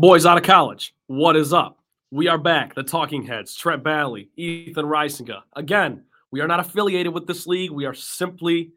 Boys 0.00 0.24
out 0.24 0.38
of 0.38 0.44
college, 0.44 0.94
what 1.08 1.36
is 1.36 1.52
up? 1.52 1.78
We 2.10 2.26
are 2.26 2.38
back, 2.38 2.74
the 2.74 2.82
Talking 2.82 3.22
Heads, 3.22 3.54
Trent 3.54 3.84
Bally, 3.84 4.30
Ethan 4.34 4.86
Reisinger. 4.86 5.42
Again, 5.56 6.04
we 6.30 6.40
are 6.40 6.48
not 6.48 6.58
affiliated 6.58 7.12
with 7.12 7.26
this 7.26 7.46
league. 7.46 7.70
We 7.70 7.84
are 7.84 7.92
simply 7.92 8.72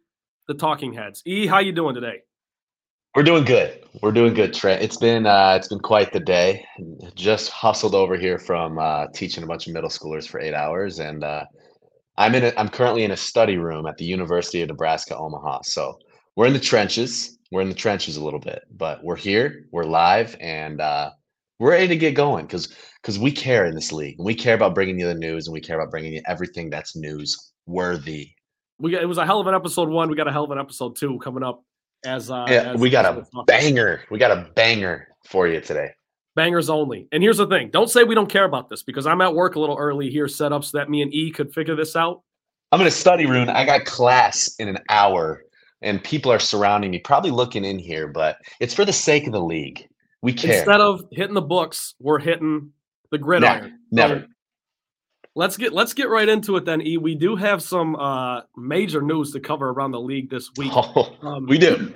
the 0.50 0.54
Talking 0.54 0.92
Heads. 0.92 1.22
E, 1.26 1.48
how 1.48 1.60
you 1.60 1.72
doing 1.72 1.96
today? 1.96 2.24
We're 3.16 3.24
doing 3.24 3.46
good. 3.46 3.86
We're 4.02 4.12
doing 4.12 4.34
good, 4.34 4.54
Trent. 4.54 4.82
It's 4.82 4.98
been 4.98 5.26
uh, 5.26 5.54
it's 5.58 5.70
been 5.70 5.80
quite 5.80 6.12
the 6.12 6.20
day. 6.20 6.66
Just 7.16 7.52
hustled 7.52 7.96
over 7.96 8.18
here 8.18 8.38
from 8.38 8.78
uh, 8.78 9.08
teaching 9.14 9.46
a 9.46 9.48
bunch 9.48 9.66
of 9.66 9.72
middle 9.72 9.90
schoolers 9.90 10.28
for 10.28 10.42
eight 10.42 10.54
hours, 10.54 11.00
and 11.00 11.24
uh, 11.24 11.46
I'm 12.18 12.36
in. 12.36 12.44
A, 12.44 12.54
I'm 12.58 12.68
currently 12.68 13.06
in 13.06 13.12
a 13.12 13.18
study 13.18 13.56
room 13.56 13.86
at 13.86 13.96
the 13.96 14.04
University 14.04 14.62
of 14.62 14.68
Nebraska 14.68 15.16
Omaha. 15.16 15.62
So 15.64 16.00
we're 16.36 16.48
in 16.48 16.54
the 16.54 16.60
trenches 16.60 17.38
we're 17.54 17.62
in 17.62 17.70
the 17.70 17.76
trenches 17.76 18.18
a 18.18 18.24
little 18.24 18.40
bit, 18.40 18.64
but 18.76 19.04
we're 19.04 19.16
here, 19.16 19.68
we're 19.72 19.84
live, 19.84 20.36
and 20.42 20.82
uh, 20.82 21.12
we're 21.60 21.70
ready 21.70 21.88
to 21.88 21.96
get 21.96 22.16
going 22.16 22.48
because 22.48 22.76
because 23.00 23.20
we 23.20 23.32
care 23.32 23.68
in 23.68 23.76
this 23.76 23.92
league. 23.92 24.16
We 24.18 24.34
care 24.34 24.56
about 24.56 24.74
bringing 24.74 25.00
you 25.00 25.06
the 25.06 25.14
news, 25.14 25.46
and 25.46 25.54
we 25.54 25.62
care 25.62 25.80
about 25.80 25.92
bringing 25.92 26.14
you 26.14 26.22
everything 26.26 26.72
that's 26.72 26.96
news 26.96 27.54
worthy. 27.68 28.32
We 28.80 28.90
got 28.92 29.04
it 29.04 29.06
was 29.06 29.20
a 29.20 29.26
hell 29.26 29.40
of 29.40 29.46
an 29.46 29.54
episode 29.54 29.88
one. 29.88 30.10
We 30.10 30.16
got 30.16 30.28
a 30.28 30.32
hell 30.32 30.46
of 30.46 30.50
an 30.50 30.58
episode 30.58 30.96
two 30.96 31.20
coming 31.20 31.44
up. 31.44 31.64
As 32.04 32.32
uh, 32.32 32.48
yeah, 32.50 32.74
as, 32.74 32.80
we 32.80 32.90
got 32.90 33.06
a 33.06 33.44
banger. 33.46 34.02
We 34.10 34.18
got 34.18 34.32
a 34.32 34.50
banger 34.56 35.10
for 35.28 35.48
you 35.48 35.62
today. 35.62 35.92
Bangers 36.36 36.72
only. 36.72 37.08
And 37.12 37.22
here's 37.22 37.38
the 37.38 37.46
thing: 37.46 37.70
don't 37.70 37.90
say 37.90 38.04
we 38.04 38.16
don't 38.16 38.32
care 38.32 38.46
about 38.46 38.68
this 38.68 38.82
because 38.82 39.06
I'm 39.06 39.22
at 39.22 39.36
work 39.36 39.58
a 39.58 39.60
little 39.60 39.78
early 39.78 40.10
here, 40.10 40.28
set 40.28 40.52
up 40.52 40.64
so 40.64 40.80
that 40.80 40.90
me 40.90 41.04
and 41.04 41.14
E 41.14 41.30
could 41.30 41.54
figure 41.54 41.76
this 41.76 41.96
out. 41.96 42.24
I'm 42.72 42.82
in 42.82 42.88
a 42.88 42.92
study 42.92 43.28
room. 43.28 43.48
I 43.48 43.64
got 43.64 43.86
class 43.86 44.56
in 44.58 44.68
an 44.70 44.80
hour 44.90 45.44
and 45.84 46.04
people 46.04 46.32
are 46.32 46.40
surrounding 46.40 46.92
me, 46.92 47.00
probably 47.00 47.32
looking 47.32 47.66
in 47.66 47.78
here, 47.78 48.08
but 48.08 48.38
it's 48.60 48.74
for 48.74 48.86
the 48.86 48.94
sake 48.94 49.28
of 49.28 49.34
the 49.34 49.42
league. 49.44 49.88
We 50.22 50.34
care. 50.34 50.60
Instead 50.60 50.82
of 50.82 51.06
hitting 51.12 51.34
the 51.34 51.42
books, 51.42 51.96
we're 52.00 52.20
hitting 52.20 52.72
the 53.12 53.18
gridiron. 53.18 53.80
Never. 53.92 54.16
never. 54.16 54.28
let's 55.36 55.58
get 55.58 55.74
let's 55.74 55.94
get 55.94 56.10
right 56.10 56.28
into 56.28 56.56
it 56.56 56.66
then. 56.66 56.82
E, 56.82 56.98
we 56.98 57.14
do 57.14 57.36
have 57.36 57.62
some 57.62 57.96
uh, 57.98 58.42
major 58.56 59.02
news 59.02 59.32
to 59.32 59.40
cover 59.40 59.70
around 59.70 59.92
the 59.92 60.00
league 60.00 60.30
this 60.30 60.50
week. 60.58 60.72
Oh, 60.76 61.16
um, 61.22 61.46
we 61.46 61.58
do. 61.58 61.94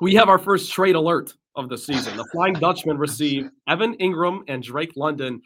We 0.00 0.14
have 0.14 0.28
our 0.28 0.38
first 0.38 0.72
trade 0.72 0.94
alert 0.94 1.34
of 1.54 1.68
the 1.68 1.76
season. 1.76 2.16
The 2.16 2.24
Flying 2.32 2.54
Dutchman 2.54 2.96
receive 2.98 3.50
Evan 3.68 3.96
Engram 3.96 4.42
and 4.48 4.62
Drake 4.62 4.92
London 4.96 5.42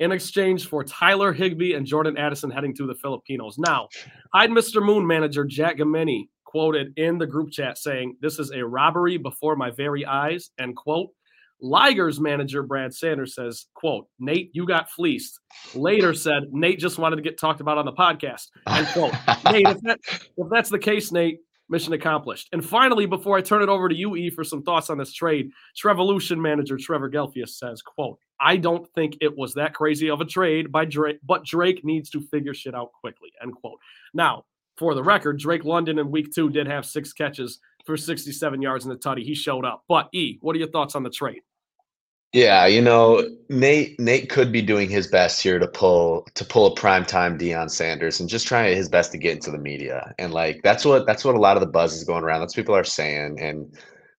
in 0.00 0.12
exchange 0.12 0.66
for 0.66 0.82
Tyler 0.82 1.32
Higbee 1.32 1.74
and 1.74 1.86
Jordan 1.86 2.18
Addison 2.18 2.50
heading 2.50 2.74
to 2.74 2.86
the 2.86 2.94
Filipinos. 2.96 3.56
Now, 3.56 3.88
Hide 4.34 4.50
Mr. 4.50 4.84
Moon 4.84 5.06
manager 5.06 5.44
Jack 5.44 5.78
Gamini 5.78 6.28
quoted 6.54 6.96
in 6.96 7.18
the 7.18 7.26
group 7.26 7.50
chat 7.50 7.76
saying, 7.76 8.16
This 8.20 8.38
is 8.38 8.52
a 8.52 8.64
robbery 8.64 9.16
before 9.16 9.56
my 9.56 9.72
very 9.72 10.06
eyes, 10.06 10.50
end 10.60 10.76
quote. 10.76 11.10
Liger's 11.60 12.20
manager, 12.20 12.62
Brad 12.62 12.94
Sanders, 12.94 13.34
says, 13.34 13.66
quote, 13.74 14.06
Nate, 14.20 14.50
you 14.52 14.64
got 14.64 14.88
fleeced. 14.88 15.40
Later 15.74 16.14
said, 16.14 16.44
Nate 16.52 16.78
just 16.78 16.98
wanted 16.98 17.16
to 17.16 17.22
get 17.22 17.40
talked 17.40 17.60
about 17.60 17.76
on 17.76 17.86
the 17.86 17.92
podcast. 17.92 18.50
End 18.68 18.86
quote. 18.88 19.12
Nate, 19.52 19.66
if, 19.66 19.80
that, 19.80 19.98
if 20.06 20.48
that's 20.48 20.70
the 20.70 20.78
case, 20.78 21.10
Nate, 21.10 21.38
mission 21.68 21.92
accomplished. 21.92 22.48
And 22.52 22.64
finally, 22.64 23.06
before 23.06 23.36
I 23.36 23.40
turn 23.40 23.62
it 23.62 23.68
over 23.68 23.88
to 23.88 23.94
you, 23.94 24.14
E, 24.14 24.30
for 24.30 24.44
some 24.44 24.62
thoughts 24.62 24.90
on 24.90 24.98
this 24.98 25.12
trade, 25.12 25.50
Trevolution 25.76 26.38
manager 26.38 26.76
Trevor 26.76 27.10
Gelfius 27.10 27.50
says, 27.50 27.82
quote, 27.82 28.18
I 28.40 28.58
don't 28.58 28.86
think 28.94 29.16
it 29.20 29.36
was 29.36 29.54
that 29.54 29.74
crazy 29.74 30.08
of 30.08 30.20
a 30.20 30.24
trade 30.24 30.70
by 30.70 30.84
Drake, 30.84 31.18
but 31.24 31.44
Drake 31.44 31.84
needs 31.84 32.10
to 32.10 32.20
figure 32.20 32.54
shit 32.54 32.76
out 32.76 32.92
quickly, 33.00 33.30
end 33.42 33.54
quote. 33.54 33.78
Now, 34.12 34.44
for 34.76 34.94
the 34.94 35.02
record, 35.02 35.38
Drake 35.38 35.64
London 35.64 35.98
in 35.98 36.10
week 36.10 36.32
two 36.34 36.50
did 36.50 36.66
have 36.66 36.84
six 36.84 37.12
catches 37.12 37.58
for 37.84 37.96
67 37.96 38.62
yards 38.62 38.84
in 38.84 38.90
the 38.90 38.96
tutty. 38.96 39.22
He 39.22 39.34
showed 39.34 39.64
up. 39.64 39.84
But 39.88 40.08
E, 40.12 40.38
what 40.40 40.56
are 40.56 40.58
your 40.58 40.70
thoughts 40.70 40.94
on 40.94 41.02
the 41.02 41.10
trade? 41.10 41.42
Yeah, 42.32 42.66
you 42.66 42.82
know, 42.82 43.30
Nate 43.48 43.98
Nate 44.00 44.28
could 44.28 44.50
be 44.50 44.60
doing 44.60 44.90
his 44.90 45.06
best 45.06 45.40
here 45.40 45.60
to 45.60 45.68
pull 45.68 46.26
to 46.34 46.44
pull 46.44 46.66
a 46.66 46.74
prime 46.74 47.04
time 47.04 47.38
Deion 47.38 47.70
Sanders 47.70 48.18
and 48.18 48.28
just 48.28 48.48
trying 48.48 48.76
his 48.76 48.88
best 48.88 49.12
to 49.12 49.18
get 49.18 49.36
into 49.36 49.52
the 49.52 49.58
media. 49.58 50.12
And 50.18 50.34
like 50.34 50.60
that's 50.64 50.84
what 50.84 51.06
that's 51.06 51.24
what 51.24 51.36
a 51.36 51.38
lot 51.38 51.56
of 51.56 51.60
the 51.60 51.68
buzz 51.68 51.94
is 51.94 52.02
going 52.02 52.24
around. 52.24 52.40
That's 52.40 52.54
people 52.54 52.74
are 52.74 52.82
saying. 52.82 53.40
And 53.40 53.72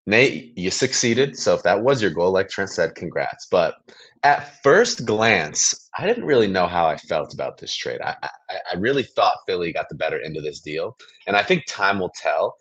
Nate, 0.08 0.58
you 0.58 0.72
succeeded. 0.72 1.38
So 1.38 1.56
if 1.56 1.64
that 1.64 1.82
was 1.82 2.02
your 2.02 2.12
goal, 2.12 2.32
like 2.32 2.48
Trent 2.48 2.70
said, 2.70 2.96
congrats. 2.96 3.48
But 3.48 3.76
at 4.24 4.62
first 4.64 5.06
glance, 5.06 5.90
I 5.98 6.06
didn't 6.08 6.26
really 6.26 6.48
know 6.48 6.68
how 6.68 6.88
I 6.88 6.98
felt 6.98 7.34
about 7.34 7.58
this 7.58 7.76
trade. 7.76 8.02
I, 8.02 8.16
I, 8.24 8.30
I 8.74 8.76
really 8.78 9.04
thought 9.04 9.38
Philly 9.46 9.72
got 9.72 9.88
the 9.90 9.96
better 9.96 10.20
end 10.22 10.38
of 10.38 10.44
this 10.44 10.62
deal, 10.62 10.98
and 11.28 11.36
I 11.36 11.44
think 11.44 11.66
time 11.68 12.00
will 12.00 12.14
tell. 12.16 12.56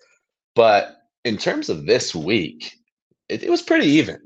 But 0.55 0.97
in 1.25 1.37
terms 1.37 1.69
of 1.69 1.87
this 1.87 2.15
week, 2.15 2.75
it, 3.29 3.43
it 3.43 3.51
was 3.51 3.63
pretty 3.63 3.87
even. 3.87 4.19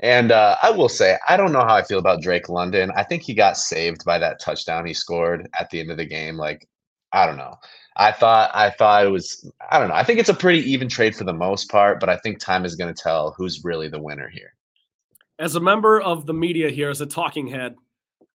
And 0.00 0.32
uh, 0.32 0.56
I 0.62 0.70
will 0.70 0.88
say, 0.88 1.16
I 1.28 1.36
don't 1.36 1.52
know 1.52 1.60
how 1.60 1.74
I 1.74 1.82
feel 1.82 1.98
about 1.98 2.22
Drake 2.22 2.48
London. 2.48 2.90
I 2.96 3.04
think 3.04 3.22
he 3.22 3.34
got 3.34 3.56
saved 3.56 4.04
by 4.04 4.18
that 4.18 4.40
touchdown 4.40 4.86
he 4.86 4.94
scored 4.94 5.48
at 5.58 5.70
the 5.70 5.80
end 5.80 5.90
of 5.90 5.96
the 5.96 6.04
game. 6.04 6.36
Like, 6.36 6.68
I 7.12 7.26
don't 7.26 7.36
know. 7.36 7.54
I 7.96 8.10
thought 8.10 8.50
I 8.54 8.70
thought 8.70 9.06
it 9.06 9.10
was 9.10 9.48
I 9.70 9.78
don't 9.78 9.88
know. 9.88 9.94
I 9.94 10.02
think 10.02 10.18
it's 10.18 10.28
a 10.28 10.34
pretty 10.34 10.68
even 10.70 10.88
trade 10.88 11.14
for 11.14 11.24
the 11.24 11.32
most 11.32 11.70
part, 11.70 12.00
but 12.00 12.08
I 12.08 12.16
think 12.18 12.38
time 12.38 12.64
is 12.64 12.74
going 12.74 12.92
to 12.92 13.02
tell 13.02 13.34
who's 13.36 13.64
really 13.64 13.88
the 13.88 14.02
winner 14.02 14.28
here. 14.28 14.52
As 15.38 15.56
a 15.56 15.60
member 15.60 16.00
of 16.00 16.26
the 16.26 16.34
media 16.34 16.70
here, 16.70 16.90
as 16.90 17.00
a 17.00 17.06
talking 17.06 17.48
head, 17.48 17.74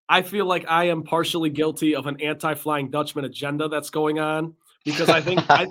I 0.10 0.22
feel 0.22 0.46
like 0.46 0.66
I 0.68 0.86
am 0.86 1.04
partially 1.04 1.50
guilty 1.50 1.96
of 1.96 2.08
an 2.08 2.20
anti-flying 2.20 2.90
Dutchman 2.90 3.26
agenda 3.26 3.70
that's 3.70 3.90
going 3.90 4.20
on 4.20 4.56
because 4.84 5.08
I 5.08 5.22
think 5.22 5.40
I, 5.50 5.68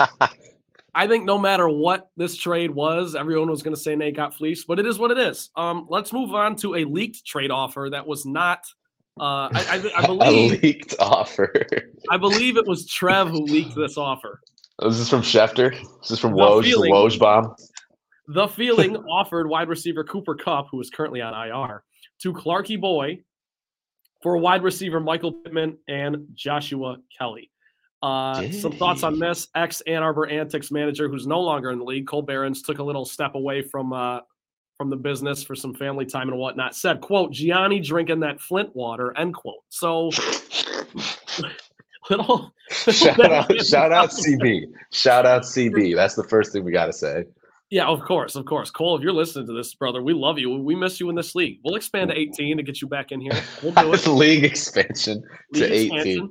I 0.95 1.07
think 1.07 1.25
no 1.25 1.39
matter 1.39 1.69
what 1.69 2.11
this 2.17 2.37
trade 2.37 2.71
was, 2.71 3.15
everyone 3.15 3.51
was 3.51 3.63
going 3.63 3.75
to 3.75 3.81
say 3.81 3.97
Nate 3.97 4.17
got 4.17 4.35
fleeced, 4.35 4.67
but 4.67 4.79
it 4.79 4.87
is 4.87 4.99
what 4.99 5.11
it 5.11 5.19
is. 5.19 5.51
Um, 5.57 5.87
let's 5.91 6.13
move 6.13 6.35
on 6.35 6.57
to 6.57 6.77
a 6.77 6.85
leaked 6.85 7.27
trade 7.27 7.51
offer 7.51 7.89
that 7.91 8.07
was 8.07 8.25
not. 8.25 8.65
Uh, 9.21 9.49
I, 9.53 9.91
I, 9.97 10.03
I 10.03 10.07
believe 10.07 10.53
a 10.53 10.67
leaked 10.67 10.95
offer. 11.01 11.53
I 12.11 12.17
believe 12.17 12.57
it 12.57 12.67
was 12.67 12.87
Trev 12.87 13.29
who 13.29 13.45
leaked 13.45 13.75
this 13.75 13.99
offer. 13.99 14.41
This 14.79 14.93
Is 14.93 14.99
this 15.01 15.11
from 15.11 15.23
Schefter? 15.23 15.73
This 15.73 15.83
is 16.05 16.09
this 16.11 16.19
from 16.21 16.33
Woj? 16.33 16.63
The 16.63 16.89
Woj 16.91 17.19
bomb. 17.19 17.55
The 18.29 18.49
feeling 18.57 18.97
offered 18.97 19.49
wide 19.49 19.69
receiver 19.69 20.05
Cooper 20.05 20.35
Kupp, 20.35 20.69
who 20.71 20.81
is 20.81 20.91
currently 20.91 21.21
on 21.21 21.35
IR, 21.35 21.83
to 22.23 22.33
Clarky 22.33 22.81
Boy 22.81 23.23
for 24.23 24.37
wide 24.37 24.63
receiver 24.63 25.01
Michael 25.01 25.33
Pittman 25.33 25.79
and 25.89 26.27
Joshua 26.35 26.97
Kelley. 27.17 27.51
Uh, 28.01 28.49
some 28.53 28.73
thoughts 28.73 29.03
on 29.03 29.19
this. 29.19 29.49
Ex 29.57 29.81
Ann 29.83 30.03
Arbor 30.03 30.29
Antics 30.29 30.71
manager, 30.71 31.09
who's 31.09 31.27
no 31.27 31.41
longer 31.41 31.73
in 31.73 31.79
the 31.79 31.85
league, 31.85 32.07
Cole 32.07 32.23
Behrens, 32.23 32.63
took 32.63 32.79
a 32.79 32.83
little 32.83 33.05
step 33.05 33.35
away 33.35 33.61
from 33.61 33.93
uh, 33.93 34.21
from 34.77 34.89
the 34.89 34.97
business 34.97 35.43
for 35.43 35.57
some 35.57 35.75
family 35.75 36.07
time 36.07 36.29
and 36.29 36.39
whatnot. 36.39 36.77
Said, 36.77 37.01
"quote 37.01 37.33
Gianni 37.33 37.81
drinking 37.81 38.21
that 38.21 38.41
Flint 38.41 38.75
water." 38.77 39.17
End 39.19 39.35
quote. 39.35 39.65
So, 39.69 40.11
little 42.11 42.55
shout 42.71 43.19
out, 43.19 43.67
shout 43.67 43.93
out 43.93 44.11
CB, 44.11 44.67
shout 44.93 45.27
out 45.27 45.43
CB. 45.43 45.97
That's 45.97 46.15
the 46.15 46.25
first 46.25 46.53
thing 46.53 46.65
we 46.65 46.71
got 46.71 46.87
to 46.87 46.93
say. 46.93 47.25
Yeah, 47.71 47.87
of 47.87 48.01
course, 48.01 48.35
of 48.35 48.47
course. 48.47 48.71
Cole, 48.71 48.97
if 48.97 49.03
you're 49.03 49.13
listening 49.13 49.47
to 49.47 49.53
this, 49.53 49.75
brother, 49.75 50.03
we 50.03 50.15
love 50.15 50.39
you. 50.39 50.57
We 50.57 50.75
miss 50.75 51.01
you 51.01 51.11
in 51.11 51.15
this 51.15 51.35
league. 51.35 51.61
We'll 51.63 51.75
expand 51.75 52.11
to 52.11 52.19
18 52.19 52.57
to 52.57 52.63
get 52.63 52.81
you 52.81 52.89
back 52.89 53.13
in 53.13 53.21
here. 53.21 53.33
We'll 53.63 53.73
do 53.73 53.93
it. 53.93 54.07
league 54.07 54.45
expansion 54.45 55.23
league 55.53 55.91
to 55.91 55.99
18. 56.01 56.31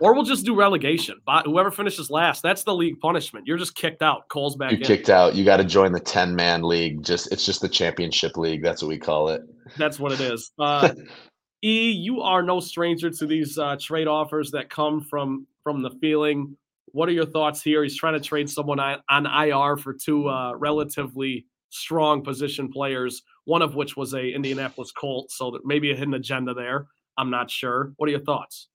Or 0.00 0.12
we'll 0.14 0.24
just 0.24 0.44
do 0.44 0.54
relegation. 0.54 1.18
But 1.24 1.46
whoever 1.46 1.70
finishes 1.70 2.10
last, 2.10 2.42
that's 2.42 2.64
the 2.64 2.74
league 2.74 3.00
punishment. 3.00 3.46
You're 3.46 3.56
just 3.56 3.74
kicked 3.74 4.02
out. 4.02 4.28
Cole's 4.28 4.56
back 4.56 4.72
You're 4.72 4.80
in. 4.80 4.86
kicked 4.86 5.08
out. 5.08 5.34
You 5.34 5.44
got 5.44 5.56
to 5.56 5.64
join 5.64 5.92
the 5.92 6.00
10 6.00 6.34
man 6.34 6.62
league. 6.62 7.02
Just 7.02 7.32
it's 7.32 7.46
just 7.46 7.62
the 7.62 7.68
championship 7.68 8.36
league. 8.36 8.62
That's 8.62 8.82
what 8.82 8.88
we 8.88 8.98
call 8.98 9.30
it. 9.30 9.42
That's 9.78 9.98
what 9.98 10.12
it 10.12 10.20
is. 10.20 10.50
Uh, 10.58 10.92
e, 11.62 11.90
you 11.90 12.20
are 12.20 12.42
no 12.42 12.60
stranger 12.60 13.10
to 13.10 13.26
these 13.26 13.56
uh, 13.56 13.76
trade 13.80 14.06
offers 14.06 14.50
that 14.50 14.68
come 14.68 15.00
from 15.00 15.46
from 15.64 15.82
the 15.82 15.90
feeling 16.00 16.56
what 16.96 17.10
are 17.10 17.12
your 17.12 17.26
thoughts 17.26 17.62
here? 17.62 17.82
He's 17.82 17.94
trying 17.94 18.14
to 18.14 18.20
trade 18.20 18.48
someone 18.48 18.80
on, 18.80 19.26
IR 19.26 19.76
for 19.76 19.92
two 19.92 20.30
uh, 20.30 20.54
relatively 20.56 21.44
strong 21.68 22.24
position 22.24 22.72
players, 22.72 23.22
one 23.44 23.60
of 23.60 23.74
which 23.74 23.98
was 23.98 24.14
a 24.14 24.26
Indianapolis 24.26 24.92
Colt, 24.92 25.30
so 25.30 25.58
maybe 25.62 25.90
a 25.90 25.94
hidden 25.94 26.14
agenda 26.14 26.54
there. 26.54 26.86
I'm 27.18 27.30
not 27.30 27.50
sure. 27.50 27.92
What 27.98 28.08
are 28.08 28.12
your 28.12 28.24
thoughts? 28.24 28.68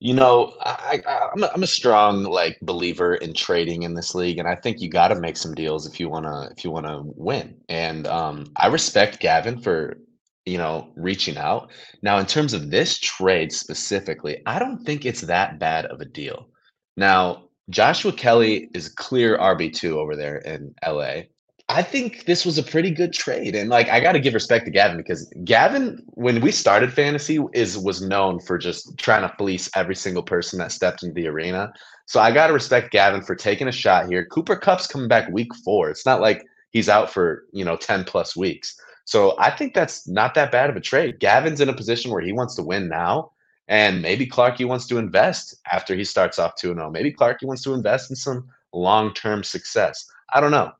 You 0.00 0.14
know, 0.14 0.54
I, 0.62 1.02
am 1.34 1.42
a, 1.42 1.50
I'm 1.54 1.62
a 1.62 1.66
strong 1.66 2.24
like 2.24 2.58
believer 2.62 3.16
in 3.16 3.34
trading 3.34 3.82
in 3.82 3.92
this 3.92 4.14
league, 4.14 4.38
and 4.38 4.48
I 4.48 4.54
think 4.54 4.80
you 4.80 4.88
got 4.88 5.08
to 5.08 5.14
make 5.14 5.36
some 5.36 5.54
deals 5.54 5.86
if 5.86 6.00
you 6.00 6.08
wanna 6.08 6.48
if 6.56 6.64
you 6.64 6.70
wanna 6.70 7.02
win. 7.04 7.54
And 7.68 8.06
um, 8.06 8.46
I 8.56 8.68
respect 8.68 9.20
Gavin 9.20 9.60
for 9.60 9.98
you 10.46 10.56
know 10.56 10.90
reaching 10.96 11.36
out. 11.36 11.70
Now, 12.00 12.16
in 12.16 12.24
terms 12.24 12.54
of 12.54 12.70
this 12.70 12.98
trade 12.98 13.52
specifically, 13.52 14.40
I 14.46 14.58
don't 14.58 14.82
think 14.86 15.04
it's 15.04 15.20
that 15.20 15.58
bad 15.58 15.84
of 15.84 16.00
a 16.00 16.06
deal. 16.06 16.48
Now, 16.96 17.44
Joshua 17.70 18.12
Kelley 18.12 18.68
is 18.74 18.88
clear 18.88 19.38
RB2 19.38 19.92
over 19.92 20.16
there 20.16 20.38
in 20.38 20.74
LA. 20.86 21.22
I 21.68 21.82
think 21.82 22.26
this 22.26 22.44
was 22.44 22.58
a 22.58 22.62
pretty 22.62 22.90
good 22.90 23.12
trade. 23.12 23.54
And 23.54 23.70
like 23.70 23.88
I 23.88 24.00
got 24.00 24.12
to 24.12 24.20
give 24.20 24.34
respect 24.34 24.66
to 24.66 24.70
Gavin 24.70 24.98
because 24.98 25.32
Gavin 25.44 26.02
when 26.08 26.40
we 26.40 26.50
started 26.50 26.92
fantasy 26.92 27.38
is 27.54 27.78
was 27.78 28.02
known 28.02 28.40
for 28.40 28.58
just 28.58 28.98
trying 28.98 29.22
to 29.22 29.34
fleece 29.36 29.70
every 29.74 29.94
single 29.94 30.22
person 30.22 30.58
that 30.58 30.72
stepped 30.72 31.02
into 31.02 31.14
the 31.14 31.28
arena. 31.28 31.72
So 32.06 32.20
I 32.20 32.30
got 32.30 32.48
to 32.48 32.52
respect 32.52 32.90
Gavin 32.90 33.22
for 33.22 33.34
taking 33.34 33.68
a 33.68 33.72
shot 33.72 34.08
here. 34.08 34.26
Cooper 34.26 34.56
Kupp's 34.56 34.86
coming 34.86 35.08
back 35.08 35.30
week 35.30 35.54
4. 35.64 35.88
It's 35.90 36.04
not 36.04 36.20
like 36.20 36.44
he's 36.70 36.88
out 36.88 37.10
for, 37.10 37.44
you 37.52 37.64
know, 37.64 37.76
10 37.76 38.04
plus 38.04 38.36
weeks. 38.36 38.76
So 39.04 39.34
I 39.38 39.50
think 39.50 39.72
that's 39.72 40.06
not 40.06 40.34
that 40.34 40.52
bad 40.52 40.68
of 40.68 40.76
a 40.76 40.80
trade. 40.80 41.20
Gavin's 41.20 41.60
in 41.60 41.68
a 41.68 41.74
position 41.74 42.10
where 42.10 42.22
he 42.22 42.32
wants 42.32 42.54
to 42.56 42.62
win 42.62 42.88
now. 42.88 43.30
And 43.68 44.02
maybe 44.02 44.26
Clarky 44.26 44.66
wants 44.66 44.86
to 44.88 44.98
invest 44.98 45.56
after 45.70 45.94
he 45.94 46.04
starts 46.04 46.38
off 46.38 46.56
2 46.56 46.74
0. 46.74 46.90
Maybe 46.90 47.12
Clarky 47.12 47.44
wants 47.44 47.62
to 47.62 47.74
invest 47.74 48.10
in 48.10 48.16
some 48.16 48.48
long 48.72 49.14
term 49.14 49.42
success. 49.44 50.04
I 50.34 50.40
don't 50.40 50.50
know. 50.50 50.72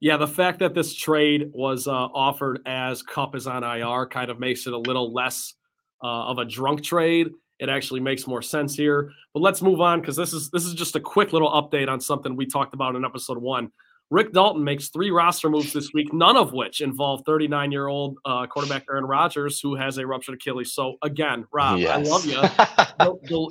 Yeah, 0.00 0.16
the 0.16 0.26
fact 0.26 0.58
that 0.58 0.74
this 0.74 0.94
trade 0.94 1.50
was 1.52 1.86
uh, 1.86 1.92
offered 1.92 2.60
as 2.66 3.02
Kupp 3.02 3.36
is 3.36 3.46
on 3.46 3.62
IR 3.62 4.06
kind 4.06 4.30
of 4.30 4.40
makes 4.40 4.66
it 4.66 4.72
a 4.72 4.78
little 4.78 5.12
less 5.12 5.54
uh, 6.02 6.24
of 6.24 6.38
a 6.38 6.44
drunk 6.44 6.82
trade. 6.82 7.28
It 7.60 7.68
actually 7.68 8.00
makes 8.00 8.26
more 8.26 8.42
sense 8.42 8.74
here. 8.74 9.12
But 9.32 9.40
let's 9.40 9.62
move 9.62 9.80
on 9.80 10.00
because 10.00 10.16
this 10.16 10.32
is 10.32 10.50
this 10.50 10.64
is 10.64 10.74
just 10.74 10.96
a 10.96 11.00
quick 11.00 11.32
little 11.32 11.50
update 11.50 11.88
on 11.88 12.00
something 12.00 12.34
we 12.34 12.46
talked 12.46 12.74
about 12.74 12.96
in 12.96 13.04
episode 13.04 13.38
one. 13.38 13.70
Rick 14.12 14.34
Dalton 14.34 14.62
makes 14.62 14.90
three 14.90 15.10
roster 15.10 15.48
moves 15.48 15.72
this 15.72 15.94
week, 15.94 16.12
none 16.12 16.36
of 16.36 16.52
which 16.52 16.82
involve 16.82 17.22
39 17.24 17.72
year 17.72 17.88
old 17.88 18.18
uh, 18.26 18.46
quarterback 18.46 18.84
Aaron 18.90 19.06
Rodgers, 19.06 19.58
who 19.58 19.74
has 19.74 19.96
a 19.96 20.06
ruptured 20.06 20.34
Achilles. 20.34 20.74
So, 20.74 20.96
again, 21.00 21.46
Rob, 21.50 21.78
yes. 21.78 21.90
I 21.90 22.10
love 22.10 22.26
you. 22.26 22.32
the, 22.42 23.18
the, 23.22 23.50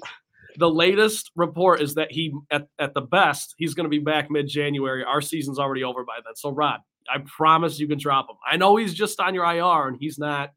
the, 0.58 0.70
latest 0.70 1.32
report 1.36 1.82
is 1.82 1.96
that 1.96 2.12
he, 2.12 2.32
at, 2.52 2.68
at 2.78 2.94
the 2.94 3.02
best, 3.02 3.56
he's 3.58 3.74
going 3.74 3.86
to 3.86 3.90
be 3.90 3.98
back 3.98 4.30
mid 4.30 4.48
January. 4.48 5.04
Our 5.04 5.20
season's 5.20 5.58
already 5.58 5.84
over 5.84 6.04
by 6.04 6.20
then. 6.24 6.36
So, 6.36 6.52
Rob, 6.52 6.82
I 7.10 7.24
promise 7.26 7.80
you 7.80 7.88
can 7.88 7.98
drop 7.98 8.30
him. 8.30 8.36
I 8.48 8.58
know 8.58 8.76
he's 8.76 8.94
just 8.94 9.20
on 9.20 9.34
your 9.34 9.46
IR 9.46 9.88
and 9.88 9.98
he's 10.00 10.20
not 10.20 10.52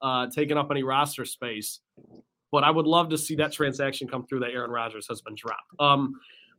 uh, 0.00 0.28
taking 0.34 0.56
up 0.56 0.68
any 0.70 0.84
roster 0.84 1.26
space, 1.26 1.80
but 2.50 2.64
I 2.64 2.70
would 2.70 2.86
love 2.86 3.10
to 3.10 3.18
see 3.18 3.34
that 3.34 3.52
transaction 3.52 4.08
come 4.08 4.24
through 4.26 4.40
that 4.40 4.52
Aaron 4.52 4.70
Rodgers 4.70 5.06
has 5.10 5.20
been 5.20 5.34
dropped. 5.34 5.68
Um, 5.78 6.14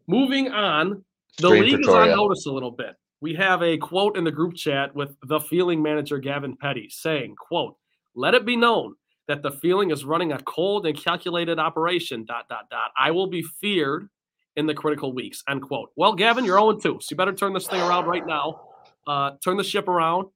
moving 0.06 0.52
on 0.52 1.04
the 1.38 1.50
league 1.50 1.76
Pretoria. 1.76 2.08
is 2.08 2.12
on 2.12 2.18
notice 2.18 2.46
a 2.46 2.52
little 2.52 2.72
bit. 2.72 2.96
We 3.22 3.36
have 3.36 3.62
a 3.62 3.78
quote 3.78 4.18
in 4.18 4.24
the 4.24 4.32
group 4.32 4.56
chat 4.56 4.96
with 4.96 5.16
the 5.28 5.40
feeling 5.40 5.82
manager 5.82 6.18
Gavin 6.18 6.58
Petty 6.58 6.90
saying, 6.90 7.36
quote, 7.36 7.76
let 8.16 8.34
it 8.34 8.46
be 8.46 8.56
known 8.56 8.96
that 9.28 9.44
the 9.44 9.52
feeling 9.52 9.92
is 9.92 10.04
running 10.04 10.34
a 10.34 10.40
cold 10.40 10.86
and 10.86 10.98
calculated 10.98 11.60
operation, 11.60 12.26
dot, 12.26 12.50
dot, 12.50 12.70
dot. 12.70 12.92
I 12.98 13.12
will 13.12 13.28
be 13.28 13.44
feared 13.44 14.10
in 14.56 14.66
the 14.66 14.74
critical 14.74 15.14
weeks, 15.14 15.44
end 15.48 15.62
quote. 15.62 15.92
Well, 15.96 16.14
Gavin, 16.14 16.44
you're 16.44 16.58
0 16.58 16.74
2, 16.80 17.00
so 17.02 17.08
you 17.10 17.16
better 17.16 17.34
turn 17.34 17.54
this 17.54 17.68
thing 17.68 17.80
around 17.80 18.08
right 18.08 18.26
now. 18.26 18.62
Uh, 19.08 19.32
turn 19.44 19.58
the 19.58 19.64
ship 19.64 19.88
around, 19.88 20.28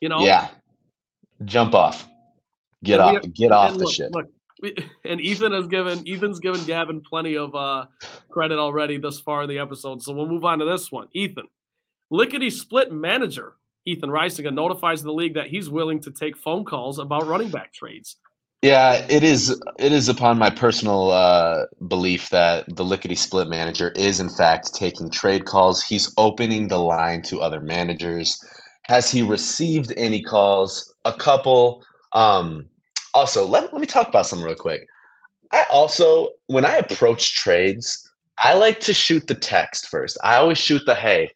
you 0.00 0.08
know? 0.08 0.24
Yeah. 0.24 0.48
Jump 1.44 1.74
off. 1.74 2.08
Get 2.82 3.00
off. 3.00 3.22
Get 3.32 3.52
off 3.52 3.78
the 3.78 3.86
ship. 3.86 4.10
Look, 4.12 4.26
and 5.04 5.20
Ethan 5.20 5.52
has 5.52 5.66
given 5.66 6.04
Ethan's 6.06 6.40
given 6.40 6.64
Gavin 6.64 7.00
plenty 7.00 7.36
of 7.36 7.54
uh, 7.54 7.86
credit 8.30 8.58
already 8.58 8.98
thus 8.98 9.20
far 9.20 9.42
in 9.42 9.48
the 9.48 9.58
episode. 9.58 10.02
So 10.02 10.12
we'll 10.12 10.26
move 10.26 10.44
on 10.44 10.58
to 10.58 10.64
this 10.64 10.90
one. 10.90 11.08
Ethan, 11.12 11.48
lickety 12.10 12.50
split 12.50 12.92
manager 12.92 13.54
Ethan 13.86 14.10
Reisinger 14.10 14.52
notifies 14.52 15.02
the 15.02 15.12
league 15.12 15.34
that 15.34 15.48
he's 15.48 15.68
willing 15.68 16.00
to 16.00 16.10
take 16.10 16.36
phone 16.36 16.64
calls 16.64 16.98
about 16.98 17.26
running 17.26 17.50
back 17.50 17.72
trades. 17.72 18.16
Yeah, 18.62 19.04
it 19.10 19.22
is. 19.22 19.60
It 19.78 19.92
is 19.92 20.08
upon 20.08 20.38
my 20.38 20.48
personal 20.48 21.10
uh, 21.10 21.66
belief 21.86 22.30
that 22.30 22.64
the 22.74 22.84
lickety 22.84 23.14
split 23.14 23.48
manager 23.48 23.90
is 23.90 24.20
in 24.20 24.30
fact 24.30 24.74
taking 24.74 25.10
trade 25.10 25.44
calls. 25.44 25.82
He's 25.82 26.12
opening 26.16 26.68
the 26.68 26.78
line 26.78 27.20
to 27.22 27.42
other 27.42 27.60
managers. 27.60 28.42
Has 28.84 29.10
he 29.10 29.20
received 29.20 29.92
any 29.98 30.22
calls? 30.22 30.94
A 31.04 31.12
couple. 31.12 31.84
Um, 32.14 32.66
also, 33.14 33.46
let, 33.46 33.72
let 33.72 33.80
me 33.80 33.86
talk 33.86 34.08
about 34.08 34.26
something 34.26 34.46
real 34.46 34.56
quick. 34.56 34.86
I 35.52 35.64
also, 35.70 36.30
when 36.48 36.64
I 36.64 36.76
approach 36.76 37.34
trades, 37.34 38.10
I 38.38 38.54
like 38.54 38.80
to 38.80 38.94
shoot 38.94 39.26
the 39.26 39.34
text 39.34 39.88
first. 39.88 40.18
I 40.24 40.36
always 40.36 40.58
shoot 40.58 40.82
the 40.84 40.94
hey, 40.94 41.30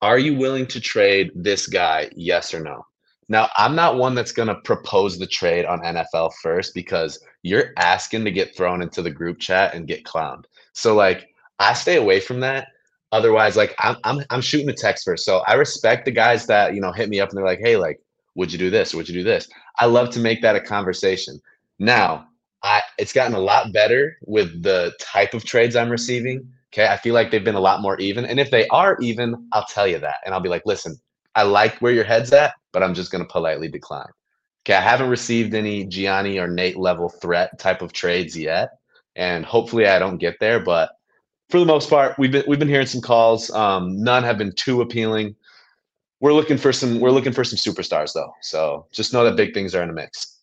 are 0.00 0.18
you 0.18 0.36
willing 0.36 0.66
to 0.68 0.80
trade 0.80 1.30
this 1.34 1.66
guy? 1.66 2.08
Yes 2.14 2.54
or 2.54 2.60
no? 2.60 2.84
Now, 3.28 3.50
I'm 3.58 3.74
not 3.74 3.96
one 3.96 4.14
that's 4.14 4.32
going 4.32 4.48
to 4.48 4.54
propose 4.54 5.18
the 5.18 5.26
trade 5.26 5.66
on 5.66 5.80
NFL 5.80 6.32
first 6.42 6.72
because 6.74 7.22
you're 7.42 7.72
asking 7.76 8.24
to 8.24 8.30
get 8.30 8.56
thrown 8.56 8.80
into 8.80 9.02
the 9.02 9.10
group 9.10 9.38
chat 9.38 9.74
and 9.74 9.86
get 9.86 10.04
clowned. 10.04 10.44
So, 10.72 10.94
like, 10.94 11.28
I 11.58 11.74
stay 11.74 11.96
away 11.96 12.20
from 12.20 12.40
that. 12.40 12.68
Otherwise, 13.12 13.56
like, 13.56 13.74
I'm, 13.80 13.96
I'm, 14.04 14.24
I'm 14.30 14.40
shooting 14.40 14.66
the 14.66 14.72
text 14.72 15.04
first. 15.04 15.24
So 15.24 15.42
I 15.46 15.54
respect 15.54 16.04
the 16.04 16.10
guys 16.10 16.46
that, 16.46 16.74
you 16.74 16.80
know, 16.80 16.92
hit 16.92 17.08
me 17.08 17.20
up 17.20 17.28
and 17.28 17.36
they're 17.36 17.44
like, 17.44 17.60
hey, 17.62 17.76
like, 17.76 18.00
would 18.38 18.52
you 18.52 18.58
do 18.58 18.70
this? 18.70 18.94
Would 18.94 19.08
you 19.08 19.14
do 19.14 19.24
this? 19.24 19.48
I 19.80 19.86
love 19.86 20.10
to 20.10 20.20
make 20.20 20.40
that 20.42 20.54
a 20.54 20.60
conversation. 20.60 21.40
Now, 21.80 22.28
I 22.62 22.82
it's 22.96 23.12
gotten 23.12 23.34
a 23.34 23.40
lot 23.40 23.72
better 23.72 24.16
with 24.26 24.62
the 24.62 24.94
type 25.00 25.34
of 25.34 25.44
trades 25.44 25.74
I'm 25.74 25.90
receiving. 25.90 26.48
Okay. 26.72 26.86
I 26.86 26.96
feel 26.98 27.14
like 27.14 27.32
they've 27.32 27.44
been 27.44 27.56
a 27.56 27.60
lot 27.60 27.82
more 27.82 27.98
even. 27.98 28.24
And 28.24 28.38
if 28.38 28.52
they 28.52 28.68
are 28.68 28.96
even, 29.00 29.48
I'll 29.52 29.66
tell 29.66 29.88
you 29.88 29.98
that. 29.98 30.16
And 30.24 30.32
I'll 30.32 30.40
be 30.40 30.48
like, 30.48 30.62
listen, 30.66 30.96
I 31.34 31.42
like 31.42 31.78
where 31.80 31.92
your 31.92 32.04
head's 32.04 32.32
at, 32.32 32.54
but 32.72 32.82
I'm 32.82 32.94
just 32.94 33.10
going 33.10 33.24
to 33.24 33.30
politely 33.30 33.68
decline. 33.68 34.10
Okay. 34.62 34.74
I 34.74 34.80
haven't 34.80 35.10
received 35.10 35.54
any 35.54 35.84
Gianni 35.84 36.38
or 36.38 36.46
Nate 36.46 36.78
level 36.78 37.08
threat 37.08 37.58
type 37.58 37.82
of 37.82 37.92
trades 37.92 38.36
yet. 38.36 38.78
And 39.16 39.44
hopefully 39.44 39.88
I 39.88 39.98
don't 39.98 40.18
get 40.18 40.36
there. 40.38 40.60
But 40.60 40.90
for 41.50 41.58
the 41.58 41.66
most 41.66 41.90
part, 41.90 42.16
we've 42.18 42.30
been 42.30 42.44
we've 42.46 42.60
been 42.60 42.68
hearing 42.68 42.86
some 42.86 43.00
calls. 43.00 43.50
Um, 43.50 44.00
none 44.00 44.22
have 44.22 44.38
been 44.38 44.52
too 44.52 44.80
appealing 44.80 45.34
we're 46.20 46.32
looking 46.32 46.58
for 46.58 46.72
some 46.72 47.00
we're 47.00 47.10
looking 47.10 47.32
for 47.32 47.44
some 47.44 47.56
superstars 47.56 48.12
though. 48.12 48.32
So 48.42 48.86
just 48.92 49.12
know 49.12 49.24
that 49.24 49.36
big 49.36 49.54
things 49.54 49.74
are 49.74 49.82
in 49.82 49.88
the 49.88 49.94
mix. 49.94 50.38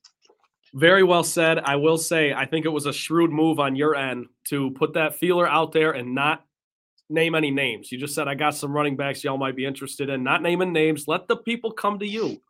Very 0.73 1.03
well 1.03 1.23
said. 1.23 1.59
I 1.59 1.75
will 1.75 1.97
say 1.97 2.33
I 2.33 2.45
think 2.45 2.65
it 2.65 2.69
was 2.69 2.85
a 2.85 2.93
shrewd 2.93 3.31
move 3.31 3.59
on 3.59 3.75
your 3.75 3.95
end 3.95 4.27
to 4.45 4.71
put 4.71 4.93
that 4.93 5.15
feeler 5.15 5.47
out 5.47 5.71
there 5.71 5.91
and 5.91 6.13
not 6.13 6.45
name 7.09 7.35
any 7.35 7.51
names. 7.51 7.91
You 7.91 7.97
just 7.97 8.15
said 8.15 8.27
I 8.27 8.35
got 8.35 8.55
some 8.55 8.73
running 8.73 8.95
backs 8.95 9.23
y'all 9.23 9.37
might 9.37 9.55
be 9.55 9.65
interested 9.65 10.09
in. 10.09 10.23
Not 10.23 10.41
naming 10.41 10.73
names. 10.73 11.07
Let 11.07 11.27
the 11.27 11.37
people 11.37 11.71
come 11.71 11.99
to 11.99 12.07
you. 12.07 12.41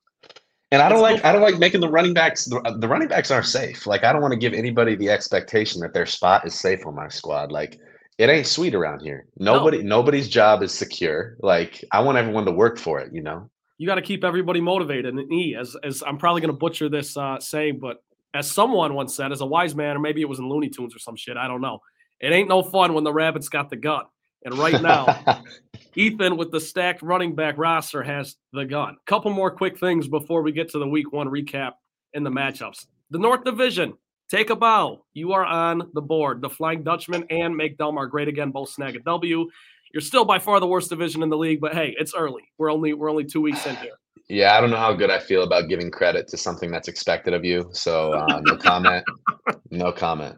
And 0.72 0.82
I 0.82 0.90
don't 0.90 1.02
like 1.02 1.24
I 1.24 1.32
don't 1.32 1.42
like 1.42 1.60
making 1.60 1.82
the 1.82 1.90
running 1.90 2.14
backs 2.14 2.46
the, 2.46 2.60
the 2.80 2.88
running 2.88 3.08
backs 3.08 3.32
aren't 3.32 3.46
safe. 3.46 3.86
Like 3.86 4.04
I 4.04 4.12
don't 4.12 4.22
want 4.22 4.34
to 4.34 4.40
give 4.40 4.54
anybody 4.54 4.96
the 4.96 5.10
expectation 5.10 5.82
that 5.82 5.94
their 5.94 6.06
spot 6.06 6.46
is 6.46 6.54
safe 6.54 6.86
on 6.86 6.96
my 6.96 7.08
squad. 7.08 7.52
Like 7.52 7.80
it 8.18 8.30
ain't 8.30 8.48
sweet 8.48 8.76
around 8.76 9.02
here. 9.02 9.28
Nobody, 9.38 9.78
no. 9.84 9.98
nobody's 9.98 10.30
job 10.30 10.64
is 10.64 10.74
secure. 10.74 11.38
Like 11.40 11.84
I 11.92 12.02
want 12.02 12.18
everyone 12.18 12.46
to 12.46 12.52
work 12.52 12.78
for 12.80 13.00
it. 13.00 13.14
You 13.14 13.22
know. 13.22 13.50
You 13.78 13.88
got 13.88 13.96
to 13.96 14.02
keep 14.02 14.24
everybody 14.24 14.62
motivated. 14.62 15.14
And 15.14 15.32
E, 15.32 15.56
as 15.60 15.76
as 15.84 16.02
I'm 16.06 16.18
probably 16.18 16.42
going 16.42 16.54
to 16.54 16.58
butcher 16.58 16.90
this 16.90 17.18
uh, 17.18 17.40
saying, 17.40 17.80
but 17.80 17.98
as 18.34 18.50
someone 18.50 18.94
once 18.94 19.16
said, 19.16 19.32
as 19.32 19.42
a 19.42 19.46
wise 19.46 19.76
man, 19.76 19.96
or 19.96 20.00
maybe 20.00 20.22
it 20.22 20.30
was 20.30 20.40
in 20.40 20.48
Looney 20.48 20.70
Tunes 20.70 20.96
or 20.96 21.00
some 21.00 21.16
shit, 21.16 21.38
I 21.38 21.48
don't 21.48 21.62
know. 21.62 21.80
It 22.20 22.32
ain't 22.32 22.50
no 22.50 22.64
fun 22.64 22.94
when 22.94 23.04
the 23.04 23.14
rabbit's 23.14 23.50
got 23.50 23.70
the 23.70 23.76
gun. 23.76 24.06
And 24.44 24.58
right 24.58 24.82
now, 24.82 25.44
Ethan 25.96 26.38
with 26.38 26.52
the 26.52 26.60
stacked 26.60 27.02
running 27.02 27.36
back 27.36 27.58
roster 27.58 28.04
has 28.04 28.36
the 28.54 28.66
gun. 28.66 28.98
Couple 29.06 29.32
more 29.32 29.52
quick 29.52 29.80
things 29.80 30.08
before 30.08 30.42
we 30.42 30.52
get 30.52 30.70
to 30.70 30.80
the 30.80 30.88
week 30.88 31.12
one 31.12 31.28
recap 31.28 31.74
in 32.14 32.24
the 32.24 32.30
matchups. 32.30 32.86
The 33.10 33.20
North 33.20 33.44
Division, 33.44 33.94
Take 34.30 34.50
a 34.50 34.56
bow. 34.56 35.04
You 35.14 35.34
are 35.34 35.46
on 35.46 35.90
the 35.94 36.02
board. 36.02 36.42
The 36.42 36.50
Flying 36.50 36.84
Dutchman 36.84 37.26
and 37.30 37.56
Make 37.56 37.78
Delmar 37.78 38.08
great 38.08 38.28
again 38.28 38.52
both 38.52 38.70
snag 38.70 38.96
a 38.96 39.00
W. 39.00 39.48
You're 39.94 40.02
still 40.02 40.26
by 40.26 40.40
far 40.40 40.60
the 40.60 40.68
worst 40.68 40.90
division 40.90 41.22
in 41.24 41.30
the 41.30 41.38
league, 41.38 41.62
but 41.62 41.74
hey, 41.74 41.96
it's 42.00 42.14
early. 42.16 42.42
We're 42.58 42.72
only 42.72 42.94
we're 42.94 43.10
only 43.10 43.24
two 43.24 43.42
weeks 43.42 43.66
in 43.66 43.76
here. 43.78 43.94
Yeah, 44.28 44.58
I 44.58 44.62
don't 44.62 44.72
know 44.72 44.78
how 44.78 44.94
good 44.94 45.12
I 45.12 45.20
feel 45.20 45.44
about 45.44 45.70
giving 45.70 45.92
credit 45.92 46.28
to 46.30 46.38
something 46.38 46.72
that's 46.72 46.88
expected 46.88 47.34
of 47.34 47.46
you. 47.46 47.70
So 47.74 48.14
uh, 48.14 48.42
no 48.44 48.58
comment. 48.58 49.06
no 49.70 49.92
comment. 49.92 50.38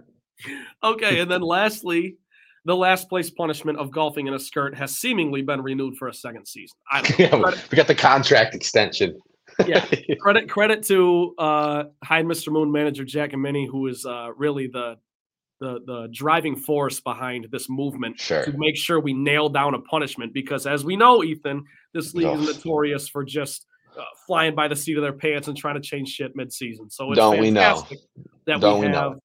Okay, 0.84 1.22
and 1.22 1.32
then 1.32 1.42
lastly, 1.42 2.18
the 2.66 2.76
last 2.76 3.08
place 3.08 3.30
punishment 3.30 3.80
of 3.80 3.90
golfing 3.92 4.28
in 4.28 4.34
a 4.34 4.40
skirt 4.40 4.76
has 4.76 4.98
seemingly 4.98 5.42
been 5.42 5.62
renewed 5.62 5.96
for 5.96 6.10
a 6.10 6.14
second 6.14 6.46
season. 6.46 6.76
I 6.92 7.02
don't 7.02 7.20
know. 7.32 7.50
yeah, 7.50 7.62
we 7.72 7.78
got 7.78 7.88
the 7.88 7.96
contract 7.96 8.54
extension 8.54 9.18
yeah, 9.66 9.86
credit 10.20 10.50
credit 10.50 10.84
to 10.84 11.34
uh, 11.38 11.84
Hide 12.04 12.26
Mr. 12.26 12.52
Moon 12.52 12.72
manager 12.72 13.04
Jack 13.04 13.32
Gamini, 13.32 13.68
who 13.68 13.88
is 13.88 14.06
uh, 14.06 14.30
really 14.36 14.68
the 14.68 14.98
the 15.60 15.80
the 15.86 16.08
driving 16.12 16.56
force 16.56 17.00
behind 17.00 17.48
this 17.52 17.70
movement 17.70 18.20
sure. 18.20 18.46
to 18.46 18.54
make 18.58 18.78
sure 18.78 19.00
we 19.00 19.14
nail 19.14 19.50
down 19.50 19.74
a 19.74 19.80
punishment. 19.80 20.34
Because 20.34 20.68
as 20.68 20.86
we 20.86 20.96
know, 20.96 21.24
Ethan, 21.24 21.64
this 21.94 22.14
league 22.14 22.28
is 22.40 22.58
notorious 22.58 23.08
for 23.08 23.24
just 23.24 23.66
uh, 23.98 24.04
flying 24.26 24.56
by 24.56 24.68
the 24.68 24.76
seat 24.76 24.98
of 24.98 25.04
their 25.04 25.14
pants 25.14 25.48
and 25.48 25.58
trying 25.58 25.76
to 25.76 25.82
change 25.82 26.10
shit 26.10 26.36
mid-season. 26.36 26.90
So 26.90 27.12
it's 27.12 27.18
Don't 27.18 27.40
we 27.40 27.52
know 27.52 27.86
that 28.46 28.62
Don't 28.62 28.80
we 28.80 28.86
have. 28.88 28.96
know. 28.96 29.20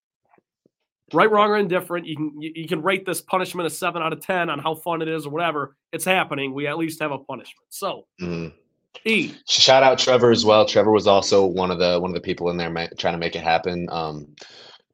Right, 1.15 1.31
wrong, 1.31 1.51
or 1.51 1.59
indifferent. 1.59 2.07
You 2.07 2.17
can 2.17 2.33
you, 2.41 2.53
you 2.55 2.69
can 2.69 2.81
rate 2.81 3.05
this 3.05 3.21
punishment 3.21 3.67
a 3.67 3.71
seven 3.71 4.01
out 4.01 4.15
of 4.15 4.21
ten 4.21 4.49
on 4.49 4.59
how 4.59 4.75
fun 4.75 5.03
it 5.03 5.09
is 5.09 5.27
or 5.27 5.31
whatever. 5.31 5.77
It's 5.93 6.07
happening. 6.07 6.55
We 6.55 6.67
at 6.67 6.79
least 6.79 7.03
have 7.03 7.13
a 7.13 7.19
punishment. 7.19 7.67
So 7.69 8.07
mm-hmm. 8.19 8.57
E. 9.05 9.35
Shout 9.47 9.83
out 9.83 9.99
Trevor 9.99 10.31
as 10.31 10.45
well. 10.45 10.65
Trevor 10.65 10.93
was 10.93 11.07
also 11.07 11.45
one 11.45 11.71
of 11.71 11.79
the 11.79 11.99
one 11.99 12.11
of 12.11 12.15
the 12.15 12.21
people 12.21 12.51
in 12.51 12.57
there 12.57 12.71
ma- 12.71 12.87
trying 12.99 13.15
to 13.15 13.19
make 13.19 13.35
it 13.35 13.43
happen. 13.43 13.89
Um, 13.91 14.29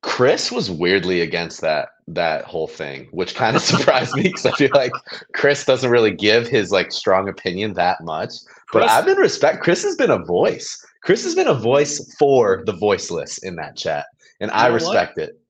Chris 0.03 0.53
was 0.53 0.71
weirdly 0.71 1.21
against 1.21 1.61
that 1.61 1.91
that 2.07 2.45
whole 2.45 2.69
thing, 2.69 3.09
which 3.11 3.35
kind 3.35 3.57
of 3.57 3.63
surprised 3.73 4.15
me 4.15 4.23
because 4.23 4.47
I 4.47 4.53
feel 4.53 4.71
like 4.75 4.93
Chris 5.35 5.65
doesn't 5.65 5.91
really 5.91 6.13
give 6.13 6.47
his 6.47 6.71
like 6.71 6.93
strong 6.93 7.29
opinion 7.29 7.75
that 7.75 8.03
much. 8.03 8.31
Chris, 8.69 8.85
but 8.85 8.89
I've 8.89 9.05
been 9.05 9.19
respect. 9.19 9.63
Chris 9.63 9.83
has 9.83 9.97
been 9.97 10.11
a 10.11 10.25
voice. 10.25 10.85
Chris 11.03 11.25
has 11.25 11.35
been 11.35 11.49
a 11.49 11.55
voice 11.55 12.15
for 12.19 12.63
the 12.67 12.73
voiceless 12.73 13.39
in 13.39 13.57
that 13.57 13.77
chat, 13.77 14.07
and 14.41 14.51
I 14.51 14.69
respect 14.69 15.17
what? 15.17 15.29
it. 15.29 15.41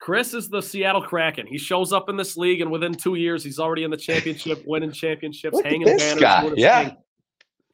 Chris 0.00 0.32
is 0.32 0.48
the 0.48 0.62
Seattle 0.62 1.02
Kraken. 1.02 1.46
He 1.46 1.58
shows 1.58 1.92
up 1.92 2.08
in 2.08 2.16
this 2.16 2.36
league, 2.36 2.60
and 2.60 2.70
within 2.70 2.94
two 2.94 3.16
years, 3.16 3.42
he's 3.42 3.58
already 3.58 3.82
in 3.82 3.90
the 3.90 3.96
championship, 3.96 4.62
winning 4.64 4.92
championships, 4.92 5.54
Look 5.54 5.64
hanging 5.64 5.84
this 5.84 6.02
banners. 6.02 6.20
Guy. 6.20 6.52
Yeah. 6.56 6.84
Thing. 6.84 6.96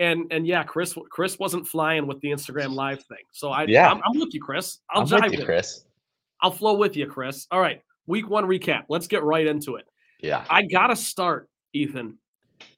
And 0.00 0.26
and 0.32 0.46
yeah, 0.46 0.64
Chris 0.64 0.94
Chris 1.10 1.38
wasn't 1.38 1.66
flying 1.66 2.06
with 2.06 2.20
the 2.20 2.28
Instagram 2.28 2.74
live 2.74 3.02
thing. 3.04 3.18
So 3.32 3.50
I 3.50 3.64
Yeah. 3.64 3.90
I'm, 3.90 4.00
I'm 4.04 4.18
with 4.18 4.34
you, 4.34 4.40
Chris. 4.40 4.78
I'll 4.90 5.02
I'm 5.02 5.08
with 5.08 5.30
with 5.30 5.40
you, 5.40 5.44
Chris. 5.44 5.84
I'll 6.42 6.50
flow 6.50 6.74
with 6.74 6.96
you, 6.96 7.06
Chris. 7.06 7.46
All 7.50 7.60
right, 7.60 7.80
week 8.06 8.28
one 8.28 8.44
recap. 8.44 8.84
Let's 8.88 9.06
get 9.06 9.22
right 9.22 9.46
into 9.46 9.76
it. 9.76 9.84
Yeah. 10.20 10.44
I 10.50 10.62
gotta 10.62 10.96
start, 10.96 11.48
Ethan, 11.72 12.18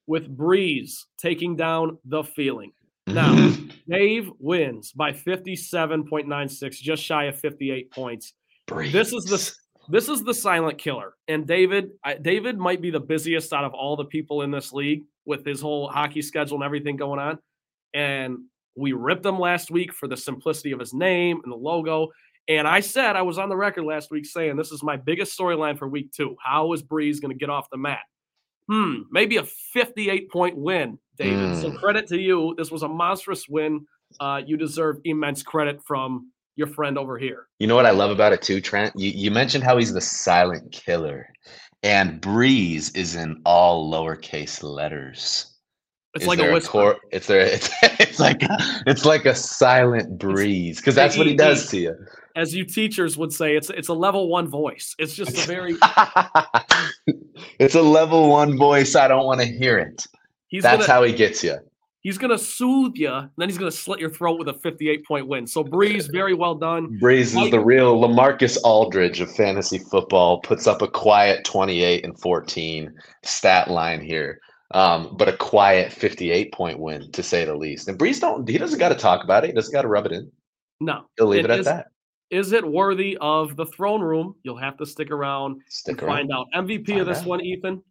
with 0.06 0.28
Breeze 0.28 1.06
taking 1.18 1.56
down 1.56 1.98
the 2.04 2.22
feeling. 2.22 2.72
Now, 3.06 3.54
Dave 3.88 4.30
wins 4.38 4.92
by 4.92 5.12
57.96, 5.12 6.72
just 6.74 7.02
shy 7.02 7.24
of 7.24 7.38
58 7.38 7.90
points. 7.92 8.34
This 8.68 9.12
is 9.12 9.24
the 9.24 9.52
this 9.88 10.08
is 10.08 10.24
the 10.24 10.34
silent 10.34 10.78
killer. 10.78 11.14
And 11.28 11.46
David, 11.46 11.90
I, 12.04 12.14
David 12.14 12.58
might 12.58 12.82
be 12.82 12.90
the 12.90 13.00
busiest 13.00 13.52
out 13.52 13.64
of 13.64 13.72
all 13.72 13.96
the 13.96 14.04
people 14.04 14.42
in 14.42 14.50
this 14.50 14.72
league 14.72 15.04
with 15.26 15.44
his 15.44 15.60
whole 15.60 15.88
hockey 15.88 16.22
schedule 16.22 16.56
and 16.56 16.64
everything 16.64 16.96
going 16.96 17.20
on. 17.20 17.38
And 17.94 18.38
we 18.76 18.92
ripped 18.92 19.24
him 19.24 19.38
last 19.38 19.70
week 19.70 19.92
for 19.92 20.06
the 20.08 20.16
simplicity 20.16 20.72
of 20.72 20.80
his 20.80 20.94
name 20.94 21.40
and 21.44 21.52
the 21.52 21.56
logo. 21.56 22.08
And 22.48 22.68
I 22.68 22.80
said 22.80 23.16
I 23.16 23.22
was 23.22 23.38
on 23.38 23.48
the 23.48 23.56
record 23.56 23.84
last 23.84 24.10
week 24.10 24.24
saying 24.26 24.56
this 24.56 24.70
is 24.70 24.82
my 24.82 24.96
biggest 24.96 25.36
storyline 25.36 25.78
for 25.78 25.88
week 25.88 26.12
two. 26.12 26.36
How 26.42 26.72
is 26.72 26.82
Breeze 26.82 27.18
going 27.20 27.32
to 27.32 27.38
get 27.38 27.50
off 27.50 27.68
the 27.70 27.76
mat? 27.76 28.00
Hmm, 28.70 29.02
maybe 29.10 29.36
a 29.36 29.44
58 29.44 30.30
point 30.30 30.56
win, 30.56 30.98
David. 31.18 31.56
So 31.56 31.70
Mm. 31.70 31.76
credit 31.80 32.06
to 32.08 32.18
you. 32.18 32.54
This 32.56 32.70
was 32.70 32.82
a 32.82 32.88
monstrous 32.88 33.48
win. 33.48 33.86
Uh, 34.20 34.42
you 34.44 34.56
deserve 34.56 34.98
immense 35.04 35.42
credit 35.42 35.80
from 35.84 36.30
your 36.56 36.66
friend 36.68 36.98
over 36.98 37.18
here. 37.18 37.46
You 37.58 37.66
know 37.66 37.76
what 37.76 37.86
I 37.86 37.90
love 37.90 38.10
about 38.10 38.32
it 38.32 38.42
too, 38.42 38.60
Trent? 38.60 38.92
You, 38.96 39.10
you 39.10 39.30
mentioned 39.30 39.62
how 39.62 39.76
he's 39.76 39.92
the 39.92 40.00
silent 40.00 40.72
killer, 40.72 41.28
and 41.86 42.20
Breeze 42.20 42.90
is 42.94 43.14
in 43.14 43.40
all 43.46 43.90
lowercase 43.90 44.62
letters. 44.62 45.46
It's 46.14 46.22
Is 46.24 46.28
like 46.28 46.38
a 46.40 46.50
whisper. 46.52 46.70
cor- 46.70 46.96
it's 47.12 47.26
there. 47.26 47.46
It's, 47.52 47.70
it's 47.82 48.18
like 48.18 48.38
it's 48.86 49.04
like 49.04 49.24
a 49.26 49.34
silent 49.34 50.18
breeze 50.18 50.78
because 50.78 50.94
that's 50.94 51.16
what 51.16 51.26
he 51.26 51.34
does 51.36 51.68
to 51.70 51.78
you. 51.78 51.94
As 52.34 52.54
you 52.54 52.64
teachers 52.64 53.16
would 53.16 53.32
say, 53.32 53.54
it's 53.56 53.70
it's 53.70 53.88
a 53.88 53.94
level 53.94 54.28
one 54.28 54.48
voice. 54.48 54.94
It's 54.98 55.14
just 55.14 55.36
a 55.36 55.46
very 55.46 55.76
it's 57.58 57.74
a 57.74 57.82
level 57.82 58.30
one 58.30 58.56
voice. 58.56 58.96
I 58.96 59.08
don't 59.08 59.26
want 59.26 59.40
to 59.40 59.46
hear 59.46 59.78
it. 59.78 60.06
he's 60.48 60.62
That's 60.62 60.86
gonna 60.86 60.92
how 60.92 61.02
he 61.04 61.12
gets 61.12 61.44
you. 61.44 61.56
He's 62.06 62.18
gonna 62.18 62.38
soothe 62.38 62.92
you, 62.94 63.12
and 63.12 63.28
then 63.36 63.48
he's 63.48 63.58
gonna 63.58 63.68
slit 63.70 63.98
your 63.98 64.08
throat 64.10 64.38
with 64.38 64.46
a 64.48 64.54
58 64.54 65.04
point 65.04 65.26
win. 65.26 65.44
So 65.44 65.64
Breeze, 65.64 66.06
very 66.06 66.34
well 66.34 66.54
done. 66.54 66.98
Breeze 67.00 67.34
is 67.34 67.50
the 67.50 67.58
real 67.58 68.00
Lamarcus 68.00 68.56
Aldridge 68.62 69.20
of 69.20 69.28
fantasy 69.34 69.78
football. 69.78 70.40
Puts 70.40 70.68
up 70.68 70.82
a 70.82 70.88
quiet 70.88 71.44
28 71.44 72.04
and 72.04 72.16
14 72.20 72.94
stat 73.24 73.68
line 73.68 74.00
here, 74.00 74.38
um, 74.72 75.16
but 75.18 75.28
a 75.28 75.36
quiet 75.36 75.92
58 75.92 76.52
point 76.52 76.78
win 76.78 77.10
to 77.10 77.24
say 77.24 77.44
the 77.44 77.56
least. 77.56 77.88
And 77.88 77.98
Breeze 77.98 78.20
don't 78.20 78.48
he 78.48 78.56
doesn't 78.56 78.78
got 78.78 78.90
to 78.90 78.94
talk 78.94 79.24
about 79.24 79.42
it. 79.42 79.48
He 79.48 79.52
doesn't 79.52 79.72
got 79.72 79.82
to 79.82 79.88
rub 79.88 80.06
it 80.06 80.12
in. 80.12 80.30
No, 80.80 81.06
He'll 81.16 81.26
leave 81.26 81.44
It 81.44 81.50
it, 81.50 81.54
at 81.54 81.58
is- 81.60 81.66
that. 81.66 81.86
is 82.30 82.52
it 82.52 82.64
worthy 82.64 83.18
of 83.20 83.56
the 83.56 83.66
throne 83.66 84.00
room? 84.00 84.36
You'll 84.44 84.58
have 84.58 84.76
to 84.76 84.86
stick 84.86 85.10
around 85.10 85.60
Stick 85.68 86.02
and 86.02 86.08
around. 86.08 86.16
find 86.28 86.32
out. 86.32 86.46
MVP 86.54 86.86
Find 86.86 87.00
of 87.00 87.06
this 87.08 87.18
out. 87.20 87.26
one, 87.26 87.40
Ethan. 87.40 87.82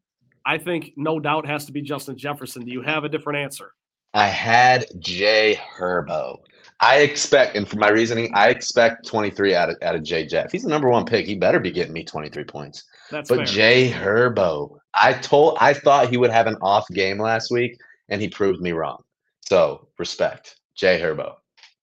I 0.45 0.57
think 0.57 0.91
no 0.95 1.19
doubt 1.19 1.45
has 1.47 1.65
to 1.65 1.71
be 1.73 1.81
Justin 1.81 2.17
Jefferson. 2.17 2.63
Do 2.63 2.71
you 2.71 2.81
have 2.83 3.03
a 3.03 3.09
different 3.09 3.39
answer? 3.39 3.71
I 4.15 4.27
had 4.27 4.85
Jay 4.99 5.59
Herbo. 5.77 6.39
I 6.79 6.99
expect, 6.99 7.57
and 7.57 7.67
for 7.67 7.75
my 7.75 7.89
reasoning, 7.89 8.31
I 8.33 8.47
expect 8.47 9.05
23 9.05 9.53
out 9.53 9.69
of, 9.69 9.75
out 9.81 9.93
of 9.93 10.03
Jay 10.03 10.25
Jeff. 10.25 10.53
He's 10.53 10.63
the 10.63 10.69
number 10.69 10.89
one 10.89 11.05
pick. 11.05 11.25
He 11.25 11.35
better 11.35 11.59
be 11.59 11.69
getting 11.69 11.91
me 11.91 12.05
23 12.05 12.45
points. 12.45 12.85
That's 13.11 13.27
But 13.27 13.39
fair. 13.39 13.45
Jay 13.45 13.91
Herbo, 13.91 14.77
I 14.93 15.13
told, 15.13 15.57
I 15.59 15.73
thought 15.73 16.09
he 16.09 16.15
would 16.15 16.31
have 16.31 16.47
an 16.47 16.55
off 16.61 16.87
game 16.93 17.19
last 17.19 17.51
week, 17.51 17.77
and 18.07 18.21
he 18.21 18.29
proved 18.29 18.61
me 18.61 18.71
wrong. 18.71 19.03
So 19.41 19.89
respect, 19.99 20.61
Jay 20.75 20.97
Herbo. 20.97 21.33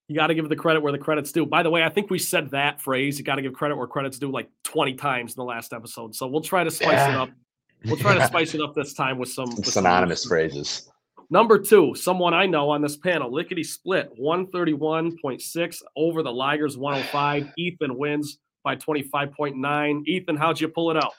You 0.07 0.15
got 0.15 0.27
to 0.27 0.35
give 0.35 0.49
the 0.49 0.55
credit 0.55 0.81
where 0.81 0.91
the 0.91 0.97
credit's 0.97 1.31
due. 1.31 1.45
By 1.45 1.61
the 1.61 1.69
way, 1.69 1.83
I 1.83 1.89
think 1.89 2.09
we 2.09 2.17
said 2.17 2.49
that 2.49 2.81
phrase. 2.81 3.19
You 3.19 3.23
got 3.23 3.35
to 3.35 3.43
give 3.43 3.53
credit 3.53 3.77
where 3.77 3.87
credit's 3.87 4.17
due 4.17 4.31
like 4.31 4.49
20 4.63 4.95
times 4.95 5.33
in 5.33 5.35
the 5.39 5.45
last 5.45 5.71
episode. 5.71 6.15
So 6.15 6.25
we'll 6.25 6.41
try 6.41 6.63
to 6.63 6.71
spice 6.71 7.09
it 7.09 7.15
up. 7.15 7.29
We'll 7.85 7.97
try 7.97 8.15
to 8.15 8.25
spice 8.27 8.55
it 8.55 8.61
up 8.61 8.73
this 8.73 8.93
time 8.93 9.19
with 9.19 9.29
some 9.29 9.55
with 9.55 9.67
synonymous 9.67 10.25
new- 10.25 10.29
phrases. 10.29 10.89
Number 11.33 11.57
two, 11.57 11.95
someone 11.95 12.35
I 12.35 12.45
know 12.45 12.69
on 12.69 12.83
this 12.83 12.95
panel, 12.95 13.33
lickety 13.33 13.63
split, 13.63 14.11
131.6 14.21 15.81
over 15.95 16.21
the 16.21 16.29
Ligers 16.29 16.77
105. 16.77 17.51
Ethan 17.57 17.97
wins 17.97 18.37
by 18.63 18.75
25.9. 18.75 20.05
Ethan, 20.05 20.37
how'd 20.37 20.61
you 20.61 20.67
pull 20.67 20.91
it 20.91 20.97
out? 20.97 21.13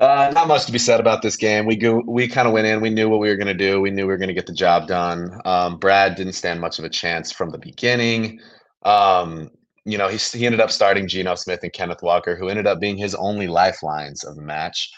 Uh, 0.00 0.32
not 0.34 0.48
much 0.48 0.66
to 0.66 0.72
be 0.72 0.78
said 0.78 0.98
about 0.98 1.22
this 1.22 1.36
game. 1.36 1.66
We 1.66 1.76
go, 1.76 2.02
we 2.04 2.26
kind 2.26 2.48
of 2.48 2.52
went 2.52 2.66
in. 2.66 2.80
We 2.80 2.90
knew 2.90 3.08
what 3.08 3.20
we 3.20 3.28
were 3.28 3.36
going 3.36 3.46
to 3.46 3.54
do. 3.54 3.80
We 3.80 3.92
knew 3.92 4.08
we 4.08 4.12
were 4.12 4.16
going 4.16 4.26
to 4.26 4.34
get 4.34 4.46
the 4.46 4.52
job 4.52 4.88
done. 4.88 5.40
Um, 5.44 5.78
Brad 5.78 6.16
didn't 6.16 6.32
stand 6.32 6.60
much 6.60 6.80
of 6.80 6.84
a 6.84 6.88
chance 6.88 7.30
from 7.30 7.50
the 7.50 7.58
beginning. 7.58 8.40
Um, 8.82 9.50
you 9.84 9.98
know, 9.98 10.08
he, 10.08 10.16
he 10.16 10.46
ended 10.46 10.60
up 10.60 10.72
starting 10.72 11.06
Geno 11.06 11.36
Smith 11.36 11.60
and 11.62 11.72
Kenneth 11.72 12.02
Walker, 12.02 12.34
who 12.34 12.48
ended 12.48 12.66
up 12.66 12.80
being 12.80 12.96
his 12.96 13.14
only 13.14 13.46
lifelines 13.46 14.24
of 14.24 14.34
the 14.34 14.42
match. 14.42 14.90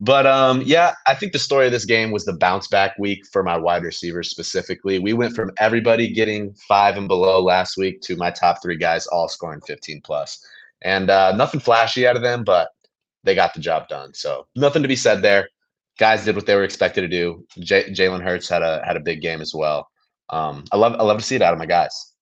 But 0.00 0.26
um, 0.26 0.62
yeah, 0.62 0.94
I 1.06 1.14
think 1.14 1.32
the 1.32 1.38
story 1.38 1.66
of 1.66 1.72
this 1.72 1.86
game 1.86 2.10
was 2.10 2.24
the 2.26 2.34
bounce 2.34 2.68
back 2.68 2.98
week 2.98 3.26
for 3.32 3.42
my 3.42 3.56
wide 3.56 3.82
receivers 3.82 4.28
specifically. 4.28 4.98
We 4.98 5.14
went 5.14 5.34
from 5.34 5.52
everybody 5.58 6.12
getting 6.12 6.52
five 6.68 6.96
and 6.98 7.08
below 7.08 7.42
last 7.42 7.78
week 7.78 8.02
to 8.02 8.16
my 8.16 8.30
top 8.30 8.62
three 8.62 8.76
guys 8.76 9.06
all 9.06 9.28
scoring 9.28 9.62
15 9.66 10.02
plus. 10.04 10.44
And 10.82 11.08
uh, 11.08 11.34
nothing 11.34 11.60
flashy 11.60 12.06
out 12.06 12.16
of 12.16 12.22
them, 12.22 12.44
but 12.44 12.68
they 13.24 13.34
got 13.34 13.54
the 13.54 13.60
job 13.60 13.88
done. 13.88 14.12
So 14.12 14.46
nothing 14.54 14.82
to 14.82 14.88
be 14.88 14.96
said 14.96 15.22
there. 15.22 15.48
Guys 15.98 16.26
did 16.26 16.36
what 16.36 16.44
they 16.44 16.54
were 16.54 16.64
expected 16.64 17.00
to 17.00 17.08
do. 17.08 17.46
J- 17.58 17.90
Jalen 17.90 18.22
Hurts 18.22 18.50
had 18.50 18.62
a 18.62 18.82
had 18.84 18.96
a 18.96 19.00
big 19.00 19.22
game 19.22 19.40
as 19.40 19.54
well. 19.54 19.88
Um, 20.28 20.64
I 20.72 20.76
love 20.76 20.94
I 20.98 21.04
love 21.04 21.18
to 21.18 21.24
see 21.24 21.36
it 21.36 21.42
out 21.42 21.54
of 21.54 21.58
my 21.58 21.64
guys. 21.64 22.12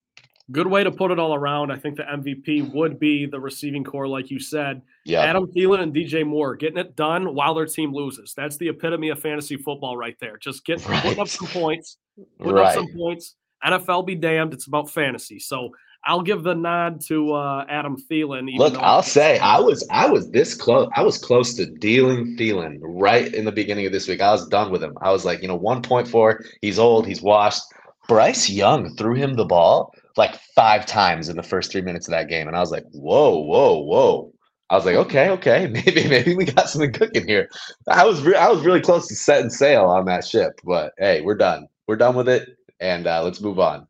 Good 0.53 0.67
way 0.67 0.85
to 0.85 0.91
put 0.91 1.11
it 1.11 1.19
all 1.19 1.35
around. 1.35 1.71
I 1.71 1.77
think 1.77 1.97
the 1.97 2.03
MVP 2.03 2.73
would 2.75 2.99
be 2.99 3.25
the 3.25 3.41
receiving 3.41 3.83
corps, 3.83 4.07
like 4.07 4.31
you 4.31 4.39
said. 4.39 4.83
Yeah, 5.07 5.23
Adam 5.23 5.47
Thielen 5.47 5.81
and 5.81 5.95
DJ 5.95 6.27
Moore 6.27 6.55
getting 6.55 6.77
it 6.77 6.97
done 6.97 7.35
while 7.35 7.55
their 7.55 7.65
team 7.65 7.95
loses. 7.95 8.35
That's 8.37 8.59
the 8.59 8.69
epitome 8.69 9.09
of 9.09 9.21
fantasy 9.21 9.57
football 9.57 9.97
right 9.97 10.17
there. 10.21 10.37
Just 10.37 10.67
get 10.67 10.83
putting 10.83 11.19
up 11.19 11.29
some 11.29 11.49
points, 11.49 11.97
putting 12.39 12.59
up 12.59 12.75
some 12.75 12.89
points. 12.95 13.37
NFL 13.65 14.07
be 14.07 14.15
damned, 14.15 14.53
it's 14.53 14.67
about 14.67 14.91
fantasy. 14.91 15.39
So 15.39 15.71
I'll 16.05 16.21
give 16.21 16.43
the 16.43 16.55
nod 16.55 17.01
to 17.07 17.33
uh, 17.33 17.65
Adam 17.67 17.97
Thielen. 17.97 18.55
Look, 18.59 18.77
I'll 18.77 19.03
say 19.03 19.39
I 19.39 19.59
was 19.59 19.87
I 19.91 20.11
was 20.11 20.31
this 20.31 20.55
close. 20.55 20.91
I 20.95 21.03
was 21.03 21.17
close 21.17 21.55
to 21.55 21.65
dealing 21.65 22.37
Thielen 22.37 22.79
right 22.83 23.33
in 23.33 23.47
the 23.47 23.53
beginning 23.53 23.87
of 23.87 23.93
this 23.93 24.07
week. 24.07 24.21
I 24.21 24.33
was 24.33 24.47
done 24.49 24.71
with 24.71 24.83
him. 24.83 24.95
I 25.01 25.11
was 25.11 25.25
like, 25.25 25.41
you 25.41 25.49
know, 25.49 25.59
1.4. 25.59 26.45
He's 26.61 26.79
old. 26.79 27.07
He's 27.07 27.23
washed. 27.23 27.63
Bryce 28.07 28.51
Young 28.51 28.95
threw 28.97 29.15
him 29.15 29.33
the 29.35 29.47
ball 29.47 29.95
like 30.17 30.39
five 30.55 30.87
times 30.87 31.29
in 31.29 31.37
the 31.37 31.43
first 31.43 31.73
three 31.73 31.81
minutes 31.81 32.09
of 32.09 32.13
that 32.13 32.29
game, 32.29 32.47
and 32.47 32.57
I 32.57 32.61
was 32.61 32.71
like, 32.71 32.85
whoa, 32.93 33.39
whoa, 33.39 33.79
whoa. 33.79 34.33
I 34.71 34.77
was 34.77 34.85
like, 34.87 34.97
okay, 34.97 35.29
okay, 35.31 35.67
maybe 35.71 36.09
maybe 36.09 36.35
we 36.35 36.45
got 36.45 36.69
something 36.69 36.93
cooking 36.93 37.27
here. 37.27 37.49
I 37.89 38.05
was 38.05 38.23
re- 38.23 38.37
I 38.37 38.49
was 38.49 38.65
really 38.65 38.81
close 38.81 39.07
to 39.09 39.15
setting 39.15 39.51
sail 39.51 39.85
on 39.85 40.07
that 40.07 40.27
ship, 40.27 40.61
but 40.65 40.93
hey, 40.99 41.21
we're 41.21 41.37
done. 41.37 41.69
We're 41.87 41.97
done 41.97 42.17
with 42.17 42.29
it, 42.29 42.57
and 42.81 43.07
uh, 43.07 43.23
let's 43.23 43.41
move 43.41 43.59
on. 43.59 43.87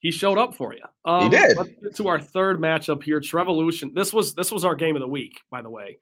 he 0.00 0.10
showed 0.10 0.38
up 0.38 0.54
for 0.54 0.74
you. 0.74 0.82
Um, 1.04 1.30
did. 1.30 1.56
Let's 1.56 1.70
get 1.82 1.96
to 1.96 2.08
our 2.08 2.20
third 2.20 2.58
matchup 2.60 3.02
here. 3.02 3.20
Trevolution. 3.20 3.94
This 3.94 4.12
was 4.12 4.34
this 4.34 4.52
was 4.52 4.64
our 4.64 4.74
game 4.74 4.96
of 4.96 5.00
the 5.00 5.08
week, 5.08 5.40
by 5.50 5.62
the 5.62 5.70
way. 5.70 5.98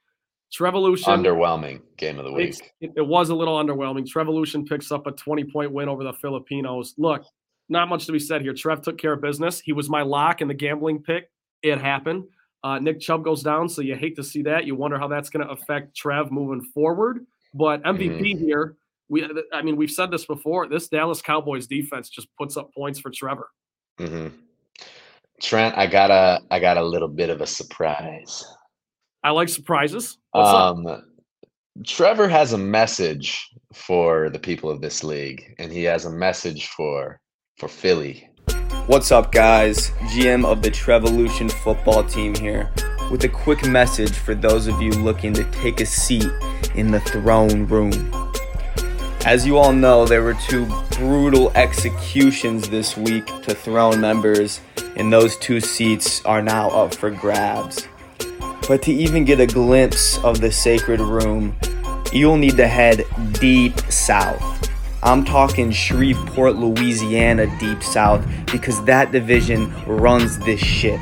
Trevolution. 0.53 1.05
Underwhelming 1.05 1.81
game 1.97 2.19
of 2.19 2.25
the 2.25 2.31
week. 2.31 2.73
It, 2.79 2.91
it 2.95 3.05
was 3.05 3.29
a 3.29 3.35
little 3.35 3.57
underwhelming. 3.61 4.07
Trevolution 4.07 4.65
picks 4.65 4.91
up 4.91 5.07
a 5.07 5.11
20 5.11 5.45
point 5.45 5.71
win 5.71 5.89
over 5.89 6.03
the 6.03 6.13
Filipinos. 6.13 6.93
Look, 6.97 7.25
not 7.69 7.89
much 7.89 8.05
to 8.05 8.11
be 8.11 8.19
said 8.19 8.41
here. 8.41 8.53
Trev 8.53 8.81
took 8.81 8.97
care 8.97 9.13
of 9.13 9.21
business. 9.21 9.59
He 9.59 9.73
was 9.73 9.89
my 9.89 10.01
lock 10.01 10.41
in 10.41 10.47
the 10.47 10.53
gambling 10.53 11.01
pick. 11.01 11.29
It 11.61 11.79
happened. 11.79 12.25
Uh, 12.63 12.79
Nick 12.79 12.99
Chubb 12.99 13.23
goes 13.23 13.43
down, 13.43 13.69
so 13.69 13.81
you 13.81 13.95
hate 13.95 14.15
to 14.15 14.23
see 14.23 14.41
that. 14.43 14.65
You 14.65 14.75
wonder 14.75 14.97
how 14.97 15.07
that's 15.07 15.29
going 15.29 15.45
to 15.45 15.51
affect 15.51 15.95
Trev 15.95 16.31
moving 16.31 16.61
forward. 16.61 17.25
But 17.53 17.83
MVP 17.83 18.39
here, 18.39 18.75
we 19.07 19.27
I 19.53 19.61
mean, 19.61 19.75
we've 19.75 19.91
said 19.91 20.11
this 20.11 20.25
before. 20.25 20.67
This 20.67 20.87
Dallas 20.87 21.21
Cowboys 21.21 21.67
defense 21.67 22.09
just 22.09 22.27
puts 22.37 22.57
up 22.57 22.73
points 22.73 22.99
for 22.99 23.11
Trevor. 23.11 23.49
hmm 23.99 24.27
Trent, 25.41 25.77
I 25.77 25.85
got 25.87 26.11
a 26.11 26.41
I 26.49 26.59
got 26.59 26.77
a 26.77 26.83
little 26.83 27.07
bit 27.07 27.29
of 27.29 27.41
a 27.41 27.47
surprise. 27.47 28.45
I 29.23 29.31
like 29.31 29.49
surprises. 29.49 30.17
What's 30.31 30.49
up? 30.49 30.77
Um, 30.77 31.03
Trevor 31.85 32.27
has 32.27 32.53
a 32.53 32.57
message 32.57 33.49
for 33.73 34.29
the 34.29 34.39
people 34.39 34.69
of 34.69 34.81
this 34.81 35.03
league, 35.03 35.53
and 35.59 35.71
he 35.71 35.83
has 35.83 36.05
a 36.05 36.09
message 36.09 36.67
for 36.67 37.19
for 37.55 37.69
Philly. 37.69 38.27
What's 38.85 39.13
up, 39.13 39.31
guys? 39.31 39.91
GM 40.11 40.43
of 40.45 40.61
the 40.61 40.69
Trevolution 40.69 41.49
football 41.49 42.03
team 42.03 42.35
here 42.35 42.69
with 43.09 43.23
a 43.23 43.29
quick 43.29 43.65
message 43.65 44.11
for 44.11 44.35
those 44.35 44.67
of 44.67 44.81
you 44.81 44.91
looking 44.91 45.33
to 45.35 45.45
take 45.51 45.79
a 45.79 45.85
seat 45.85 46.29
in 46.75 46.91
the 46.91 46.99
throne 46.99 47.65
room. 47.65 48.11
As 49.25 49.45
you 49.45 49.57
all 49.57 49.71
know, 49.71 50.05
there 50.05 50.21
were 50.21 50.33
two 50.49 50.65
brutal 50.91 51.49
executions 51.55 52.69
this 52.69 52.97
week 52.97 53.25
to 53.43 53.55
throne 53.55 54.01
members, 54.01 54.59
and 54.97 55.11
those 55.11 55.37
two 55.37 55.61
seats 55.61 56.23
are 56.25 56.41
now 56.41 56.69
up 56.71 56.93
for 56.93 57.09
grabs. 57.09 57.87
But 58.67 58.81
to 58.81 58.91
even 58.91 59.23
get 59.23 59.39
a 59.39 59.47
glimpse 59.47 60.17
of 60.25 60.41
the 60.41 60.51
sacred 60.51 60.99
room, 60.99 61.55
you'll 62.11 62.37
need 62.37 62.57
to 62.57 62.67
head 62.67 63.05
deep 63.39 63.79
south. 63.89 64.69
I'm 65.05 65.23
talking 65.23 65.69
Shreveport, 65.69 66.55
Louisiana, 66.55 67.45
deep 67.59 67.83
south, 67.83 68.25
because 68.51 68.83
that 68.85 69.11
division 69.11 69.71
runs 69.85 70.39
this 70.39 70.59
shit. 70.59 70.99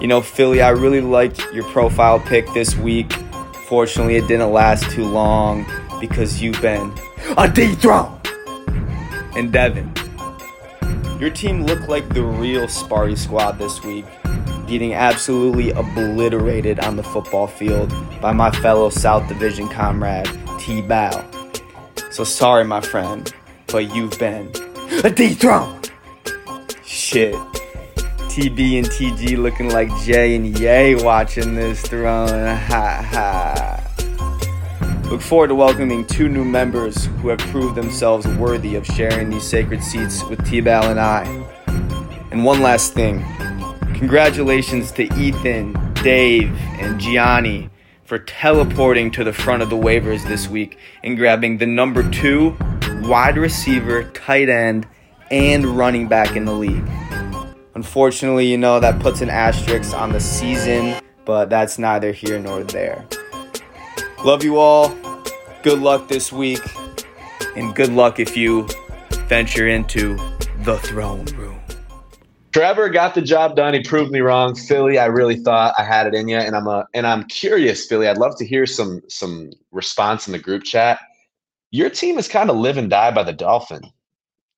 You 0.00 0.08
know, 0.08 0.20
Philly, 0.20 0.62
I 0.62 0.70
really 0.70 1.00
liked 1.00 1.46
your 1.52 1.62
profile 1.70 2.18
pick 2.18 2.52
this 2.54 2.74
week. 2.74 3.12
Fortunately, 3.68 4.16
it 4.16 4.26
didn't 4.26 4.50
last 4.50 4.90
too 4.90 5.04
long 5.04 5.64
because 6.00 6.42
you've 6.42 6.60
been 6.60 6.92
a 7.38 7.48
dethroned. 7.48 8.18
And 9.36 9.52
Devin, 9.52 9.92
your 11.20 11.30
team 11.30 11.62
looked 11.62 11.88
like 11.88 12.08
the 12.08 12.24
real 12.24 12.66
Sparty 12.66 13.16
squad 13.16 13.60
this 13.60 13.84
week, 13.84 14.06
getting 14.66 14.92
absolutely 14.92 15.70
obliterated 15.70 16.80
on 16.80 16.96
the 16.96 17.04
football 17.04 17.46
field 17.46 17.94
by 18.20 18.32
my 18.32 18.50
fellow 18.50 18.90
South 18.90 19.28
Division 19.28 19.68
comrade, 19.68 20.28
T 20.58 20.82
Bow. 20.82 21.41
So 22.12 22.24
sorry, 22.24 22.62
my 22.64 22.82
friend, 22.82 23.32
but 23.68 23.94
you've 23.94 24.18
been 24.18 24.52
dethroned. 24.52 25.90
Shit. 26.84 27.34
TB 28.28 28.78
and 28.80 28.86
TG 28.86 29.38
looking 29.38 29.70
like 29.70 29.88
Jay 30.02 30.36
and 30.36 30.58
Yay 30.58 30.94
watching 30.94 31.54
this 31.54 31.80
throne. 31.80 32.28
Ha 32.28 33.08
ha. 33.10 35.08
Look 35.08 35.22
forward 35.22 35.48
to 35.48 35.54
welcoming 35.54 36.06
two 36.06 36.28
new 36.28 36.44
members 36.44 37.06
who 37.06 37.28
have 37.28 37.38
proved 37.38 37.76
themselves 37.76 38.26
worthy 38.36 38.74
of 38.74 38.84
sharing 38.84 39.30
these 39.30 39.44
sacred 39.44 39.82
seats 39.82 40.22
with 40.24 40.46
T-Bal 40.46 40.90
and 40.90 41.00
I. 41.00 41.24
And 42.30 42.44
one 42.44 42.60
last 42.60 42.92
thing. 42.92 43.24
Congratulations 43.94 44.92
to 44.92 45.04
Ethan, 45.18 45.94
Dave, 45.94 46.54
and 46.78 47.00
Gianni 47.00 47.70
for 48.12 48.18
teleporting 48.18 49.10
to 49.10 49.24
the 49.24 49.32
front 49.32 49.62
of 49.62 49.70
the 49.70 49.74
waivers 49.74 50.22
this 50.28 50.46
week 50.46 50.76
and 51.02 51.16
grabbing 51.16 51.56
the 51.56 51.64
number 51.64 52.06
two 52.10 52.54
wide 53.04 53.38
receiver, 53.38 54.04
tight 54.10 54.50
end, 54.50 54.86
and 55.30 55.64
running 55.64 56.06
back 56.06 56.36
in 56.36 56.44
the 56.44 56.52
league. 56.52 56.86
Unfortunately, 57.74 58.46
you 58.46 58.58
know, 58.58 58.78
that 58.78 59.00
puts 59.00 59.22
an 59.22 59.30
asterisk 59.30 59.94
on 59.94 60.12
the 60.12 60.20
season, 60.20 61.00
but 61.24 61.48
that's 61.48 61.78
neither 61.78 62.12
here 62.12 62.38
nor 62.38 62.62
there. 62.64 63.02
Love 64.22 64.44
you 64.44 64.58
all. 64.58 64.94
Good 65.62 65.78
luck 65.78 66.06
this 66.08 66.30
week. 66.30 66.60
And 67.56 67.74
good 67.74 67.94
luck 67.94 68.20
if 68.20 68.36
you 68.36 68.68
venture 69.26 69.68
into 69.68 70.16
the 70.64 70.78
throne. 70.82 71.24
Trevor 72.52 72.90
got 72.90 73.14
the 73.14 73.22
job 73.22 73.56
done. 73.56 73.72
He 73.72 73.82
proved 73.82 74.12
me 74.12 74.20
wrong. 74.20 74.54
Philly, 74.54 74.98
I 74.98 75.06
really 75.06 75.36
thought 75.36 75.74
I 75.78 75.84
had 75.84 76.06
it 76.06 76.14
in 76.14 76.28
you, 76.28 76.36
and 76.36 76.54
I'm 76.54 76.66
a 76.66 76.86
and 76.92 77.06
I'm 77.06 77.24
curious, 77.24 77.86
Philly. 77.86 78.08
I'd 78.08 78.18
love 78.18 78.36
to 78.36 78.46
hear 78.46 78.66
some 78.66 79.00
some 79.08 79.50
response 79.70 80.26
in 80.26 80.32
the 80.32 80.38
group 80.38 80.62
chat. 80.62 81.00
Your 81.70 81.88
team 81.88 82.18
is 82.18 82.28
kind 82.28 82.50
of 82.50 82.56
live 82.56 82.76
and 82.76 82.90
die 82.90 83.10
by 83.10 83.22
the 83.22 83.32
Dolphin, 83.32 83.82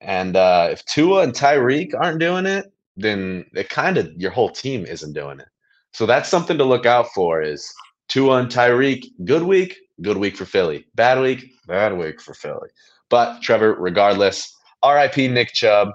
and 0.00 0.36
uh, 0.36 0.68
if 0.72 0.84
Tua 0.86 1.22
and 1.22 1.32
Tyreek 1.32 1.92
aren't 1.98 2.18
doing 2.18 2.46
it, 2.46 2.72
then 2.96 3.44
it 3.54 3.68
kind 3.68 3.96
of 3.96 4.12
your 4.16 4.32
whole 4.32 4.50
team 4.50 4.84
isn't 4.84 5.12
doing 5.12 5.38
it. 5.38 5.48
So 5.92 6.04
that's 6.04 6.28
something 6.28 6.58
to 6.58 6.64
look 6.64 6.86
out 6.86 7.06
for. 7.14 7.40
Is 7.42 7.72
Tua 8.08 8.38
and 8.38 8.48
Tyreek 8.50 9.04
good 9.24 9.44
week? 9.44 9.76
Good 10.02 10.16
week 10.16 10.36
for 10.36 10.44
Philly. 10.44 10.84
Bad 10.96 11.20
week? 11.20 11.52
Bad 11.68 11.96
week 11.96 12.20
for 12.20 12.34
Philly. 12.34 12.68
But 13.08 13.40
Trevor, 13.40 13.74
regardless, 13.74 14.52
R.I.P. 14.82 15.28
Nick 15.28 15.52
Chubb. 15.52 15.90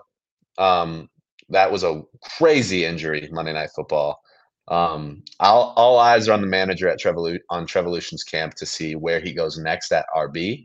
Um, 0.58 1.09
that 1.50 1.72
was 1.72 1.84
a 1.84 2.02
crazy 2.38 2.86
injury 2.86 3.28
Monday 3.32 3.54
Night 3.54 3.72
Football. 3.76 4.22
Um, 4.70 5.24
all, 5.40 5.74
all 5.76 6.00
eyes 6.00 6.28
are 6.28 6.34
on 6.34 6.42
the 6.42 6.48
manager 6.48 6.88
at 6.88 7.00
Trevolu- 7.00 7.40
on 7.50 7.66
Trevolution's 7.66 8.24
camp 8.24 8.54
to 8.56 8.66
see 8.66 8.96
where 8.96 9.20
he 9.20 9.34
goes 9.34 9.58
next 9.58 9.92
at 9.92 10.06
RB. 10.16 10.64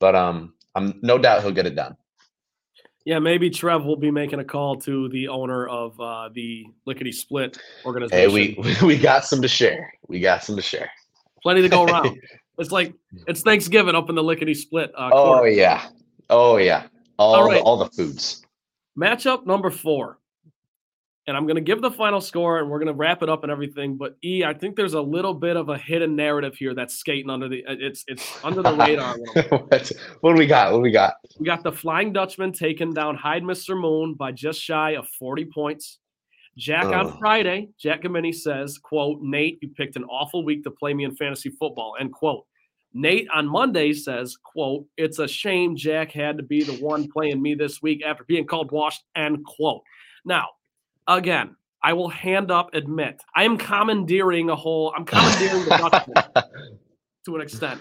But 0.00 0.16
um, 0.16 0.54
I'm 0.74 0.98
no 1.02 1.18
doubt 1.18 1.42
he'll 1.42 1.52
get 1.52 1.66
it 1.66 1.76
done. 1.76 1.96
Yeah, 3.04 3.18
maybe 3.18 3.50
Trev 3.50 3.84
will 3.84 3.96
be 3.96 4.10
making 4.10 4.38
a 4.38 4.44
call 4.44 4.76
to 4.82 5.08
the 5.08 5.28
owner 5.28 5.66
of 5.66 6.00
uh, 6.00 6.30
the 6.32 6.66
Lickety 6.86 7.12
Split 7.12 7.58
organization. 7.84 8.30
Hey, 8.30 8.56
we 8.62 8.76
we 8.86 8.96
got 8.96 9.24
some 9.24 9.42
to 9.42 9.48
share. 9.48 9.92
We 10.08 10.20
got 10.20 10.44
some 10.44 10.56
to 10.56 10.62
share. 10.62 10.90
Plenty 11.42 11.62
to 11.62 11.68
go 11.68 11.84
around. 11.86 12.20
it's 12.58 12.70
like 12.70 12.94
it's 13.26 13.42
Thanksgiving 13.42 13.94
up 13.94 14.08
in 14.08 14.14
the 14.14 14.22
Lickety 14.22 14.54
Split. 14.54 14.92
Uh, 14.96 15.10
oh 15.12 15.44
yeah, 15.44 15.88
oh 16.30 16.56
yeah, 16.56 16.86
all 17.18 17.34
all, 17.34 17.48
right. 17.48 17.58
the, 17.58 17.62
all 17.62 17.76
the 17.76 17.90
foods. 17.90 18.42
Matchup 18.96 19.46
number 19.46 19.70
four 19.70 20.18
and 21.26 21.36
I'm 21.36 21.44
going 21.44 21.56
to 21.56 21.62
give 21.62 21.80
the 21.80 21.90
final 21.90 22.20
score 22.20 22.58
and 22.58 22.68
we're 22.68 22.78
going 22.78 22.88
to 22.88 22.94
wrap 22.94 23.22
it 23.22 23.28
up 23.28 23.44
and 23.44 23.52
everything. 23.52 23.96
But 23.96 24.16
E, 24.24 24.44
I 24.44 24.52
think 24.54 24.74
there's 24.74 24.94
a 24.94 25.00
little 25.00 25.34
bit 25.34 25.56
of 25.56 25.68
a 25.68 25.78
hidden 25.78 26.16
narrative 26.16 26.56
here 26.56 26.74
that's 26.74 26.96
skating 26.96 27.30
under 27.30 27.48
the 27.48 27.64
uh, 27.64 27.76
it's 27.78 28.04
it's 28.08 28.44
under 28.44 28.62
the 28.62 28.74
radar. 28.74 29.16
what, 29.48 29.92
what 30.20 30.32
do 30.32 30.38
we 30.38 30.46
got? 30.46 30.72
What 30.72 30.78
do 30.78 30.82
we 30.82 30.90
got? 30.90 31.14
We 31.38 31.46
got 31.46 31.62
the 31.62 31.72
Flying 31.72 32.12
Dutchman 32.12 32.52
taking 32.52 32.92
down 32.92 33.16
Hyde 33.16 33.44
Mr. 33.44 33.80
Moon 33.80 34.14
by 34.14 34.32
just 34.32 34.60
shy 34.60 34.92
of 34.92 35.06
40 35.18 35.44
points. 35.46 35.98
Jack 36.58 36.84
uh. 36.84 36.92
on 36.92 37.18
Friday, 37.18 37.68
Jack 37.78 38.02
Gamini 38.02 38.34
says, 38.34 38.78
quote, 38.78 39.20
Nate, 39.22 39.58
you 39.62 39.68
picked 39.68 39.96
an 39.96 40.04
awful 40.04 40.44
week 40.44 40.64
to 40.64 40.70
play 40.70 40.92
me 40.92 41.04
in 41.04 41.14
fantasy 41.14 41.50
football, 41.50 41.94
end 41.98 42.12
quote. 42.12 42.44
Nate 42.94 43.26
on 43.32 43.48
Monday 43.48 43.94
says, 43.94 44.36
quote, 44.36 44.84
it's 44.98 45.18
a 45.18 45.26
shame 45.26 45.76
Jack 45.76 46.12
had 46.12 46.36
to 46.36 46.42
be 46.42 46.62
the 46.62 46.74
one 46.74 47.08
playing 47.10 47.40
me 47.40 47.54
this 47.54 47.80
week 47.80 48.02
after 48.04 48.24
being 48.24 48.46
called 48.46 48.70
washed, 48.70 49.02
end 49.16 49.44
quote. 49.46 49.82
Now, 50.26 50.48
again, 51.06 51.56
I 51.82 51.92
will 51.94 52.08
hand 52.08 52.50
up 52.50 52.74
admit 52.74 53.20
I 53.34 53.44
am 53.44 53.56
commandeering 53.56 54.50
a 54.50 54.56
whole. 54.56 54.92
I'm 54.96 55.04
commandeering 55.04 55.64
the 55.64 55.70
Dutchman 55.70 56.44
to 57.26 57.36
an 57.36 57.42
extent. 57.42 57.80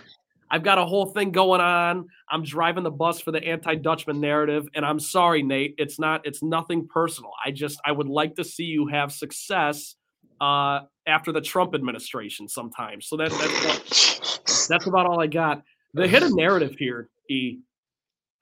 I've 0.50 0.64
got 0.64 0.78
a 0.78 0.86
whole 0.86 1.06
thing 1.06 1.32
going 1.32 1.62
on. 1.62 2.08
I'm 2.30 2.44
driving 2.44 2.84
the 2.84 2.92
bus 2.92 3.22
for 3.22 3.32
the 3.32 3.42
anti-Dutchman 3.42 4.20
narrative, 4.20 4.68
and 4.76 4.86
I'm 4.86 5.00
sorry, 5.00 5.44
Nate. 5.44 5.76
It's 5.78 5.98
not. 5.98 6.26
It's 6.26 6.44
nothing 6.44 6.88
personal. 6.88 7.32
I 7.44 7.52
just 7.52 7.80
I 7.86 7.92
would 7.92 8.10
like 8.10 8.36
to 8.36 8.44
see 8.44 8.66
you 8.66 8.88
have 8.88 9.14
success 9.14 9.96
uh, 10.42 10.82
after 11.08 11.32
the 11.32 11.42
Trump 11.42 11.74
administration 11.74 12.50
sometimes. 12.50 13.08
So 13.08 13.16
that, 13.18 13.32
that's 13.32 14.68
that's 14.68 14.88
about 14.88 15.06
all 15.06 15.22
I 15.22 15.28
got. 15.28 15.64
The 15.94 16.08
hidden 16.08 16.36
narrative 16.36 16.76
here, 16.78 17.10
E. 17.30 17.60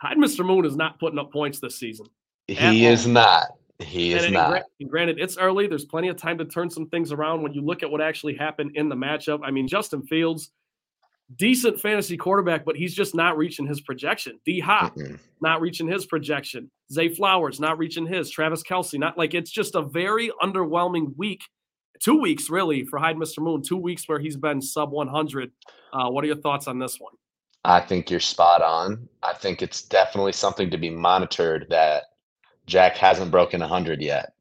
Hyde 0.01 0.17
Mr. 0.17 0.45
Moon 0.45 0.65
is 0.65 0.75
not 0.75 0.99
putting 0.99 1.19
up 1.19 1.31
points 1.31 1.59
this 1.59 1.77
season. 1.77 2.07
He 2.47 2.85
is 2.85 3.05
not. 3.05 3.58
He 3.79 4.13
is 4.13 4.25
and, 4.25 4.33
not. 4.33 4.63
And 4.79 4.89
granted, 4.89 5.19
it's 5.19 5.37
early. 5.37 5.65
There's 5.67 5.85
plenty 5.85 6.09
of 6.09 6.17
time 6.17 6.37
to 6.37 6.45
turn 6.45 6.69
some 6.69 6.87
things 6.87 7.11
around 7.11 7.41
when 7.41 7.53
you 7.53 7.61
look 7.61 7.81
at 7.81 7.89
what 7.89 8.01
actually 8.01 8.35
happened 8.35 8.71
in 8.75 8.89
the 8.89 8.95
matchup. 8.95 9.39
I 9.43 9.51
mean, 9.51 9.67
Justin 9.67 10.05
Fields, 10.05 10.51
decent 11.37 11.79
fantasy 11.79 12.17
quarterback, 12.17 12.65
but 12.65 12.75
he's 12.75 12.93
just 12.93 13.15
not 13.15 13.37
reaching 13.37 13.65
his 13.65 13.79
projection. 13.79 14.39
D 14.45 14.59
Hop, 14.59 14.95
mm-hmm. 14.95 15.15
not 15.41 15.61
reaching 15.61 15.87
his 15.87 16.05
projection. 16.05 16.69
Zay 16.91 17.07
Flowers, 17.09 17.59
not 17.59 17.77
reaching 17.77 18.05
his. 18.05 18.29
Travis 18.29 18.63
Kelce, 18.63 18.99
not 18.99 19.17
like 19.17 19.33
it's 19.33 19.51
just 19.51 19.75
a 19.75 19.81
very 19.81 20.31
underwhelming 20.43 21.15
week. 21.15 21.41
Two 22.01 22.19
weeks, 22.19 22.49
really, 22.49 22.83
for 22.83 22.99
Hyde 22.99 23.17
Mr. 23.17 23.39
Moon. 23.39 23.61
Two 23.61 23.77
weeks 23.77 24.07
where 24.07 24.19
he's 24.19 24.37
been 24.37 24.61
sub 24.61 24.91
100. 24.91 25.51
Uh, 25.93 26.09
what 26.09 26.23
are 26.23 26.27
your 26.27 26.37
thoughts 26.37 26.67
on 26.67 26.79
this 26.79 26.99
one? 26.99 27.13
I 27.65 27.81
think 27.81 28.09
you're 28.09 28.21
spot 28.21 28.61
on. 28.61 29.07
I 29.21 29.33
think 29.33 29.61
it's 29.61 29.81
definitely 29.81 30.31
something 30.31 30.69
to 30.69 30.77
be 30.77 30.89
monitored 30.89 31.67
that 31.69 32.03
Jack 32.69 32.95
hasn't 32.97 33.31
broken 33.31 33.59
100 33.59 34.01
yet. 34.01 34.33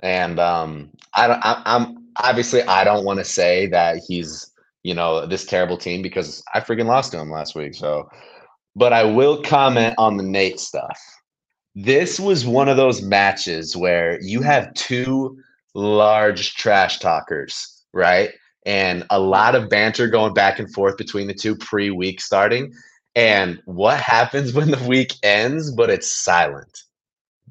And 0.00 0.40
um, 0.40 0.90
I 1.14 1.26
don't, 1.28 1.40
I, 1.44 1.62
I'm 1.66 2.06
obviously, 2.16 2.62
I 2.62 2.84
don't 2.84 3.04
want 3.04 3.18
to 3.18 3.24
say 3.24 3.66
that 3.68 3.98
he's, 4.06 4.50
you 4.82 4.94
know, 4.94 5.26
this 5.26 5.44
terrible 5.44 5.76
team 5.76 6.02
because 6.02 6.42
I 6.54 6.60
freaking 6.60 6.86
lost 6.86 7.12
to 7.12 7.18
him 7.18 7.30
last 7.30 7.54
week. 7.54 7.74
So, 7.74 8.08
but 8.74 8.92
I 8.92 9.04
will 9.04 9.42
comment 9.42 9.94
on 9.98 10.16
the 10.16 10.22
Nate 10.22 10.58
stuff. 10.58 10.98
This 11.74 12.18
was 12.18 12.46
one 12.46 12.68
of 12.68 12.76
those 12.76 13.02
matches 13.02 13.76
where 13.76 14.20
you 14.20 14.42
have 14.42 14.74
two 14.74 15.38
large 15.74 16.54
trash 16.54 16.98
talkers, 16.98 17.82
right? 17.92 18.30
And 18.66 19.04
a 19.10 19.18
lot 19.18 19.54
of 19.54 19.68
banter 19.68 20.06
going 20.06 20.34
back 20.34 20.58
and 20.58 20.72
forth 20.72 20.96
between 20.96 21.26
the 21.26 21.34
two 21.34 21.56
pre 21.56 21.90
week 21.90 22.20
starting. 22.20 22.72
And 23.14 23.60
what 23.66 24.00
happens 24.00 24.52
when 24.52 24.70
the 24.70 24.84
week 24.88 25.14
ends, 25.22 25.70
but 25.70 25.90
it's 25.90 26.10
silent? 26.10 26.82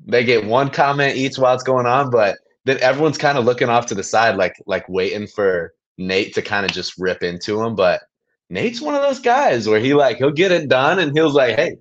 They 0.06 0.24
get 0.24 0.46
one 0.46 0.70
comment 0.70 1.16
each 1.16 1.38
while 1.38 1.54
it's 1.54 1.64
going 1.64 1.86
on, 1.86 2.10
but 2.10 2.38
then 2.66 2.80
everyone's 2.82 3.18
kind 3.18 3.38
of 3.38 3.46
looking 3.46 3.70
off 3.70 3.88
to 3.88 3.96
the 3.96 4.04
side, 4.04 4.36
like 4.36 4.56
like 4.66 4.88
waiting 4.90 5.28
for 5.28 5.74
Nate 5.98 6.34
to 6.36 6.42
kind 6.42 6.66
of 6.66 6.72
just 6.72 6.98
rip 6.98 7.24
into 7.24 7.62
him. 7.62 7.76
But 7.76 8.02
Nate's 8.50 8.82
one 8.82 8.96
of 8.96 9.02
those 9.02 9.20
guys 9.20 9.68
where 9.68 9.80
he 9.80 9.94
like 9.94 10.18
he'll 10.18 10.32
get 10.32 10.52
it 10.52 10.70
done 10.70 11.00
and 11.00 11.16
he'll 11.16 11.32
like, 11.32 11.56
hey, 11.56 11.78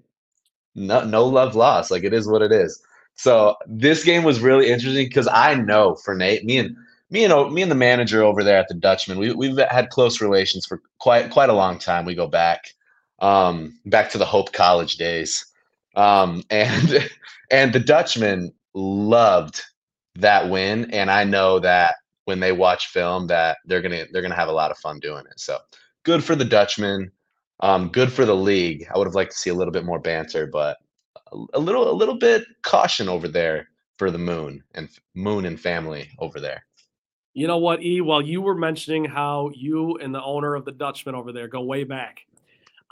no 0.75 1.05
no 1.05 1.27
love 1.27 1.57
lost. 1.57 1.91
Like 1.91 2.05
it 2.05 2.15
is 2.15 2.29
what 2.29 2.43
it 2.43 2.53
is. 2.53 2.81
So 3.17 3.57
this 3.67 4.05
game 4.05 4.25
was 4.25 4.41
really 4.41 4.71
interesting 4.71 5.07
because 5.07 5.29
I 5.29 5.55
know 5.55 5.97
for 5.97 6.15
Nate, 6.15 6.45
me 6.45 6.59
and 6.59 6.77
me 7.11 7.25
and 7.25 7.53
me 7.53 7.63
and 7.63 7.71
the 7.71 7.77
manager 7.77 8.23
over 8.23 8.43
there 8.43 8.57
at 8.57 8.69
the 8.69 8.75
Dutchman, 8.75 9.19
we 9.19 9.33
we've 9.33 9.59
had 9.59 9.91
close 9.91 10.21
relations 10.21 10.65
for 10.65 10.81
quite 10.99 11.31
quite 11.31 11.51
a 11.51 11.55
long 11.55 11.79
time. 11.79 12.05
We 12.05 12.15
go 12.15 12.27
back 12.29 12.73
um, 13.19 13.79
back 13.87 14.11
to 14.11 14.19
the 14.19 14.25
Hope 14.25 14.53
College 14.53 14.97
days, 14.97 15.45
um, 15.97 16.43
and 16.51 17.11
and 17.51 17.73
the 17.73 17.81
Dutchman 17.81 18.53
loved 18.75 19.63
that 20.17 20.49
win, 20.49 20.91
and 20.93 21.11
I 21.11 21.25
know 21.25 21.59
that 21.61 21.97
when 22.25 22.41
they 22.41 22.53
watch 22.53 22.89
film 22.89 23.27
that 23.29 23.59
they're 23.65 23.83
gonna 23.83 24.05
they're 24.13 24.23
gonna 24.23 24.35
have 24.35 24.49
a 24.49 24.53
lot 24.53 24.71
of 24.71 24.79
fun 24.79 25.01
doing 25.01 25.25
it. 25.31 25.39
So 25.41 25.59
good 26.05 26.23
for 26.23 26.37
the 26.37 26.45
Dutchman. 26.45 27.11
Um, 27.61 27.89
good 27.89 28.13
for 28.13 28.25
the 28.25 28.37
league. 28.37 28.87
I 28.95 28.97
would 28.97 29.07
have 29.07 29.15
liked 29.15 29.33
to 29.33 29.39
see 29.39 29.51
a 29.51 29.55
little 29.55 29.73
bit 29.73 29.85
more 29.85 29.99
banter, 29.99 30.47
but 30.47 30.79
a, 31.53 31.59
little 31.59 31.91
a 31.91 31.93
little 31.93 32.17
bit 32.17 32.45
caution 32.63 33.09
over 33.09 33.29
there 33.29 33.69
for 33.99 34.11
the 34.11 34.19
moon 34.19 34.63
and 34.75 34.89
moon 35.15 35.45
and 35.45 35.61
family 35.61 36.09
over 36.19 36.41
there. 36.41 36.65
You 37.35 37.47
know 37.47 37.59
what, 37.59 37.83
E? 37.83 38.01
While 38.01 38.23
you 38.23 38.41
were 38.43 38.55
mentioning 38.55 39.05
how 39.05 39.51
you 39.55 39.97
and 39.99 40.15
the 40.15 40.23
owner 40.23 40.55
of 40.55 40.65
the 40.65 40.73
Dutchman 40.73 41.15
over 41.15 41.33
there 41.33 41.49
go 41.49 41.61
way 41.61 41.85
back, 41.85 42.21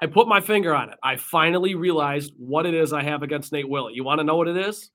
I 0.01 0.07
put 0.07 0.29
my 0.29 0.41
finger 0.41 0.75
on 0.75 0.91
it. 0.91 0.99
I 1.03 1.17
finally 1.17 1.75
realized 1.75 2.33
what 2.39 2.67
it 2.67 2.75
is 2.75 2.93
I 2.93 3.03
have 3.03 3.23
against 3.23 3.53
Nate 3.53 3.69
Willett. 3.69 3.95
You 3.95 4.05
want 4.05 4.21
to 4.21 4.25
know 4.25 4.37
what 4.37 4.49
it 4.49 4.57
is? 4.57 4.91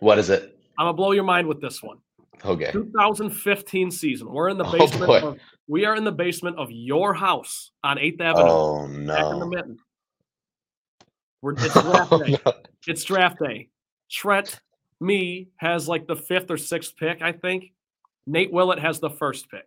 What 0.00 0.18
is 0.18 0.30
it? 0.30 0.56
I'm 0.78 0.84
gonna 0.84 0.92
blow 0.92 1.10
your 1.12 1.24
mind 1.24 1.48
with 1.48 1.60
this 1.60 1.82
one. 1.82 1.98
Okay. 2.44 2.70
2015 2.70 3.90
season. 3.90 4.32
We're 4.32 4.48
in 4.48 4.58
the 4.58 4.64
Oh, 4.64 4.72
basement. 4.78 5.06
boy. 5.06 5.18
of, 5.20 5.38
we 5.66 5.84
are 5.84 5.96
in 5.96 6.04
the 6.04 6.12
basement 6.12 6.56
of 6.56 6.70
your 6.70 7.12
house 7.12 7.72
on 7.82 7.98
8th 7.98 8.20
Avenue, 8.20 8.46
Oh 8.48 8.86
back 8.86 8.92
in 9.32 9.38
the 9.40 9.44
no. 9.44 9.46
mitten. 9.46 9.78
We're, 11.42 11.52
it's 11.58 11.72
draft 11.74 12.12
Oh, 12.12 12.22
day. 12.22 12.38
no. 12.46 12.52
It's 12.86 13.02
draft 13.02 13.38
day. 13.40 13.68
Trent, 14.10 14.60
me 15.00 15.48
has 15.56 15.88
like 15.88 16.06
the 16.06 16.14
fifth 16.16 16.50
or 16.52 16.56
sixth 16.56 16.96
pick, 16.96 17.20
I 17.22 17.32
think. 17.32 17.72
Nate 18.26 18.52
Willett 18.52 18.78
has 18.78 19.00
the 19.00 19.10
first 19.10 19.50
pick. 19.50 19.66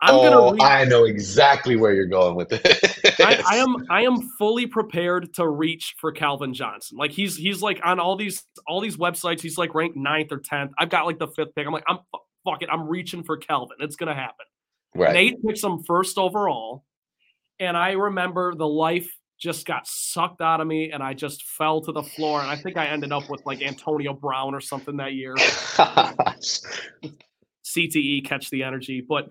I'm 0.00 0.14
oh, 0.16 0.50
gonna 0.50 0.62
I 0.62 0.84
know 0.84 1.04
exactly 1.04 1.76
where 1.76 1.94
you're 1.94 2.06
going 2.06 2.34
with 2.34 2.52
it. 2.52 3.20
I, 3.20 3.42
I 3.46 3.56
am 3.56 3.86
I 3.88 4.02
am 4.02 4.20
fully 4.38 4.66
prepared 4.66 5.32
to 5.34 5.48
reach 5.48 5.94
for 5.98 6.12
Calvin 6.12 6.52
Johnson. 6.52 6.98
Like 6.98 7.10
he's 7.10 7.36
he's 7.36 7.62
like 7.62 7.80
on 7.84 8.00
all 8.00 8.16
these 8.16 8.42
all 8.66 8.80
these 8.80 8.96
websites. 8.96 9.40
He's 9.40 9.56
like 9.56 9.74
ranked 9.74 9.96
ninth 9.96 10.30
or 10.32 10.38
tenth. 10.38 10.72
I've 10.78 10.90
got 10.90 11.06
like 11.06 11.18
the 11.18 11.28
fifth 11.28 11.54
pick. 11.54 11.66
I'm 11.66 11.72
like 11.72 11.84
I'm 11.88 11.98
fuck 12.44 12.62
it. 12.62 12.68
I'm 12.70 12.86
reaching 12.86 13.22
for 13.22 13.36
Calvin. 13.36 13.78
It's 13.80 13.96
gonna 13.96 14.14
happen. 14.14 14.46
Right. 14.94 15.12
Nate 15.12 15.44
picks 15.44 15.62
him 15.62 15.82
first 15.82 16.18
overall, 16.18 16.84
and 17.58 17.76
I 17.76 17.92
remember 17.92 18.54
the 18.54 18.68
life 18.68 19.10
just 19.38 19.66
got 19.66 19.86
sucked 19.86 20.40
out 20.40 20.60
of 20.60 20.66
me, 20.66 20.90
and 20.90 21.02
I 21.02 21.14
just 21.14 21.44
fell 21.44 21.80
to 21.82 21.92
the 21.92 22.02
floor. 22.02 22.40
And 22.40 22.50
I 22.50 22.56
think 22.56 22.76
I 22.76 22.86
ended 22.86 23.12
up 23.12 23.28
with 23.30 23.44
like 23.46 23.62
Antonio 23.62 24.12
Brown 24.12 24.54
or 24.54 24.60
something 24.60 24.96
that 24.98 25.14
year. 25.14 25.34
CTE 27.64 28.24
catch 28.24 28.50
the 28.50 28.62
energy, 28.62 29.00
but 29.00 29.30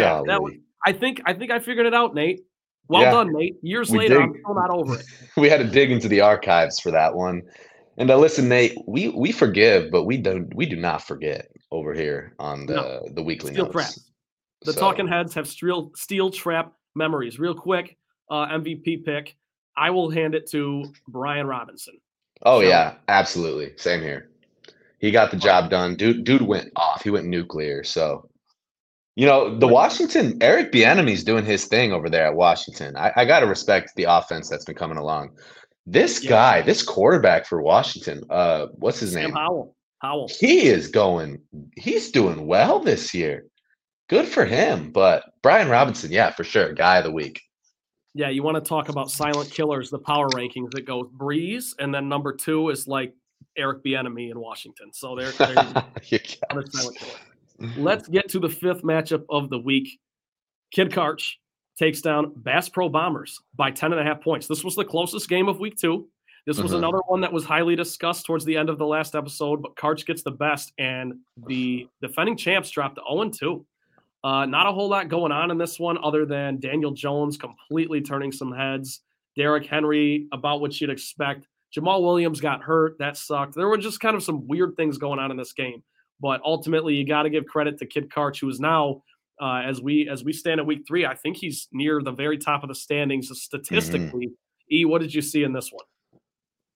yeah, 0.00 0.22
that 0.26 0.42
was, 0.42 0.54
I 0.86 0.92
think 0.92 1.20
I 1.26 1.32
think 1.34 1.50
I 1.50 1.58
figured 1.58 1.86
it 1.86 1.94
out, 1.94 2.14
Nate. 2.14 2.40
Well 2.88 3.02
Yeah. 3.02 3.10
done, 3.12 3.32
Nate. 3.32 3.56
Years 3.62 3.90
We 3.90 3.98
later, 3.98 4.20
I'm 4.20 4.34
still 4.42 4.54
not 4.54 4.70
over 4.70 4.96
it. 4.98 5.06
we 5.36 5.48
had 5.48 5.58
to 5.58 5.64
dig 5.68 5.90
into 5.90 6.08
the 6.08 6.20
archives 6.20 6.80
for 6.80 6.90
that 6.90 7.14
one. 7.14 7.42
And 7.98 8.10
uh, 8.10 8.16
listen, 8.18 8.48
Nate, 8.48 8.76
we 8.86 9.08
we 9.10 9.32
forgive, 9.32 9.90
but 9.90 10.04
we 10.04 10.16
don't 10.16 10.52
we 10.54 10.66
do 10.66 10.76
not 10.76 11.02
forget 11.02 11.48
over 11.70 11.94
here 11.94 12.34
on 12.38 12.66
the 12.66 12.74
No. 12.74 13.08
the 13.14 13.22
weekly 13.22 13.52
Steel 13.52 13.64
notes. 13.66 13.74
trap. 13.74 13.90
The 14.64 14.72
So, 14.72 14.80
talking 14.80 15.06
heads 15.08 15.34
have 15.34 15.46
steel 15.48 15.92
steel 15.96 16.30
trap 16.30 16.72
memories. 16.94 17.38
Real 17.38 17.54
quick, 17.54 17.96
uh, 18.30 18.46
MVP 18.48 19.04
pick. 19.04 19.36
I 19.76 19.90
will 19.90 20.10
hand 20.10 20.34
it 20.34 20.46
to 20.50 20.92
Brian 21.08 21.46
Robinson. 21.46 21.94
Oh 22.44 22.60
so- 22.60 22.68
yeah, 22.68 22.94
absolutely. 23.08 23.72
Same 23.76 24.00
here. 24.02 24.28
He 24.98 25.10
got 25.10 25.30
the 25.32 25.36
job 25.36 25.68
done. 25.68 25.96
Dude, 25.96 26.22
dude 26.24 26.42
went 26.42 26.70
off. 26.76 27.02
He 27.02 27.10
went 27.10 27.26
nuclear. 27.26 27.82
So, 27.82 28.28
you 29.16 29.26
know, 29.26 29.56
the 29.58 29.68
Washington 29.68 30.38
Eric 30.40 30.72
Bieniemy's 30.72 31.24
doing 31.24 31.44
his 31.44 31.66
thing 31.66 31.92
over 31.92 32.08
there 32.08 32.26
at 32.26 32.34
Washington. 32.34 32.96
I, 32.96 33.12
I 33.16 33.24
got 33.24 33.40
to 33.40 33.46
respect 33.46 33.92
the 33.96 34.04
offense 34.04 34.48
that's 34.48 34.64
been 34.64 34.74
coming 34.74 34.96
along. 34.98 35.30
This 35.86 36.22
Yeah. 36.22 36.30
guy, 36.30 36.62
this 36.62 36.82
quarterback 36.82 37.44
for 37.46 37.60
Washington, 37.60 38.22
uh, 38.30 38.66
what's 38.74 39.00
his 39.00 39.12
Sam 39.12 39.24
name? 39.24 39.32
Howell. 39.34 39.74
Howell. 40.00 40.28
He 40.40 40.66
is 40.66 40.88
going. 40.88 41.40
He's 41.76 42.10
doing 42.10 42.46
well 42.46 42.78
this 42.80 43.12
year. 43.14 43.46
Good 44.08 44.26
for 44.26 44.44
him. 44.44 44.90
But 44.92 45.24
Brian 45.42 45.68
Robinson, 45.68 46.10
yeah, 46.10 46.30
for 46.30 46.44
sure, 46.44 46.72
guy 46.72 46.98
of 46.98 47.04
the 47.04 47.12
week. 47.12 47.40
Yeah, 48.14 48.28
you 48.28 48.42
want 48.42 48.56
to 48.62 48.68
talk 48.68 48.88
about 48.90 49.10
silent 49.10 49.50
killers, 49.50 49.90
the 49.90 49.98
power 49.98 50.28
rankings. 50.30 50.70
that 50.72 50.84
go 50.86 51.04
Breeze, 51.04 51.74
and 51.78 51.94
then 51.94 52.08
number 52.08 52.32
two 52.34 52.68
is 52.70 52.86
like 52.86 53.14
Eric 53.56 53.82
Bieniemy 53.82 54.30
in 54.30 54.38
Washington. 54.38 54.92
So 54.92 55.16
they're, 55.16 55.30
they're 55.32 55.54
silent 56.02 56.72
killer. 56.98 57.18
Let's 57.76 58.08
get 58.08 58.28
to 58.30 58.38
the 58.38 58.48
fifth 58.48 58.82
matchup 58.82 59.24
of 59.30 59.50
the 59.50 59.58
week. 59.58 59.98
Kid 60.72 60.90
Karch 60.90 61.34
takes 61.78 62.00
down 62.00 62.32
Bass 62.36 62.68
Pro 62.68 62.88
Bombers 62.88 63.40
by 63.54 63.70
10 63.70 63.92
and 63.92 64.00
a 64.00 64.04
half 64.04 64.20
points. 64.20 64.46
This 64.46 64.64
was 64.64 64.74
the 64.76 64.84
closest 64.84 65.28
game 65.28 65.48
of 65.48 65.58
week 65.60 65.76
two. 65.76 66.08
This 66.46 66.60
was 66.60 66.72
Mhm. 66.72 66.78
another 66.78 66.98
one 67.06 67.20
that 67.20 67.32
was 67.32 67.44
highly 67.44 67.76
discussed 67.76 68.26
towards 68.26 68.44
the 68.44 68.56
end 68.56 68.68
of 68.68 68.76
the 68.78 68.86
last 68.86 69.14
episode, 69.14 69.62
but 69.62 69.76
Karch 69.76 70.04
gets 70.04 70.22
the 70.22 70.32
best, 70.32 70.72
and 70.76 71.20
the 71.46 71.86
defending 72.00 72.36
champs 72.36 72.70
dropped 72.70 72.96
to 72.96 73.02
0 73.02 73.30
2. 73.30 73.64
Uh, 74.24 74.46
not 74.46 74.66
a 74.66 74.72
whole 74.72 74.88
lot 74.88 75.08
going 75.08 75.32
on 75.32 75.50
in 75.50 75.58
this 75.58 75.78
one 75.78 75.98
other 76.02 76.26
than 76.26 76.58
Daniel 76.60 76.90
Jones 76.92 77.36
completely 77.36 78.00
turning 78.00 78.32
some 78.32 78.52
heads. 78.52 79.02
Derrick 79.36 79.66
Henry, 79.66 80.26
about 80.32 80.60
what 80.60 80.78
you'd 80.80 80.90
expect. 80.90 81.46
Jamaal 81.76 82.02
Williams 82.02 82.40
got 82.40 82.62
hurt. 82.62 82.98
That 82.98 83.16
sucked. 83.16 83.54
There 83.54 83.68
were 83.68 83.78
just 83.78 83.98
kind 84.00 84.14
of 84.14 84.22
some 84.22 84.46
weird 84.46 84.76
things 84.76 84.98
going 84.98 85.18
on 85.18 85.30
in 85.30 85.36
this 85.36 85.52
game. 85.52 85.82
But 86.22 86.40
ultimately, 86.44 86.94
you 86.94 87.04
got 87.04 87.24
to 87.24 87.30
give 87.30 87.46
credit 87.46 87.78
to 87.78 87.86
Kid 87.86 88.08
Karch, 88.08 88.40
who 88.40 88.48
is 88.48 88.60
now, 88.60 89.02
uh, 89.40 89.62
as 89.66 89.82
we 89.82 90.08
as 90.08 90.22
we 90.22 90.32
stand 90.32 90.60
at 90.60 90.66
week 90.66 90.84
three, 90.86 91.04
I 91.04 91.16
think 91.16 91.36
he's 91.36 91.66
near 91.72 92.00
the 92.00 92.12
very 92.12 92.38
top 92.38 92.62
of 92.62 92.68
the 92.68 92.76
standings 92.76 93.28
statistically. 93.34 94.30
E, 94.70 94.84
what 94.84 95.00
did 95.00 95.12
you 95.12 95.20
see 95.20 95.42
in 95.42 95.52
this 95.52 95.70
one? 95.72 95.84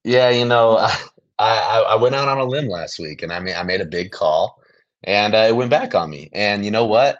Yeah, 0.02 0.30
you 0.30 0.44
know, 0.44 0.76
I, 0.78 0.98
I 1.38 1.84
I 1.90 1.94
went 1.94 2.16
out 2.16 2.28
on 2.28 2.38
a 2.38 2.44
limb 2.44 2.68
last 2.68 2.98
week, 2.98 3.22
and 3.22 3.32
I 3.32 3.38
made 3.38 3.54
I 3.54 3.62
made 3.62 3.80
a 3.80 3.86
big 3.86 4.10
call, 4.10 4.60
and 5.04 5.34
uh, 5.34 5.46
it 5.48 5.54
went 5.54 5.70
back 5.70 5.94
on 5.94 6.10
me. 6.10 6.28
And 6.32 6.64
you 6.64 6.72
know 6.72 6.86
what? 6.86 7.18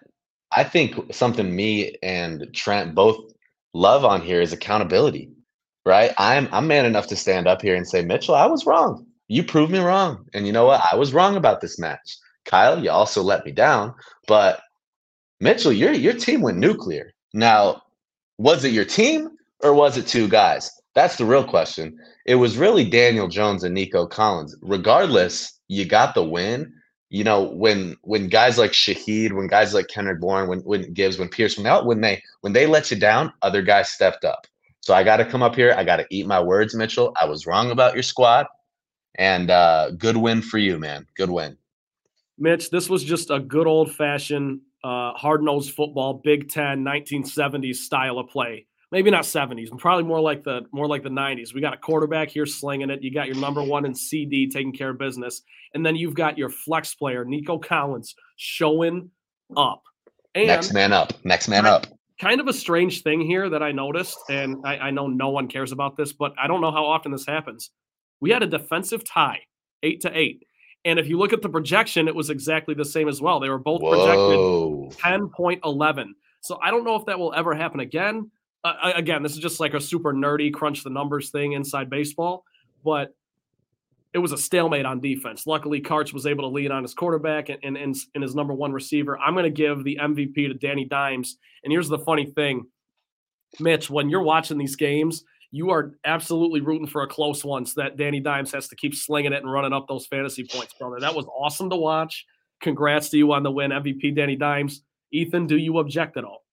I 0.50 0.64
think 0.64 1.14
something 1.14 1.54
me 1.54 1.96
and 2.02 2.48
Trent 2.52 2.94
both 2.94 3.32
love 3.72 4.04
on 4.04 4.22
here 4.22 4.40
is 4.40 4.52
accountability, 4.52 5.30
right? 5.84 6.12
I'm 6.18 6.48
I'm 6.50 6.66
man 6.66 6.86
enough 6.86 7.06
to 7.08 7.16
stand 7.16 7.46
up 7.46 7.62
here 7.62 7.76
and 7.76 7.86
say, 7.86 8.02
Mitchell, 8.02 8.34
I 8.34 8.46
was 8.46 8.66
wrong. 8.66 9.05
You 9.28 9.42
proved 9.42 9.72
me 9.72 9.78
wrong, 9.78 10.26
and 10.34 10.46
you 10.46 10.52
know 10.52 10.66
what? 10.66 10.82
I 10.90 10.96
was 10.96 11.12
wrong 11.12 11.36
about 11.36 11.60
this 11.60 11.78
match. 11.78 12.16
Kyle, 12.44 12.82
you 12.82 12.90
also 12.90 13.22
let 13.22 13.44
me 13.44 13.50
down, 13.50 13.94
but 14.28 14.60
Mitchell, 15.40 15.72
your 15.72 15.92
your 15.92 16.14
team 16.14 16.42
went 16.42 16.58
nuclear. 16.58 17.12
Now, 17.34 17.82
was 18.38 18.64
it 18.64 18.72
your 18.72 18.84
team 18.84 19.30
or 19.62 19.74
was 19.74 19.96
it 19.96 20.06
two 20.06 20.28
guys? 20.28 20.70
That's 20.94 21.16
the 21.16 21.24
real 21.24 21.44
question 21.44 21.98
it 22.26 22.34
was 22.34 22.58
really 22.58 22.84
Daniel 22.84 23.28
Jones 23.28 23.62
and 23.64 23.74
Nico 23.74 24.06
Collins. 24.06 24.54
Regardless, 24.60 25.58
you 25.68 25.84
got 25.84 26.14
the 26.14 26.24
win. 26.24 26.72
You 27.08 27.22
know, 27.22 27.44
when 27.44 27.96
when 28.02 28.28
guys 28.28 28.58
like 28.58 28.72
Shaheed, 28.72 29.32
when 29.32 29.46
guys 29.46 29.72
like 29.72 29.86
Kendrick 29.86 30.20
Bourne, 30.20 30.48
when 30.48 30.58
when 30.60 30.92
Gibbs, 30.92 31.18
when 31.18 31.28
Pierce, 31.28 31.56
when 31.56 31.64
they 31.64 31.80
when 31.82 32.00
they 32.00 32.22
when 32.40 32.52
they 32.52 32.66
let 32.66 32.90
you 32.90 32.98
down, 32.98 33.32
other 33.42 33.62
guys 33.62 33.88
stepped 33.88 34.24
up. 34.24 34.46
So 34.80 34.92
I 34.92 35.04
got 35.04 35.18
to 35.18 35.24
come 35.24 35.42
up 35.42 35.54
here. 35.54 35.72
I 35.76 35.84
got 35.84 35.96
to 35.96 36.06
eat 36.10 36.26
my 36.26 36.40
words, 36.40 36.74
Mitchell. 36.74 37.14
I 37.20 37.26
was 37.26 37.46
wrong 37.46 37.70
about 37.70 37.94
your 37.94 38.02
squad, 38.02 38.46
and 39.18 39.50
uh, 39.50 39.90
good 39.90 40.16
win 40.16 40.42
for 40.42 40.58
you, 40.58 40.78
man. 40.78 41.06
Good 41.16 41.30
win. 41.30 41.56
Mitch, 42.38 42.70
this 42.70 42.88
was 42.88 43.02
just 43.02 43.30
a 43.30 43.40
good 43.40 43.66
old 43.66 43.92
fashioned, 43.92 44.60
uh, 44.84 45.12
hard 45.12 45.42
nosed 45.42 45.72
football, 45.72 46.20
Big 46.22 46.50
Ten, 46.50 46.84
1970s 46.84 47.76
style 47.76 48.18
of 48.18 48.28
play. 48.28 48.66
Maybe 48.92 49.10
not 49.10 49.24
70s, 49.24 49.76
probably 49.78 50.04
more 50.04 50.20
like 50.20 50.44
the 50.44 50.62
more 50.70 50.86
like 50.86 51.02
the 51.02 51.08
90s. 51.08 51.52
We 51.52 51.60
got 51.60 51.74
a 51.74 51.76
quarterback 51.76 52.30
here 52.30 52.46
slinging 52.46 52.88
it. 52.88 53.02
You 53.02 53.12
got 53.12 53.26
your 53.26 53.36
number 53.36 53.62
one 53.62 53.84
and 53.84 53.98
CD 53.98 54.48
taking 54.48 54.72
care 54.72 54.90
of 54.90 54.98
business, 54.98 55.42
and 55.74 55.84
then 55.84 55.96
you've 55.96 56.14
got 56.14 56.38
your 56.38 56.50
flex 56.50 56.94
player 56.94 57.24
Nico 57.24 57.58
Collins 57.58 58.14
showing 58.36 59.10
up. 59.56 59.82
And 60.36 60.46
Next 60.46 60.72
man 60.72 60.92
up. 60.92 61.12
Next 61.24 61.48
man 61.48 61.66
up. 61.66 61.86
kind 62.20 62.40
of 62.40 62.46
a 62.46 62.52
strange 62.52 63.02
thing 63.02 63.20
here 63.20 63.50
that 63.50 63.62
I 63.62 63.72
noticed, 63.72 64.18
and 64.30 64.58
I, 64.64 64.78
I 64.78 64.90
know 64.92 65.08
no 65.08 65.30
one 65.30 65.48
cares 65.48 65.72
about 65.72 65.96
this, 65.96 66.12
but 66.12 66.32
I 66.38 66.46
don't 66.46 66.60
know 66.60 66.70
how 66.70 66.84
often 66.84 67.10
this 67.10 67.26
happens. 67.26 67.70
We 68.20 68.30
had 68.30 68.42
a 68.42 68.46
defensive 68.46 69.04
tie, 69.04 69.40
eight 69.82 70.00
to 70.02 70.16
eight. 70.16 70.44
And 70.84 70.98
if 70.98 71.08
you 71.08 71.18
look 71.18 71.32
at 71.32 71.42
the 71.42 71.48
projection, 71.48 72.06
it 72.06 72.14
was 72.14 72.30
exactly 72.30 72.74
the 72.74 72.84
same 72.84 73.08
as 73.08 73.20
well. 73.20 73.40
They 73.40 73.48
were 73.48 73.58
both 73.58 73.80
projected 73.80 74.38
10.11. 75.02 76.06
So 76.42 76.60
I 76.62 76.70
don't 76.70 76.84
know 76.84 76.94
if 76.94 77.06
that 77.06 77.18
will 77.18 77.34
ever 77.34 77.54
happen 77.54 77.80
again. 77.80 78.30
Uh, 78.62 78.92
again, 78.94 79.22
this 79.22 79.32
is 79.32 79.38
just 79.38 79.58
like 79.58 79.74
a 79.74 79.80
super 79.80 80.12
nerdy 80.12 80.52
crunch 80.52 80.84
the 80.84 80.90
numbers 80.90 81.30
thing 81.30 81.52
inside 81.52 81.90
baseball, 81.90 82.44
but 82.84 83.14
it 84.14 84.18
was 84.18 84.32
a 84.32 84.38
stalemate 84.38 84.86
on 84.86 85.00
defense. 85.00 85.46
Luckily, 85.46 85.80
Karch 85.80 86.12
was 86.12 86.24
able 86.24 86.44
to 86.44 86.54
lead 86.54 86.70
on 86.70 86.82
his 86.82 86.94
quarterback 86.94 87.48
and, 87.48 87.58
and, 87.62 87.76
and, 87.76 87.94
and 88.14 88.22
his 88.22 88.34
number 88.34 88.54
one 88.54 88.72
receiver. 88.72 89.18
I'm 89.18 89.34
going 89.34 89.44
to 89.44 89.50
give 89.50 89.84
the 89.84 89.98
MVP 90.00 90.34
to 90.34 90.54
Danny 90.54 90.84
Dimes. 90.84 91.36
And 91.64 91.72
here's 91.72 91.88
the 91.88 91.98
funny 91.98 92.26
thing 92.26 92.66
Mitch, 93.60 93.90
when 93.90 94.08
you're 94.08 94.22
watching 94.22 94.58
these 94.58 94.76
games, 94.76 95.24
you 95.50 95.70
are 95.70 95.94
absolutely 96.04 96.60
rooting 96.60 96.86
for 96.86 97.02
a 97.02 97.06
close 97.06 97.44
one 97.44 97.66
so 97.66 97.80
that 97.80 97.96
Danny 97.96 98.20
Dimes 98.20 98.52
has 98.52 98.68
to 98.68 98.76
keep 98.76 98.94
slinging 98.94 99.32
it 99.32 99.42
and 99.42 99.50
running 99.50 99.72
up 99.72 99.86
those 99.88 100.06
fantasy 100.06 100.44
points, 100.44 100.74
brother. 100.74 100.98
That 101.00 101.14
was 101.14 101.26
awesome 101.26 101.70
to 101.70 101.76
watch. 101.76 102.26
Congrats 102.60 103.10
to 103.10 103.18
you 103.18 103.32
on 103.32 103.42
the 103.42 103.50
win, 103.50 103.70
MVP 103.70 104.14
Danny 104.14 104.36
Dimes. 104.36 104.82
Ethan, 105.12 105.46
do 105.46 105.56
you 105.56 105.78
object 105.78 106.16
at 106.16 106.24
all? 106.24 106.44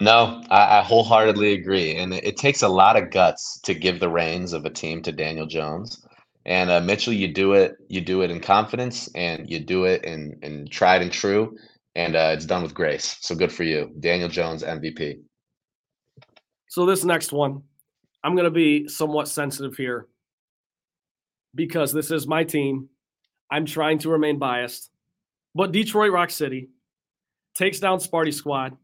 No, 0.00 0.42
I, 0.50 0.78
I 0.78 0.82
wholeheartedly 0.82 1.52
agree, 1.52 1.96
and 1.96 2.12
it, 2.12 2.24
it 2.24 2.36
takes 2.36 2.62
a 2.62 2.68
lot 2.68 2.96
of 2.96 3.10
guts 3.10 3.60
to 3.60 3.74
give 3.74 4.00
the 4.00 4.08
reins 4.08 4.52
of 4.52 4.64
a 4.64 4.70
team 4.70 5.02
to 5.02 5.12
Daniel 5.12 5.46
Jones. 5.46 6.04
And 6.44 6.70
uh, 6.70 6.80
Mitchell, 6.80 7.12
you 7.12 7.32
do 7.32 7.52
it. 7.52 7.76
You 7.88 8.00
do 8.00 8.22
it 8.22 8.30
in 8.30 8.40
confidence, 8.40 9.08
and 9.14 9.48
you 9.48 9.60
do 9.60 9.84
it 9.84 10.02
in 10.04 10.38
in 10.42 10.66
tried 10.68 11.02
and 11.02 11.12
true, 11.12 11.56
and 11.94 12.16
uh, 12.16 12.32
it's 12.34 12.46
done 12.46 12.62
with 12.62 12.74
grace. 12.74 13.16
So 13.20 13.36
good 13.36 13.52
for 13.52 13.62
you, 13.62 13.92
Daniel 14.00 14.28
Jones, 14.28 14.64
MVP. 14.64 15.20
So 16.68 16.86
this 16.86 17.04
next 17.04 17.32
one, 17.32 17.62
I'm 18.24 18.34
going 18.34 18.44
to 18.44 18.50
be 18.50 18.88
somewhat 18.88 19.28
sensitive 19.28 19.76
here 19.76 20.06
because 21.54 21.92
this 21.92 22.10
is 22.10 22.26
my 22.26 22.44
team. 22.44 22.88
I'm 23.50 23.66
trying 23.66 23.98
to 23.98 24.08
remain 24.08 24.38
biased. 24.38 24.90
But 25.54 25.72
Detroit 25.72 26.12
Rock 26.12 26.30
City 26.30 26.70
takes 27.54 27.80
down 27.80 27.98
Sparty 27.98 28.32
Squad 28.32 28.76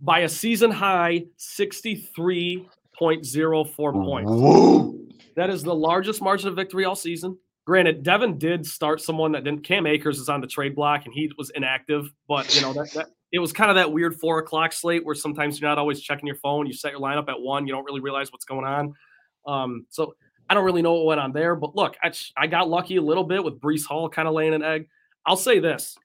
by 0.00 0.20
a 0.20 0.28
season 0.28 0.70
high 0.70 1.24
63.04 1.38 4.04
points. 4.04 4.30
Woo! 4.30 5.08
That 5.36 5.50
is 5.50 5.62
the 5.62 5.74
largest 5.74 6.22
margin 6.22 6.48
of 6.48 6.54
victory 6.54 6.84
all 6.84 6.94
season. 6.94 7.36
Granted, 7.66 8.02
Devin 8.02 8.38
did 8.38 8.66
start 8.66 9.00
someone 9.00 9.32
that 9.32 9.44
didn't. 9.44 9.64
Cam 9.64 9.86
Akers 9.86 10.18
is 10.18 10.28
on 10.28 10.40
the 10.40 10.46
trade 10.46 10.76
block 10.76 11.06
and 11.06 11.14
he 11.14 11.32
was 11.38 11.50
inactive, 11.50 12.12
but 12.28 12.54
you 12.54 12.60
know 12.60 12.74
that, 12.74 12.92
that 12.92 13.08
it 13.34 13.40
was 13.40 13.52
kind 13.52 13.68
of 13.68 13.74
that 13.74 13.90
weird 13.90 14.14
four 14.14 14.38
o'clock 14.38 14.72
slate 14.72 15.04
where 15.04 15.16
sometimes 15.16 15.60
you're 15.60 15.68
not 15.68 15.76
always 15.76 16.00
checking 16.00 16.28
your 16.28 16.36
phone. 16.36 16.68
You 16.68 16.72
set 16.72 16.92
your 16.92 17.00
lineup 17.00 17.28
at 17.28 17.40
one, 17.40 17.66
you 17.66 17.72
don't 17.72 17.84
really 17.84 18.00
realize 18.00 18.30
what's 18.30 18.44
going 18.44 18.64
on. 18.64 18.94
Um, 19.44 19.86
so 19.90 20.14
I 20.48 20.54
don't 20.54 20.64
really 20.64 20.82
know 20.82 20.92
what 20.92 21.06
went 21.06 21.20
on 21.20 21.32
there. 21.32 21.56
But 21.56 21.74
look, 21.74 21.96
I, 22.00 22.12
I 22.36 22.46
got 22.46 22.68
lucky 22.68 22.94
a 22.94 23.02
little 23.02 23.24
bit 23.24 23.42
with 23.42 23.60
Breece 23.60 23.84
Hall 23.84 24.08
kind 24.08 24.28
of 24.28 24.34
laying 24.34 24.54
an 24.54 24.62
egg. 24.62 24.86
I'll 25.26 25.36
say 25.36 25.58
this: 25.58 25.96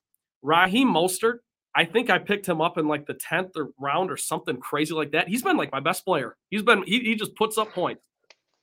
Raheem 0.42 0.92
Mostert. 0.92 1.38
I 1.76 1.86
think 1.86 2.10
I 2.10 2.18
picked 2.18 2.50
him 2.50 2.62
up 2.62 2.80
in 2.80 2.88
like 2.88 3.06
the 3.06 3.14
tenth 3.14 3.52
or 3.56 3.70
round 3.80 4.10
or 4.10 4.18
something 4.18 4.58
crazy 4.58 4.96
like 4.96 5.12
that. 5.12 5.28
He's 5.28 5.44
been 5.44 5.56
like 5.56 5.72
my 5.72 5.80
best 5.80 6.04
player. 6.04 6.36
He's 6.50 6.64
been 6.64 6.82
he, 6.82 7.00
he 7.02 7.16
just 7.16 7.36
puts 7.36 7.60
up 7.60 7.74
points. 7.74 8.02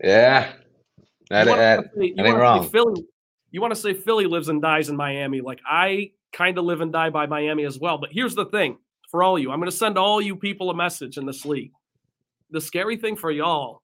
Yeah, 0.02 0.52
that, 1.30 1.44
You 1.44 1.50
wanna 1.50 1.62
that, 1.62 1.90
you 1.96 2.14
that 2.16 2.26
ain't 2.26 2.36
wrong. 2.36 2.68
Philly, 2.68 3.04
you 3.52 3.60
want 3.60 3.72
to 3.72 3.80
say 3.80 3.94
Philly 3.94 4.26
lives 4.26 4.48
and 4.48 4.60
dies 4.60 4.88
in 4.88 4.96
Miami. 4.96 5.40
Like 5.40 5.60
I 5.64 6.10
kind 6.36 6.58
of 6.58 6.64
live 6.64 6.80
and 6.80 6.92
die 6.92 7.10
by 7.10 7.26
Miami 7.26 7.64
as 7.64 7.78
well. 7.78 7.98
But 7.98 8.10
here's 8.12 8.34
the 8.34 8.44
thing 8.46 8.78
for 9.10 9.22
all 9.22 9.38
you, 9.38 9.50
I'm 9.50 9.58
going 9.58 9.70
to 9.70 9.76
send 9.76 9.96
all 9.96 10.20
you 10.20 10.36
people 10.36 10.70
a 10.70 10.74
message 10.74 11.16
in 11.16 11.26
this 11.26 11.44
league. 11.44 11.72
The 12.50 12.60
scary 12.60 12.96
thing 12.96 13.16
for 13.16 13.30
y'all, 13.30 13.82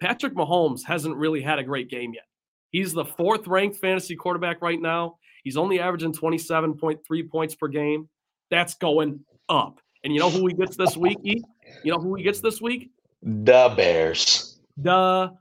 Patrick 0.00 0.34
Mahomes 0.34 0.84
hasn't 0.84 1.16
really 1.16 1.40
had 1.40 1.58
a 1.58 1.64
great 1.64 1.88
game 1.88 2.12
yet. 2.12 2.24
He's 2.70 2.92
the 2.92 3.04
fourth 3.04 3.46
ranked 3.46 3.78
fantasy 3.78 4.14
quarterback 4.14 4.62
right 4.62 4.80
now. 4.80 5.16
He's 5.42 5.56
only 5.56 5.80
averaging 5.80 6.12
27.3 6.12 7.30
points 7.30 7.54
per 7.54 7.68
game. 7.68 8.08
That's 8.50 8.74
going 8.74 9.20
up. 9.48 9.80
And 10.04 10.12
you 10.12 10.20
know 10.20 10.30
who 10.30 10.46
he 10.46 10.54
gets 10.54 10.76
this 10.76 10.96
week? 10.96 11.18
E? 11.24 11.42
You 11.82 11.92
know 11.92 11.98
who 11.98 12.14
he 12.14 12.22
gets 12.22 12.40
this 12.40 12.60
week? 12.60 12.90
the 13.22 13.72
Bears. 13.76 14.58
the 14.76 15.32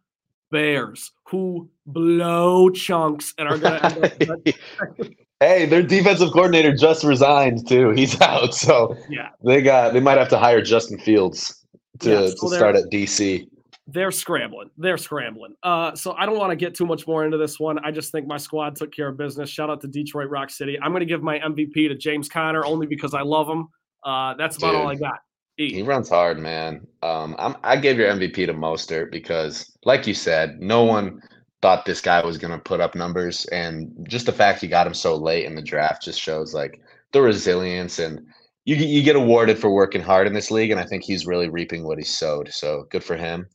Bears, 0.51 1.11
who 1.27 1.69
blow 1.85 2.69
chunks 2.69 3.33
and 3.37 3.47
are 3.47 3.57
going 3.57 3.79
to 3.79 3.85
end 3.85 4.31
up. 4.31 5.05
hey, 5.39 5.65
their 5.65 5.83
defensive 5.83 6.31
coordinator 6.31 6.73
just 6.75 7.03
resigned 7.03 7.67
too. 7.67 7.91
He's 7.91 8.19
out, 8.21 8.53
so 8.53 8.95
Yeah. 9.09 9.29
they 9.43 9.61
got 9.61 9.93
they 9.93 9.99
might 9.99 10.17
have 10.17 10.29
to 10.29 10.37
hire 10.37 10.61
Justin 10.61 10.99
Fields 10.99 11.65
to, 11.99 12.09
Yeah, 12.09 12.19
to 12.21 12.31
so 12.37 12.49
they're- 12.49 12.59
start 12.59 12.75
at 12.75 12.85
DC. 12.91 13.47
They're 13.91 14.11
scrambling. 14.11 14.69
They're 14.77 14.97
scrambling. 14.99 15.55
Uh, 15.63 15.95
so 15.95 16.13
I 16.13 16.27
don't 16.27 16.37
want 16.37 16.51
to 16.51 16.55
get 16.55 16.75
too 16.75 16.85
much 16.85 17.07
more 17.07 17.25
into 17.25 17.37
this 17.37 17.59
one. 17.59 17.79
I 17.83 17.89
just 17.89 18.11
think 18.11 18.27
my 18.27 18.37
squad 18.37 18.75
took 18.75 18.91
care 18.93 19.07
of 19.07 19.17
business. 19.17 19.49
Shout 19.49 19.71
out 19.71 19.81
to 19.81 19.87
Detroit 19.87 20.29
Rock 20.29 20.51
City. 20.51 20.77
I'm 20.79 20.91
going 20.91 20.99
to 20.99 21.07
give 21.07 21.23
my 21.23 21.39
MVP 21.39 21.87
to 21.87 21.95
James 21.95 22.29
Conner 22.29 22.63
only 22.63 22.85
because 22.85 23.15
I 23.15 23.21
love 23.23 23.49
him. 23.49 23.67
Uh, 24.05 24.35
that's 24.35 24.57
about 24.57 24.75
all 24.75 24.87
I 24.87 24.93
got. 24.93 25.15
E. 25.57 25.73
He 25.73 25.81
runs 25.81 26.07
hard, 26.07 26.37
man. 26.37 26.85
Um, 27.01 27.35
I'm, 27.39 27.55
I 27.63 27.77
gave 27.77 27.97
your 27.97 28.09
MVP 28.13 28.45
to 28.45 28.53
Mostert 28.53 29.09
because, 29.11 29.75
like 29.85 30.05
you 30.05 30.13
said, 30.13 30.59
no 30.61 30.83
one 30.83 31.19
thought 31.61 31.85
this 31.85 32.01
guy 32.01 32.23
was 32.23 32.37
going 32.37 32.53
to 32.53 32.59
put 32.59 32.79
up 32.79 32.95
numbers, 32.95 33.45
and 33.45 33.91
just 34.09 34.25
the 34.25 34.31
fact 34.31 34.63
you 34.63 34.69
got 34.69 34.87
him 34.87 34.93
so 34.93 35.15
late 35.15 35.45
in 35.45 35.55
the 35.55 35.61
draft 35.61 36.03
just 36.03 36.19
shows 36.19 36.53
like 36.53 36.81
the 37.11 37.21
resilience 37.21 37.99
and 37.99 38.25
you 38.65 38.75
you 38.75 39.01
get 39.03 39.15
awarded 39.15 39.57
for 39.57 39.71
working 39.71 40.01
hard 40.01 40.27
in 40.27 40.33
this 40.33 40.51
league, 40.51 40.71
and 40.71 40.79
I 40.79 40.85
think 40.85 41.03
he's 41.03 41.25
really 41.25 41.49
reaping 41.49 41.83
what 41.83 41.97
he 41.97 42.03
sowed. 42.03 42.49
So 42.53 42.85
good 42.91 43.03
for 43.03 43.15
him. 43.15 43.47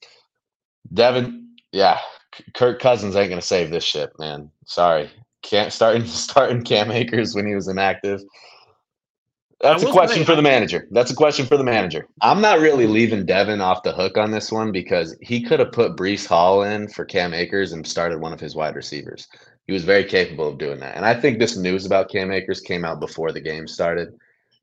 Devin, 0.93 1.49
yeah, 1.73 2.01
Kirk 2.55 2.81
Cousins 2.81 3.14
ain't 3.14 3.29
going 3.29 3.40
to 3.40 3.47
save 3.47 3.71
this 3.71 3.85
ship, 3.85 4.12
man. 4.19 4.51
Sorry, 4.67 5.11
can't 5.43 5.73
starting 5.73 6.05
starting 6.07 6.62
Cam 6.62 6.90
Akers 6.90 7.35
when 7.35 7.47
he 7.47 7.55
was 7.55 7.69
inactive. 7.69 8.23
That's 9.64 9.83
a 9.83 9.90
question 9.90 10.18
say, 10.18 10.24
for 10.24 10.37
the 10.37 10.42
manager. 10.42 10.87
That's 10.90 11.11
a 11.11 11.14
question 11.14 11.46
for 11.46 11.57
the 11.57 11.64
manager. 11.64 12.07
I'm 12.20 12.42
not 12.42 12.61
really 12.61 12.87
leaving 12.87 13.24
Devin 13.24 13.62
off 13.62 13.83
the 13.83 13.92
hook 13.92 14.18
on 14.18 14.31
this 14.31 14.53
one 14.53 14.72
because 14.72 15.16
he 15.22 15.42
could 15.42 15.59
have 15.59 15.72
put 15.72 15.96
Breece 15.96 16.27
Hall 16.27 16.62
in 16.64 16.87
for 16.87 17.07
Cam 17.07 17.33
Akers 17.33 17.72
and 17.72 17.87
started 17.87 18.20
one 18.20 18.35
of 18.35 18.40
his 18.40 18.55
wide 18.55 18.77
receivers. 18.77 19.27
He 19.66 19.72
was 19.72 19.83
very 19.83 20.05
capable 20.05 20.46
of 20.46 20.59
doing 20.59 20.81
that. 20.81 20.96
And 20.96 21.07
I 21.07 21.18
think 21.18 21.38
this 21.38 21.57
news 21.57 21.87
about 21.87 22.11
Cam 22.11 22.31
Akers 22.31 22.61
came 22.61 22.85
out 22.85 23.00
before 23.00 23.33
the 23.33 23.40
game 23.40 23.66
started. 23.66 24.12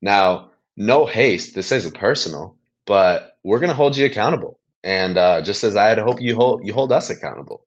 Now, 0.03 0.51
no 0.77 1.07
haste. 1.07 1.55
This 1.55 1.71
isn't 1.71 1.95
personal, 1.95 2.55
but 2.85 3.37
we're 3.43 3.59
going 3.59 3.69
to 3.71 3.75
hold 3.75 3.97
you 3.97 4.05
accountable. 4.05 4.59
And 4.83 5.17
uh, 5.17 5.41
just 5.41 5.63
as 5.63 5.75
I 5.75 5.87
had 5.87 5.97
hope 5.97 6.21
you 6.21 6.35
hold 6.35 6.63
you 6.63 6.73
hold 6.73 6.91
us 6.91 7.09
accountable. 7.09 7.65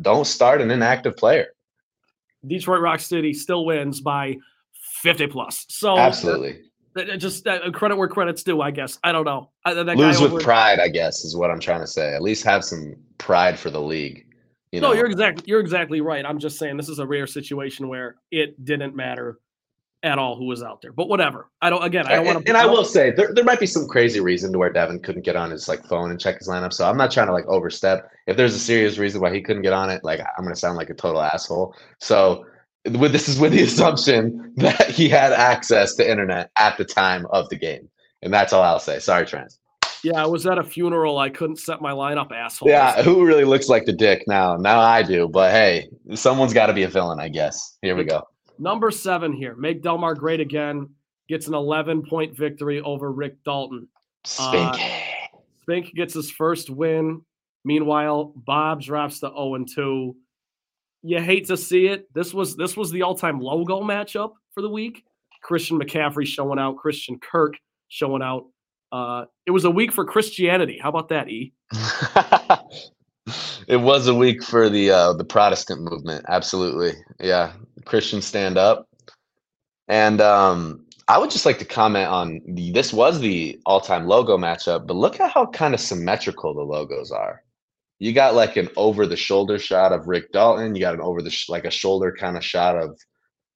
Don't 0.00 0.26
start 0.26 0.60
an 0.60 0.70
inactive 0.70 1.16
player. 1.16 1.48
Detroit 2.46 2.80
Rock 2.80 3.00
City 3.00 3.34
still 3.34 3.64
wins 3.64 4.00
by 4.00 4.36
50 5.02 5.26
plus. 5.28 5.66
So 5.68 5.98
Absolutely. 5.98 6.60
Uh, 6.98 7.16
just 7.16 7.46
uh, 7.46 7.70
credit 7.70 7.96
where 7.96 8.08
credit's 8.08 8.42
due, 8.42 8.60
I 8.60 8.70
guess. 8.70 8.98
I 9.04 9.12
don't 9.12 9.24
know. 9.24 9.50
That 9.64 9.86
Lose 9.96 10.20
with 10.20 10.32
over- 10.32 10.40
pride, 10.40 10.80
I 10.80 10.88
guess, 10.88 11.24
is 11.24 11.36
what 11.36 11.50
I'm 11.50 11.60
trying 11.60 11.80
to 11.80 11.86
say. 11.86 12.14
At 12.14 12.22
least 12.22 12.44
have 12.44 12.64
some 12.64 12.96
pride 13.18 13.58
for 13.58 13.70
the 13.70 13.80
league. 13.80 14.26
You 14.72 14.80
know, 14.80 14.88
no, 14.88 14.94
you're 14.94 15.06
exactly 15.06 15.44
you're 15.46 15.60
exactly 15.60 16.00
right. 16.00 16.24
I'm 16.26 16.38
just 16.38 16.58
saying 16.58 16.76
this 16.76 16.90
is 16.90 16.98
a 16.98 17.06
rare 17.06 17.26
situation 17.26 17.88
where 17.88 18.16
it 18.30 18.62
didn't 18.64 18.94
matter 18.94 19.38
at 20.02 20.18
all 20.18 20.36
who 20.36 20.44
was 20.44 20.62
out 20.62 20.80
there. 20.80 20.92
But 20.92 21.08
whatever. 21.08 21.50
I 21.60 21.70
don't 21.70 21.82
again, 21.82 22.06
I 22.06 22.16
don't 22.16 22.26
want 22.26 22.44
to 22.44 22.48
and 22.48 22.56
I 22.56 22.66
will 22.66 22.84
say 22.84 23.10
there, 23.10 23.32
there 23.34 23.44
might 23.44 23.60
be 23.60 23.66
some 23.66 23.88
crazy 23.88 24.20
reason 24.20 24.52
to 24.52 24.58
where 24.58 24.70
Devin 24.70 25.00
couldn't 25.00 25.22
get 25.24 25.36
on 25.36 25.50
his 25.50 25.68
like 25.68 25.84
phone 25.86 26.10
and 26.10 26.20
check 26.20 26.38
his 26.38 26.48
lineup. 26.48 26.72
So 26.72 26.88
I'm 26.88 26.96
not 26.96 27.10
trying 27.10 27.26
to 27.28 27.32
like 27.32 27.46
overstep. 27.46 28.10
If 28.26 28.36
there's 28.36 28.54
a 28.54 28.58
serious 28.58 28.98
reason 28.98 29.20
why 29.20 29.32
he 29.32 29.40
couldn't 29.40 29.62
get 29.62 29.72
on 29.72 29.90
it, 29.90 30.04
like 30.04 30.20
I'm 30.20 30.44
gonna 30.44 30.54
sound 30.54 30.76
like 30.76 30.90
a 30.90 30.94
total 30.94 31.22
asshole. 31.22 31.74
So 31.98 32.44
this 32.84 33.28
is 33.28 33.38
with 33.38 33.52
the 33.52 33.62
assumption 33.62 34.52
that 34.56 34.90
he 34.90 35.08
had 35.08 35.32
access 35.32 35.94
to 35.96 36.08
internet 36.08 36.50
at 36.56 36.76
the 36.78 36.84
time 36.84 37.26
of 37.30 37.48
the 37.48 37.56
game. 37.56 37.88
And 38.22 38.32
that's 38.32 38.52
all 38.52 38.62
I'll 38.62 38.80
say. 38.80 38.98
Sorry, 38.98 39.26
Trans. 39.26 39.58
Yeah, 40.04 40.22
I 40.22 40.26
was 40.26 40.46
at 40.46 40.58
a 40.58 40.64
funeral. 40.64 41.18
I 41.18 41.28
couldn't 41.28 41.56
set 41.56 41.80
my 41.80 41.92
lineup, 41.92 42.30
asshole. 42.32 42.68
Yeah, 42.68 43.02
who 43.02 43.26
really 43.26 43.44
looks 43.44 43.68
like 43.68 43.84
the 43.84 43.92
dick 43.92 44.24
now? 44.28 44.56
Now 44.56 44.80
I 44.80 45.02
do, 45.02 45.28
but 45.28 45.50
hey, 45.50 45.88
someone's 46.14 46.52
got 46.52 46.66
to 46.66 46.72
be 46.72 46.84
a 46.84 46.88
villain, 46.88 47.18
I 47.18 47.28
guess. 47.28 47.78
Here 47.82 47.96
we 47.96 48.04
go. 48.04 48.22
Number 48.58 48.90
seven 48.90 49.32
here. 49.32 49.54
Make 49.56 49.82
Delmar 49.82 50.14
great 50.14 50.40
again. 50.40 50.88
Gets 51.28 51.46
an 51.46 51.54
11 51.54 52.06
point 52.08 52.36
victory 52.36 52.80
over 52.80 53.12
Rick 53.12 53.42
Dalton. 53.44 53.88
Uh, 54.38 54.72
Spink. 54.72 54.92
Spink 55.62 55.94
gets 55.94 56.14
his 56.14 56.30
first 56.30 56.70
win. 56.70 57.22
Meanwhile, 57.64 58.32
Bob 58.36 58.80
drops 58.80 59.20
to 59.20 59.28
0 59.28 59.56
and 59.56 59.68
2. 59.72 60.16
You 61.02 61.20
hate 61.20 61.46
to 61.46 61.56
see 61.56 61.86
it. 61.86 62.12
This 62.14 62.34
was 62.34 62.56
this 62.56 62.76
was 62.76 62.90
the 62.90 63.02
all-time 63.02 63.40
logo 63.40 63.82
matchup 63.82 64.32
for 64.52 64.62
the 64.62 64.70
week. 64.70 65.04
Christian 65.42 65.78
McCaffrey 65.80 66.26
showing 66.26 66.58
out, 66.58 66.76
Christian 66.76 67.18
Kirk 67.18 67.54
showing 67.88 68.22
out. 68.22 68.46
Uh, 68.90 69.26
it 69.46 69.50
was 69.50 69.64
a 69.64 69.70
week 69.70 69.92
for 69.92 70.04
Christianity. 70.04 70.78
How 70.82 70.88
about 70.88 71.08
that, 71.10 71.28
E? 71.28 71.52
it 73.68 73.76
was 73.76 74.08
a 74.08 74.14
week 74.14 74.42
for 74.42 74.68
the 74.68 74.90
uh, 74.90 75.12
the 75.12 75.24
Protestant 75.24 75.82
movement. 75.82 76.24
Absolutely, 76.28 76.92
yeah. 77.20 77.52
Christians 77.84 78.26
stand 78.26 78.58
up, 78.58 78.88
and 79.86 80.20
um, 80.20 80.84
I 81.08 81.18
would 81.18 81.30
just 81.30 81.46
like 81.46 81.58
to 81.58 81.64
comment 81.64 82.08
on 82.08 82.40
the, 82.46 82.70
this 82.72 82.92
was 82.92 83.20
the 83.20 83.58
all 83.64 83.80
time 83.80 84.06
logo 84.06 84.36
matchup, 84.36 84.86
but 84.86 84.94
look 84.94 85.20
at 85.20 85.30
how 85.30 85.46
kind 85.46 85.74
of 85.74 85.80
symmetrical 85.80 86.54
the 86.54 86.62
logos 86.62 87.10
are. 87.10 87.42
You 87.98 88.12
got 88.12 88.34
like 88.34 88.56
an 88.56 88.68
over 88.76 89.06
the 89.06 89.16
shoulder 89.16 89.58
shot 89.58 89.92
of 89.92 90.06
Rick 90.06 90.32
Dalton. 90.32 90.74
You 90.74 90.80
got 90.80 90.94
an 90.94 91.00
over 91.00 91.22
the 91.22 91.30
sh- 91.30 91.48
like 91.48 91.64
a 91.64 91.70
shoulder 91.70 92.14
kind 92.18 92.36
of 92.36 92.44
shot 92.44 92.76
of. 92.76 92.98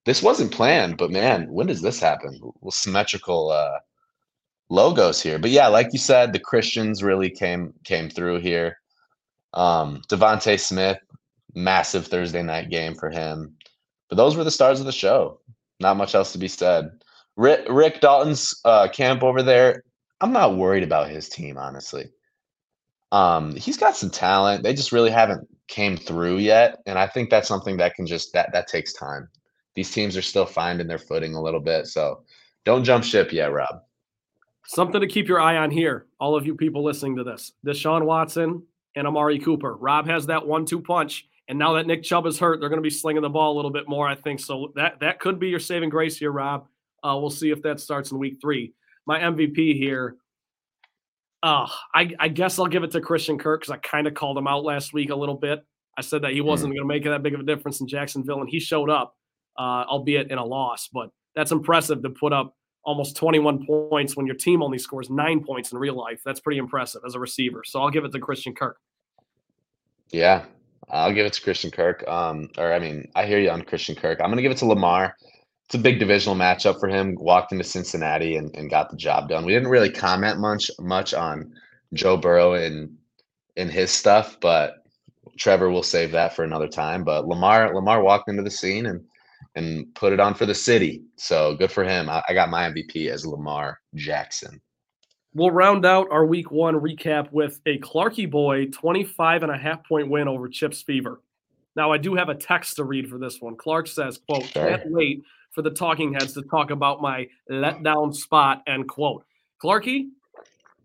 This 0.05 0.21
wasn't 0.21 0.51
planned, 0.51 0.97
but 0.97 1.11
man, 1.11 1.47
when 1.49 1.67
does 1.67 1.81
this 1.81 1.99
happen? 1.99 2.37
Well, 2.59 2.71
symmetrical 2.71 3.51
uh, 3.51 3.79
logos 4.69 5.21
here, 5.21 5.39
but 5.39 5.51
yeah, 5.51 5.67
like 5.67 5.87
you 5.93 5.99
said, 5.99 6.33
the 6.33 6.39
Christians 6.39 7.03
really 7.03 7.29
came 7.29 7.73
came 7.85 8.09
through 8.09 8.41
here. 8.41 8.79
Um, 9.53 10.01
DeVonta 10.09 10.59
Smith, 10.59 10.97
massive 11.55 12.07
Thursday 12.07 12.43
night 12.43 12.69
game 12.69 12.95
for 12.95 13.09
him. 13.09 13.55
But 14.09 14.17
those 14.17 14.35
were 14.35 14.43
the 14.43 14.51
stars 14.51 14.79
of 14.79 14.85
the 14.85 14.91
show. 14.91 15.39
Not 15.79 15.97
much 15.97 16.15
else 16.15 16.31
to 16.33 16.37
be 16.37 16.47
said. 16.47 16.89
Rick, 17.35 17.65
Rick 17.69 18.01
Dalton's 18.01 18.59
uh, 18.65 18.87
camp 18.89 19.23
over 19.23 19.41
there. 19.41 19.83
I'm 20.21 20.31
not 20.31 20.57
worried 20.57 20.83
about 20.83 21.09
his 21.09 21.29
team, 21.29 21.57
honestly. 21.57 22.05
Um, 23.13 23.55
he's 23.55 23.77
got 23.77 23.95
some 23.95 24.09
talent. 24.09 24.63
They 24.63 24.73
just 24.73 24.91
really 24.91 25.11
haven't 25.11 25.47
came 25.67 25.95
through 25.95 26.37
yet, 26.37 26.81
and 26.87 26.97
I 26.97 27.05
think 27.05 27.29
that's 27.29 27.47
something 27.47 27.77
that 27.77 27.93
can 27.93 28.07
just 28.07 28.33
that 28.33 28.51
that 28.53 28.67
takes 28.67 28.91
time. 28.91 29.29
These 29.75 29.91
teams 29.91 30.17
are 30.17 30.21
still 30.23 30.47
finding 30.47 30.87
their 30.87 30.97
footing 30.97 31.35
a 31.35 31.41
little 31.41 31.59
bit, 31.59 31.85
so 31.85 32.23
don't 32.65 32.83
jump 32.83 33.03
ship 33.03 33.31
yet, 33.31 33.53
Rob. 33.53 33.83
Something 34.65 34.99
to 34.99 35.05
keep 35.05 35.27
your 35.27 35.39
eye 35.39 35.57
on 35.57 35.69
here, 35.69 36.07
all 36.19 36.35
of 36.35 36.47
you 36.47 36.55
people 36.55 36.83
listening 36.83 37.15
to 37.17 37.23
this. 37.23 37.51
Deshaun 37.63 38.03
Watson 38.03 38.63
and 38.95 39.05
Amari 39.05 39.37
Cooper. 39.37 39.75
Rob 39.75 40.07
has 40.07 40.25
that 40.25 40.47
one-two 40.47 40.81
punch, 40.81 41.27
and 41.47 41.59
now 41.59 41.73
that 41.73 41.85
Nick 41.85 42.01
Chubb 42.01 42.25
is 42.25 42.39
hurt, 42.39 42.59
they're 42.59 42.69
going 42.69 42.81
to 42.81 42.83
be 42.83 42.89
slinging 42.89 43.21
the 43.21 43.29
ball 43.29 43.53
a 43.53 43.55
little 43.55 43.71
bit 43.71 43.87
more, 43.87 44.07
I 44.07 44.15
think. 44.15 44.39
So 44.39 44.71
that 44.75 44.99
that 45.01 45.19
could 45.19 45.39
be 45.39 45.49
your 45.49 45.59
saving 45.59 45.89
grace 45.89 46.17
here, 46.17 46.31
Rob. 46.31 46.65
Uh, 47.03 47.15
we'll 47.21 47.29
see 47.29 47.51
if 47.51 47.61
that 47.61 47.79
starts 47.79 48.11
in 48.11 48.17
week 48.17 48.39
three. 48.41 48.73
My 49.05 49.19
MVP 49.19 49.77
here. 49.77 50.17
Uh, 51.43 51.67
I, 51.93 52.09
I 52.19 52.29
guess 52.29 52.57
I'll 52.57 52.67
give 52.67 52.83
it 52.83 52.91
to 52.91 53.01
Christian 53.01 53.37
Kirk 53.37 53.61
because 53.61 53.71
I 53.71 53.77
kind 53.77 54.07
of 54.07 54.13
called 54.13 54.37
him 54.37 54.47
out 54.47 54.63
last 54.63 54.93
week 54.93 55.09
a 55.09 55.15
little 55.15 55.35
bit. 55.35 55.61
I 55.97 56.01
said 56.01 56.21
that 56.21 56.31
he 56.31 56.39
wasn't 56.39 56.71
mm. 56.71 56.77
going 56.77 56.87
to 56.87 56.87
make 56.87 57.03
that 57.03 57.21
big 57.21 57.33
of 57.33 57.41
a 57.41 57.43
difference 57.43 57.81
in 57.81 57.87
Jacksonville, 57.87 58.39
and 58.39 58.49
he 58.49 58.61
showed 58.61 58.89
up, 58.89 59.15
uh, 59.59 59.83
albeit 59.87 60.31
in 60.31 60.37
a 60.37 60.45
loss. 60.45 60.87
But 60.91 61.09
that's 61.35 61.51
impressive 61.51 62.01
to 62.01 62.09
put 62.09 62.31
up 62.31 62.55
almost 62.85 63.17
21 63.17 63.65
points 63.65 64.15
when 64.15 64.25
your 64.25 64.35
team 64.35 64.63
only 64.63 64.77
scores 64.77 65.09
nine 65.09 65.43
points 65.43 65.73
in 65.73 65.77
real 65.77 65.95
life. 65.95 66.21
That's 66.25 66.39
pretty 66.39 66.59
impressive 66.59 67.01
as 67.05 67.15
a 67.15 67.19
receiver. 67.19 67.63
So 67.65 67.81
I'll 67.81 67.91
give 67.91 68.05
it 68.05 68.13
to 68.13 68.19
Christian 68.19 68.55
Kirk. 68.55 68.77
Yeah, 70.11 70.45
I'll 70.89 71.13
give 71.13 71.25
it 71.25 71.33
to 71.33 71.41
Christian 71.41 71.71
Kirk. 71.71 72.07
Um, 72.07 72.49
or 72.57 72.73
I 72.73 72.79
mean, 72.79 73.09
I 73.15 73.25
hear 73.25 73.39
you 73.39 73.49
on 73.49 73.63
Christian 73.63 73.95
Kirk. 73.95 74.19
I'm 74.21 74.27
going 74.27 74.37
to 74.37 74.43
give 74.43 74.51
it 74.51 74.57
to 74.59 74.65
Lamar 74.65 75.17
it's 75.73 75.79
a 75.79 75.81
big 75.81 75.97
divisional 75.97 76.35
matchup 76.35 76.79
for 76.79 76.87
him. 76.87 77.15
Walked 77.15 77.51
into 77.51 77.63
Cincinnati 77.63 78.35
and, 78.35 78.55
and 78.55 78.69
got 78.69 78.91
the 78.91 78.95
job 78.95 79.27
done. 79.27 79.43
We 79.43 79.53
didn't 79.53 79.69
really 79.69 79.89
comment 79.89 80.39
much 80.39 80.69
much 80.79 81.15
on 81.15 81.51
Joe 81.93 82.15
Burrow 82.15 82.53
and 82.53 82.95
in 83.55 83.69
his 83.69 83.89
stuff, 83.89 84.37
but 84.39 84.85
Trevor 85.35 85.71
will 85.71 85.81
save 85.81 86.11
that 86.11 86.35
for 86.35 86.43
another 86.43 86.67
time. 86.67 87.03
But 87.03 87.27
Lamar 87.27 87.73
Lamar 87.73 88.03
walked 88.03 88.29
into 88.29 88.43
the 88.43 88.51
scene 88.51 88.85
and 88.85 89.03
and 89.55 89.91
put 89.95 90.13
it 90.13 90.19
on 90.19 90.35
for 90.35 90.45
the 90.45 90.53
city. 90.53 91.01
So 91.15 91.55
good 91.55 91.71
for 91.71 91.83
him. 91.83 92.07
I, 92.07 92.21
I 92.29 92.35
got 92.35 92.51
my 92.51 92.69
MVP 92.69 93.09
as 93.09 93.25
Lamar 93.25 93.79
Jackson. 93.95 94.61
We'll 95.33 95.49
round 95.49 95.87
out 95.87 96.07
our 96.11 96.23
week 96.23 96.51
one 96.51 96.75
recap 96.75 97.31
with 97.31 97.59
a 97.65 97.79
Clarky 97.79 98.29
boy 98.29 98.67
25 98.67 99.41
and 99.41 99.51
a 99.51 99.57
half 99.57 99.83
point 99.87 100.07
win 100.07 100.27
over 100.27 100.47
Chips 100.49 100.83
Fever. 100.83 101.19
Now 101.75 101.91
I 101.91 101.97
do 101.97 102.13
have 102.13 102.29
a 102.29 102.35
text 102.35 102.75
to 102.75 102.83
read 102.83 103.09
for 103.09 103.17
this 103.17 103.41
one. 103.41 103.55
Clark 103.55 103.87
says, 103.87 104.19
quote, 104.19 104.43
sure. 104.43 104.69
can't 104.69 104.91
wait 104.91 105.23
for 105.53 105.61
the 105.61 105.71
talking 105.71 106.13
heads 106.13 106.33
to 106.33 106.41
talk 106.43 106.71
about 106.71 107.01
my 107.01 107.27
letdown 107.49 108.13
spot, 108.13 108.63
end 108.67 108.87
quote. 108.87 109.23
Clarky, 109.63 110.09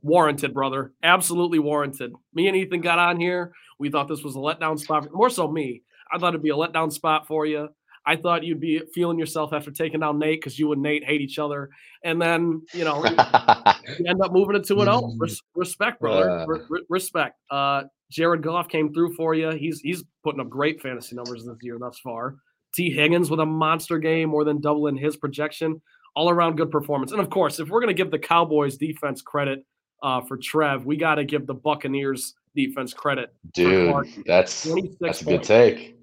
warranted, 0.02 0.54
brother. 0.54 0.92
Absolutely 1.02 1.58
warranted. 1.58 2.12
Me 2.34 2.48
and 2.48 2.56
Ethan 2.56 2.80
got 2.80 2.98
on 2.98 3.18
here. 3.18 3.52
We 3.78 3.90
thought 3.90 4.08
this 4.08 4.22
was 4.22 4.36
a 4.36 4.38
letdown 4.38 4.78
spot. 4.78 5.08
More 5.12 5.30
so 5.30 5.50
me. 5.50 5.82
I 6.12 6.18
thought 6.18 6.28
it'd 6.28 6.42
be 6.42 6.50
a 6.50 6.54
letdown 6.54 6.92
spot 6.92 7.26
for 7.26 7.46
you. 7.46 7.68
I 8.06 8.16
thought 8.16 8.42
you'd 8.42 8.60
be 8.60 8.80
feeling 8.94 9.18
yourself 9.18 9.52
after 9.52 9.70
taking 9.70 10.00
down 10.00 10.18
Nate 10.18 10.40
because 10.40 10.58
you 10.58 10.72
and 10.72 10.80
Nate 10.80 11.04
hate 11.04 11.20
each 11.20 11.38
other. 11.38 11.68
And 12.02 12.20
then, 12.20 12.62
you 12.72 12.84
know, 12.84 13.04
you 13.98 14.06
end 14.06 14.22
up 14.22 14.32
moving 14.32 14.56
it 14.56 14.64
to 14.64 14.80
an 14.80 14.86
0. 14.86 15.12
Res- 15.18 15.42
respect, 15.54 16.00
brother. 16.00 16.30
Uh. 16.30 16.46
Re- 16.46 16.84
respect. 16.88 17.36
Uh, 17.50 17.82
Jared 18.10 18.42
Goff 18.42 18.68
came 18.68 18.94
through 18.94 19.14
for 19.14 19.34
you. 19.34 19.50
He's 19.50 19.80
he's 19.80 20.04
putting 20.24 20.40
up 20.40 20.48
great 20.48 20.80
fantasy 20.80 21.14
numbers 21.14 21.44
this 21.44 21.58
year 21.60 21.76
thus 21.78 21.98
far. 21.98 22.36
Higgins 22.84 23.30
with 23.30 23.40
a 23.40 23.46
monster 23.46 23.98
game, 23.98 24.30
more 24.30 24.44
than 24.44 24.60
doubling 24.60 24.96
his 24.96 25.16
projection. 25.16 25.80
All 26.14 26.30
around 26.30 26.56
good 26.56 26.70
performance. 26.70 27.12
And 27.12 27.20
of 27.20 27.30
course, 27.30 27.60
if 27.60 27.68
we're 27.68 27.80
going 27.80 27.94
to 27.94 28.02
give 28.02 28.10
the 28.10 28.18
Cowboys 28.18 28.76
defense 28.76 29.22
credit 29.22 29.64
uh, 30.02 30.20
for 30.22 30.36
Trev, 30.36 30.84
we 30.84 30.96
got 30.96 31.16
to 31.16 31.24
give 31.24 31.46
the 31.46 31.54
Buccaneers 31.54 32.34
defense 32.56 32.92
credit. 32.92 33.32
Dude, 33.52 33.94
that's 34.26 34.66
that's 35.00 35.22
a 35.22 35.24
good 35.24 35.42
take. 35.42 35.96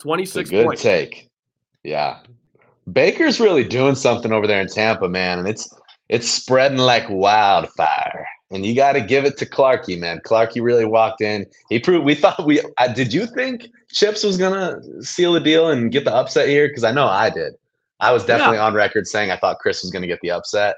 26 0.00 0.50
good 0.50 0.66
points. 0.66 0.82
take. 0.82 1.30
Yeah. 1.84 2.18
Baker's 2.92 3.38
really 3.38 3.62
doing 3.62 3.94
something 3.94 4.32
over 4.32 4.46
there 4.46 4.60
in 4.60 4.66
Tampa, 4.66 5.08
man, 5.08 5.38
and 5.38 5.46
it's 5.46 5.72
it's 6.08 6.28
spreading 6.28 6.78
like 6.78 7.08
wildfire. 7.08 8.26
And 8.52 8.66
you 8.66 8.74
got 8.74 8.92
to 8.92 9.00
give 9.00 9.24
it 9.24 9.38
to 9.38 9.46
Clarky, 9.46 9.98
man. 9.98 10.20
Clarky 10.20 10.62
really 10.62 10.84
walked 10.84 11.22
in. 11.22 11.46
He 11.70 11.78
proved. 11.78 12.04
We 12.04 12.14
thought 12.14 12.44
we. 12.44 12.60
Uh, 12.78 12.88
did 12.88 13.12
you 13.12 13.26
think 13.26 13.68
Chips 13.90 14.22
was 14.22 14.36
gonna 14.36 14.78
seal 15.02 15.32
the 15.32 15.40
deal 15.40 15.70
and 15.70 15.90
get 15.90 16.04
the 16.04 16.14
upset 16.14 16.48
here? 16.48 16.68
Because 16.68 16.84
I 16.84 16.92
know 16.92 17.06
I 17.06 17.30
did. 17.30 17.54
I 18.00 18.12
was 18.12 18.26
definitely 18.26 18.56
yeah. 18.56 18.66
on 18.66 18.74
record 18.74 19.06
saying 19.06 19.30
I 19.30 19.36
thought 19.36 19.58
Chris 19.58 19.82
was 19.82 19.90
gonna 19.90 20.06
get 20.06 20.20
the 20.20 20.32
upset, 20.32 20.76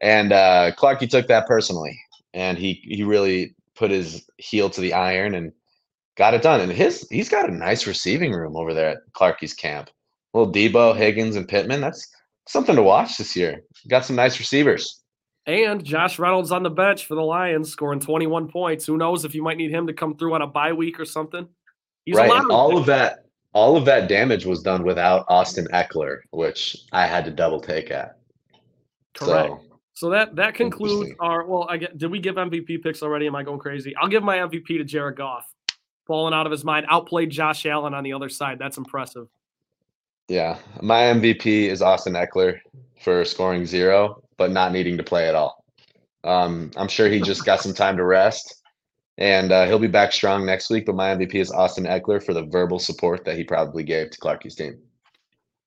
and 0.00 0.32
uh, 0.32 0.72
Clarky 0.76 1.08
took 1.08 1.28
that 1.28 1.46
personally, 1.46 1.96
and 2.34 2.58
he 2.58 2.80
he 2.82 3.04
really 3.04 3.54
put 3.76 3.92
his 3.92 4.28
heel 4.38 4.68
to 4.70 4.80
the 4.80 4.92
iron 4.92 5.34
and 5.34 5.52
got 6.16 6.34
it 6.34 6.42
done. 6.42 6.60
And 6.60 6.72
his 6.72 7.06
he's 7.08 7.28
got 7.28 7.48
a 7.48 7.54
nice 7.54 7.86
receiving 7.86 8.32
room 8.32 8.56
over 8.56 8.74
there 8.74 8.90
at 8.90 8.98
Clarky's 9.12 9.54
camp. 9.54 9.90
Little 10.34 10.52
Deebo, 10.52 10.96
Higgins, 10.96 11.36
and 11.36 11.46
Pittman. 11.46 11.80
That's 11.80 12.08
something 12.48 12.74
to 12.74 12.82
watch 12.82 13.16
this 13.16 13.36
year. 13.36 13.62
Got 13.88 14.04
some 14.04 14.16
nice 14.16 14.38
receivers. 14.38 15.02
And 15.46 15.84
Josh 15.84 16.18
Reynolds 16.18 16.50
on 16.50 16.64
the 16.64 16.70
bench 16.70 17.06
for 17.06 17.14
the 17.14 17.22
Lions, 17.22 17.70
scoring 17.70 18.00
21 18.00 18.48
points. 18.48 18.84
Who 18.84 18.96
knows 18.96 19.24
if 19.24 19.34
you 19.34 19.42
might 19.42 19.56
need 19.56 19.70
him 19.70 19.86
to 19.86 19.92
come 19.92 20.16
through 20.16 20.34
on 20.34 20.42
a 20.42 20.46
bye 20.46 20.72
week 20.72 20.98
or 20.98 21.04
something? 21.04 21.46
He's 22.04 22.16
right. 22.16 22.30
And 22.30 22.50
all 22.50 22.76
of 22.76 22.86
that, 22.86 23.26
all 23.52 23.76
of 23.76 23.84
that 23.84 24.08
damage 24.08 24.44
was 24.44 24.62
done 24.62 24.82
without 24.82 25.24
Austin 25.28 25.68
Ekeler, 25.72 26.18
which 26.30 26.76
I 26.92 27.06
had 27.06 27.24
to 27.26 27.30
double 27.30 27.60
take 27.60 27.92
at. 27.92 28.18
Correct. 29.14 29.48
So, 29.48 29.78
so 29.94 30.10
that 30.10 30.34
that 30.34 30.54
concludes 30.54 31.12
our. 31.20 31.46
Well, 31.46 31.66
I 31.70 31.76
get. 31.76 31.96
Did 31.96 32.10
we 32.10 32.18
give 32.18 32.34
MVP 32.34 32.82
picks 32.82 33.02
already? 33.02 33.26
Am 33.26 33.36
I 33.36 33.44
going 33.44 33.60
crazy? 33.60 33.94
I'll 33.96 34.08
give 34.08 34.24
my 34.24 34.38
MVP 34.38 34.66
to 34.66 34.84
Jared 34.84 35.16
Goff, 35.16 35.46
falling 36.06 36.34
out 36.34 36.46
of 36.46 36.52
his 36.52 36.64
mind. 36.64 36.86
Outplayed 36.88 37.30
Josh 37.30 37.64
Allen 37.66 37.94
on 37.94 38.02
the 38.02 38.12
other 38.12 38.28
side. 38.28 38.58
That's 38.58 38.78
impressive. 38.78 39.28
Yeah, 40.28 40.58
my 40.82 41.02
MVP 41.02 41.68
is 41.68 41.82
Austin 41.82 42.14
Ekeler 42.14 42.58
for 43.00 43.24
scoring 43.24 43.64
zero 43.64 44.22
but 44.36 44.50
not 44.50 44.72
needing 44.72 44.96
to 44.96 45.02
play 45.02 45.28
at 45.28 45.34
all. 45.34 45.64
Um, 46.24 46.70
I'm 46.76 46.88
sure 46.88 47.08
he 47.08 47.20
just 47.20 47.44
got 47.44 47.60
some 47.60 47.74
time 47.82 47.96
to 47.96 48.04
rest, 48.04 48.62
and 49.18 49.52
uh, 49.52 49.66
he'll 49.66 49.78
be 49.78 49.86
back 49.86 50.12
strong 50.12 50.44
next 50.44 50.70
week. 50.70 50.86
But 50.86 50.96
my 50.96 51.14
MVP 51.14 51.34
is 51.36 51.50
Austin 51.52 51.84
Ekeler 51.84 52.22
for 52.22 52.34
the 52.34 52.44
verbal 52.44 52.78
support 52.78 53.24
that 53.24 53.36
he 53.36 53.44
probably 53.44 53.84
gave 53.84 54.10
to 54.10 54.18
Clarky's 54.18 54.54
team. 54.54 54.78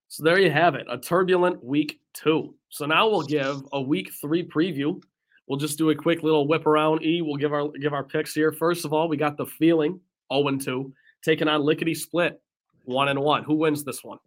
So 0.09 0.23
there 0.23 0.39
you 0.39 0.49
have 0.49 0.75
it, 0.75 0.87
a 0.89 0.97
turbulent 0.97 1.63
week 1.63 1.99
two. 2.13 2.55
So 2.69 2.85
now 2.85 3.07
we'll 3.07 3.23
give 3.23 3.61
a 3.73 3.81
week 3.81 4.11
three 4.19 4.43
preview. 4.43 5.01
We'll 5.47 5.59
just 5.59 5.77
do 5.77 5.89
a 5.89 5.95
quick 5.95 6.23
little 6.23 6.47
whip 6.47 6.65
around. 6.65 7.03
E, 7.03 7.21
we'll 7.21 7.37
give 7.37 7.53
our 7.53 7.69
give 7.69 7.93
our 7.93 8.03
picks 8.03 8.33
here. 8.33 8.51
First 8.51 8.85
of 8.85 8.93
all, 8.93 9.07
we 9.07 9.17
got 9.17 9.37
the 9.37 9.45
feeling 9.45 9.99
0 10.31 10.47
and 10.47 10.61
2, 10.61 10.93
taking 11.23 11.47
on 11.47 11.61
Lickety 11.61 11.95
Split, 11.95 12.41
one 12.85 13.07
and 13.07 13.19
one. 13.19 13.43
Who 13.43 13.55
wins 13.55 13.83
this 13.83 14.03
one? 14.03 14.19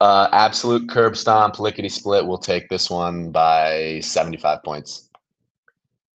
Uh, 0.00 0.28
absolute 0.32 0.88
curb 0.88 1.16
stomp, 1.16 1.58
lickety 1.60 1.88
split. 1.88 2.26
We'll 2.26 2.38
take 2.38 2.68
this 2.68 2.90
one 2.90 3.30
by 3.30 4.00
75 4.00 4.62
points. 4.62 5.08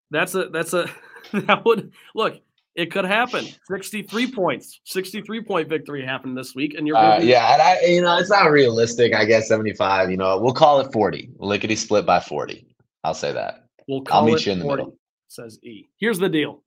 That's 0.10 0.36
a 0.36 0.50
that's 0.50 0.74
a 0.74 0.90
that 1.34 1.66
would 1.66 1.94
look. 2.16 2.40
It 2.76 2.92
could 2.92 3.06
happen. 3.06 3.48
63 3.68 4.32
points, 4.32 4.82
63 4.86 5.42
point 5.42 5.68
victory 5.68 6.06
happened 6.06 6.38
this 6.38 6.54
week, 6.54 6.76
and 6.78 6.86
you're 6.86 6.96
uh, 6.96 7.20
yeah. 7.20 7.54
And 7.54 7.62
I, 7.62 7.82
you 7.82 8.02
know, 8.02 8.18
it's 8.20 8.30
not 8.30 8.52
realistic. 8.52 9.16
I 9.16 9.26
guess 9.26 9.48
75. 9.48 10.12
You 10.12 10.18
know, 10.18 10.40
we'll 10.40 10.54
call 10.54 10.80
it 10.80 10.94
40. 10.94 11.32
Lickety 11.40 11.76
split 11.76 12.06
by 12.06 12.20
40. 12.20 12.68
I'll 13.04 13.16
say 13.16 13.32
that. 13.34 13.66
We'll 13.88 14.02
call 14.02 14.22
I'll 14.22 14.34
meet 14.34 14.46
you 14.46 14.52
in 14.52 14.60
the 14.60 14.66
40, 14.66 14.84
middle. 14.84 14.98
Says 15.28 15.60
E. 15.64 15.90
Here's 15.98 16.20
the 16.20 16.30
deal. 16.30 16.64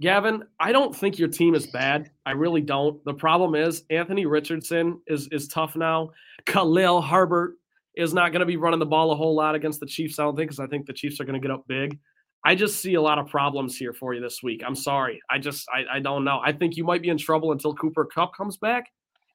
Gavin, 0.00 0.42
I 0.58 0.72
don't 0.72 0.94
think 0.94 1.18
your 1.18 1.28
team 1.28 1.54
is 1.54 1.66
bad. 1.68 2.10
I 2.26 2.32
really 2.32 2.60
don't. 2.60 3.02
The 3.04 3.14
problem 3.14 3.54
is 3.54 3.84
Anthony 3.90 4.26
Richardson 4.26 5.00
is 5.06 5.28
is 5.30 5.48
tough 5.48 5.76
now. 5.76 6.10
Khalil 6.46 7.00
Herbert 7.00 7.56
is 7.94 8.12
not 8.12 8.32
going 8.32 8.40
to 8.40 8.46
be 8.46 8.56
running 8.56 8.80
the 8.80 8.86
ball 8.86 9.12
a 9.12 9.16
whole 9.16 9.36
lot 9.36 9.54
against 9.54 9.78
the 9.78 9.86
Chiefs, 9.86 10.18
I 10.18 10.24
don't 10.24 10.36
think, 10.36 10.50
because 10.50 10.60
I 10.60 10.66
think 10.66 10.86
the 10.86 10.92
Chiefs 10.92 11.20
are 11.20 11.24
going 11.24 11.40
to 11.40 11.46
get 11.46 11.54
up 11.54 11.64
big. 11.68 11.98
I 12.44 12.54
just 12.54 12.80
see 12.82 12.94
a 12.94 13.00
lot 13.00 13.18
of 13.18 13.28
problems 13.28 13.76
here 13.76 13.92
for 13.94 14.12
you 14.12 14.20
this 14.20 14.42
week. 14.42 14.62
I'm 14.66 14.74
sorry. 14.74 15.20
I 15.30 15.38
just 15.38 15.66
I, 15.70 15.96
I 15.96 16.00
don't 16.00 16.24
know. 16.24 16.40
I 16.44 16.52
think 16.52 16.76
you 16.76 16.84
might 16.84 17.00
be 17.00 17.08
in 17.08 17.16
trouble 17.16 17.52
until 17.52 17.74
Cooper 17.74 18.04
Kupp 18.04 18.36
comes 18.36 18.56
back. 18.56 18.90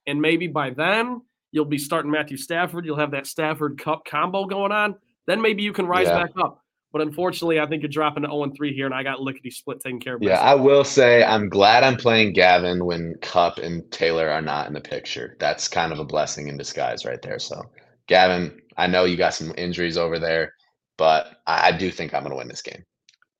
And 0.05 0.21
maybe 0.21 0.47
by 0.47 0.69
then 0.71 1.21
you'll 1.51 1.65
be 1.65 1.77
starting 1.77 2.11
Matthew 2.11 2.37
Stafford. 2.37 2.85
You'll 2.85 2.99
have 2.99 3.11
that 3.11 3.25
Stafford 3.25 3.79
Kupp 3.81 4.05
combo 4.05 4.45
going 4.45 4.71
on. 4.71 4.95
Then 5.25 5.41
maybe 5.41 5.63
you 5.63 5.73
can 5.73 5.87
rise 5.87 6.07
yeah. 6.07 6.23
back 6.23 6.31
up. 6.37 6.63
But 6.91 7.01
unfortunately, 7.03 7.59
I 7.59 7.67
think 7.67 7.83
you're 7.83 7.89
dropping 7.89 8.23
to 8.23 8.29
0 8.29 8.51
3 8.55 8.73
here, 8.73 8.85
and 8.85 8.95
I 8.95 9.03
got 9.03 9.21
lickety 9.21 9.51
split 9.51 9.79
taking 9.79 9.99
care 9.99 10.15
of. 10.15 10.23
Yeah, 10.23 10.39
I 10.39 10.55
will 10.55 10.83
say 10.83 11.23
I'm 11.23 11.47
glad 11.47 11.83
I'm 11.83 11.97
playing 11.97 12.33
Gavin 12.33 12.83
when 12.85 13.13
Kupp 13.21 13.59
and 13.59 13.89
Taylor 13.91 14.29
are 14.29 14.41
not 14.41 14.67
in 14.67 14.73
the 14.73 14.81
picture. 14.81 15.37
That's 15.39 15.67
kind 15.67 15.91
of 15.91 15.99
a 15.99 16.05
blessing 16.05 16.47
in 16.47 16.57
disguise 16.57 17.05
right 17.05 17.21
there. 17.21 17.37
So, 17.37 17.61
Gavin, 18.07 18.59
I 18.75 18.87
know 18.87 19.05
you 19.05 19.17
got 19.17 19.35
some 19.35 19.53
injuries 19.55 19.97
over 19.97 20.17
there, 20.17 20.53
but 20.97 21.41
I, 21.45 21.67
I 21.67 21.71
do 21.77 21.91
think 21.91 22.13
I'm 22.13 22.23
going 22.23 22.31
to 22.31 22.37
win 22.37 22.47
this 22.47 22.63
game. 22.63 22.83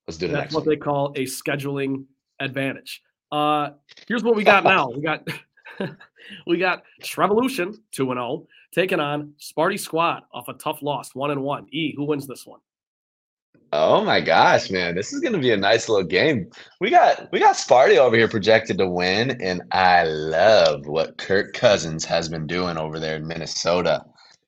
Let's 0.08 0.18
do 0.18 0.28
the 0.28 0.34
That's 0.34 0.44
next 0.46 0.54
what 0.54 0.66
one. 0.66 0.70
they 0.70 0.78
call 0.78 1.14
a 1.16 1.26
scheduling 1.26 2.06
advantage. 2.40 3.02
Uh, 3.32 3.72
here's 4.08 4.24
what 4.24 4.36
we 4.36 4.44
got 4.44 4.64
now. 4.64 4.90
We 4.90 5.02
got 5.02 5.28
we 6.48 6.58
got 6.58 6.84
Trevolution 7.02 7.76
2 7.94 8.12
and 8.12 8.18
0 8.20 8.48
taking 8.74 9.00
on 9.00 9.34
Sparty 9.40 9.80
Squad 9.80 10.24
off 10.32 10.48
a 10.48 10.54
tough 10.54 10.82
loss 10.84 11.16
1 11.16 11.32
and 11.32 11.42
1. 11.42 11.68
E, 11.72 11.96
who 11.96 12.06
wins 12.06 12.28
this 12.28 12.46
one? 12.46 12.60
Oh 13.72 14.04
my 14.04 14.20
gosh, 14.20 14.72
man. 14.72 14.96
This 14.96 15.14
is 15.14 15.20
gonna 15.20 15.38
be 15.38 15.52
a 15.52 15.58
nice 15.58 15.88
little 15.88 16.06
game. 16.06 16.50
We 16.80 16.90
got 16.90 17.32
we 17.32 17.40
got 17.40 17.56
Sparty 17.56 17.98
over 17.98 18.16
here 18.16 18.28
projected 18.28 18.80
to 18.80 18.90
win, 18.90 19.40
and 19.42 19.62
I 19.72 20.06
love 20.06 20.88
what 20.88 21.18
Kirk 21.20 21.54
Cousins 21.54 22.04
has 22.06 22.30
been 22.30 22.48
doing 22.48 22.78
over 22.78 23.00
there 23.00 23.18
in 23.18 23.28
Minnesota. 23.28 24.04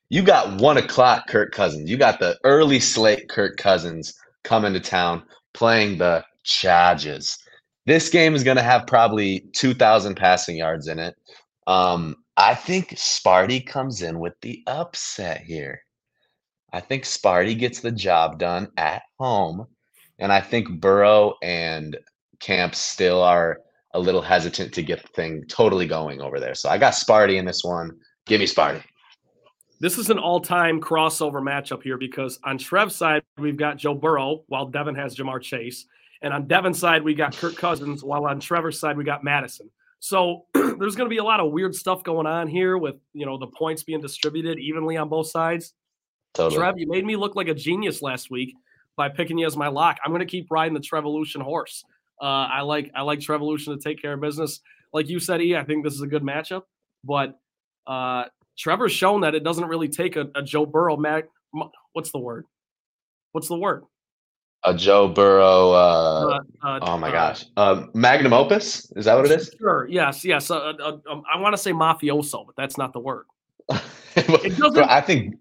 You 0.09 0.23
got 0.23 0.59
one 0.59 0.77
o'clock 0.77 1.27
Kirk 1.27 1.51
Cousins. 1.51 1.89
You 1.89 1.97
got 1.97 2.19
the 2.19 2.39
early 2.43 2.79
slate 2.79 3.29
Kirk 3.29 3.57
Cousins 3.57 4.13
coming 4.43 4.73
to 4.73 4.79
town 4.79 5.23
playing 5.53 5.99
the 5.99 6.25
Chargers. 6.43 7.37
This 7.85 8.09
game 8.09 8.33
is 8.33 8.43
gonna 8.43 8.63
have 8.63 8.87
probably 8.87 9.41
two 9.53 9.75
thousand 9.75 10.15
passing 10.15 10.57
yards 10.57 10.87
in 10.87 10.97
it. 10.97 11.15
Um, 11.67 12.15
I 12.37 12.55
think 12.55 12.89
Sparty 12.91 13.63
comes 13.65 14.01
in 14.01 14.19
with 14.19 14.33
the 14.41 14.63
upset 14.65 15.41
here. 15.41 15.83
I 16.73 16.79
think 16.79 17.03
Sparty 17.03 17.57
gets 17.57 17.81
the 17.81 17.91
job 17.91 18.39
done 18.39 18.69
at 18.77 19.03
home 19.19 19.67
And 20.19 20.31
I 20.31 20.41
think 20.41 20.79
Burrow 20.79 21.35
and 21.41 21.97
Camp 22.39 22.75
still 22.75 23.21
are 23.21 23.59
a 23.93 23.99
little 23.99 24.21
hesitant 24.21 24.73
to 24.73 24.83
get 24.83 25.01
the 25.01 25.07
thing 25.09 25.43
totally 25.47 25.85
going 25.85 26.21
over 26.21 26.39
there. 26.39 26.55
So 26.55 26.69
I 26.69 26.77
got 26.77 26.93
Sparty 26.93 27.37
in 27.37 27.45
this 27.45 27.63
one. 27.63 27.91
Give 28.25 28.39
me 28.39 28.47
Sparty. 28.47 28.83
This 29.79 29.97
is 29.97 30.11
an 30.11 30.19
all-time 30.19 30.79
crossover 30.79 31.41
matchup 31.41 31.81
here 31.81 31.97
because 31.97 32.39
on 32.43 32.59
Trev's 32.59 32.95
side 32.95 33.23
we've 33.37 33.57
got 33.57 33.77
Joe 33.77 33.95
Burrow 33.95 34.43
while 34.47 34.67
Devin 34.67 34.93
has 34.95 35.15
Ja'Marr 35.15 35.41
Chase, 35.41 35.87
and 36.21 36.31
on 36.33 36.47
Devin's 36.47 36.77
side 36.77 37.03
we 37.03 37.15
got 37.15 37.35
Kirk 37.35 37.55
Cousins 37.55 38.03
while 38.03 38.27
on 38.27 38.39
Trevor's 38.39 38.79
side 38.79 38.95
we 38.95 39.03
got 39.03 39.27
Addison. 39.27 39.71
So 39.99 40.45
there's 40.53 40.95
going 40.95 41.09
to 41.09 41.13
be 41.13 41.17
a 41.17 41.23
lot 41.23 41.39
of 41.39 41.51
weird 41.51 41.73
stuff 41.73 42.03
going 42.03 42.27
on 42.27 42.47
here 42.47 42.77
with 42.77 42.95
you 43.13 43.25
know 43.25 43.39
the 43.39 43.47
points 43.47 43.81
being 43.81 44.01
distributed 44.01 44.59
evenly 44.59 44.97
on 44.97 45.09
both 45.09 45.27
sides. 45.27 45.73
Totally. 46.33 46.59
Trev, 46.59 46.77
you 46.77 46.87
made 46.87 47.05
me 47.05 47.15
look 47.15 47.35
like 47.35 47.47
a 47.47 47.53
genius 47.53 48.01
last 48.01 48.31
week 48.31 48.55
by 48.95 49.09
picking 49.09 49.37
you 49.37 49.45
as 49.45 49.57
my 49.57 49.67
lock. 49.67 49.97
I'm 50.03 50.11
going 50.11 50.19
to 50.19 50.25
keep 50.25 50.49
riding 50.49 50.73
the 50.73 50.79
Trevolution 50.79 51.41
horse. 51.41 51.83
Uh, 52.21 52.25
I 52.25 52.61
like 52.61 52.91
I 52.95 53.01
like 53.01 53.19
Trevolution 53.19 53.75
to 53.75 53.77
take 53.77 54.01
care 54.01 54.13
of 54.13 54.21
business. 54.21 54.61
Like 54.93 55.09
you 55.09 55.19
said, 55.19 55.41
E, 55.41 55.55
I 55.55 55.63
think 55.63 55.83
this 55.83 55.93
is 55.93 56.01
a 56.01 56.07
good 56.07 56.23
matchup, 56.23 56.63
but 57.03 57.39
uh, 57.87 58.25
Trevor's 58.57 58.91
shown 58.91 59.21
that 59.21 59.35
it 59.35 59.43
doesn't 59.43 59.65
really 59.65 59.87
take 59.87 60.15
a, 60.15 60.29
a 60.35 60.43
Joe 60.43 60.65
Burrow. 60.65 60.97
Mag, 60.97 61.25
what's 61.93 62.11
the 62.11 62.19
word? 62.19 62.45
What's 63.31 63.47
the 63.47 63.57
word? 63.57 63.83
A 64.63 64.75
Joe 64.75 65.07
Burrow. 65.07 65.71
Uh, 65.71 66.39
uh, 66.63 66.67
uh 66.67 66.79
oh 66.83 66.97
my 66.97 67.09
uh, 67.09 67.11
gosh, 67.11 67.45
uh, 67.57 67.85
magnum 67.95 68.33
opus. 68.33 68.91
Is 68.95 69.05
that 69.05 69.15
what 69.15 69.25
it 69.25 69.31
is? 69.31 69.51
Sure. 69.57 69.87
Yes. 69.89 70.23
Yes. 70.23 70.51
Um, 70.51 71.01
I 71.33 71.39
want 71.39 71.53
to 71.53 71.57
say 71.57 71.71
mafioso, 71.71 72.45
but 72.45 72.55
that's 72.55 72.77
not 72.77 72.93
the 72.93 72.99
word. 72.99 73.25
it 74.15 74.57
doesn't. 74.57 74.77
I 74.77 75.01
think 75.01 75.35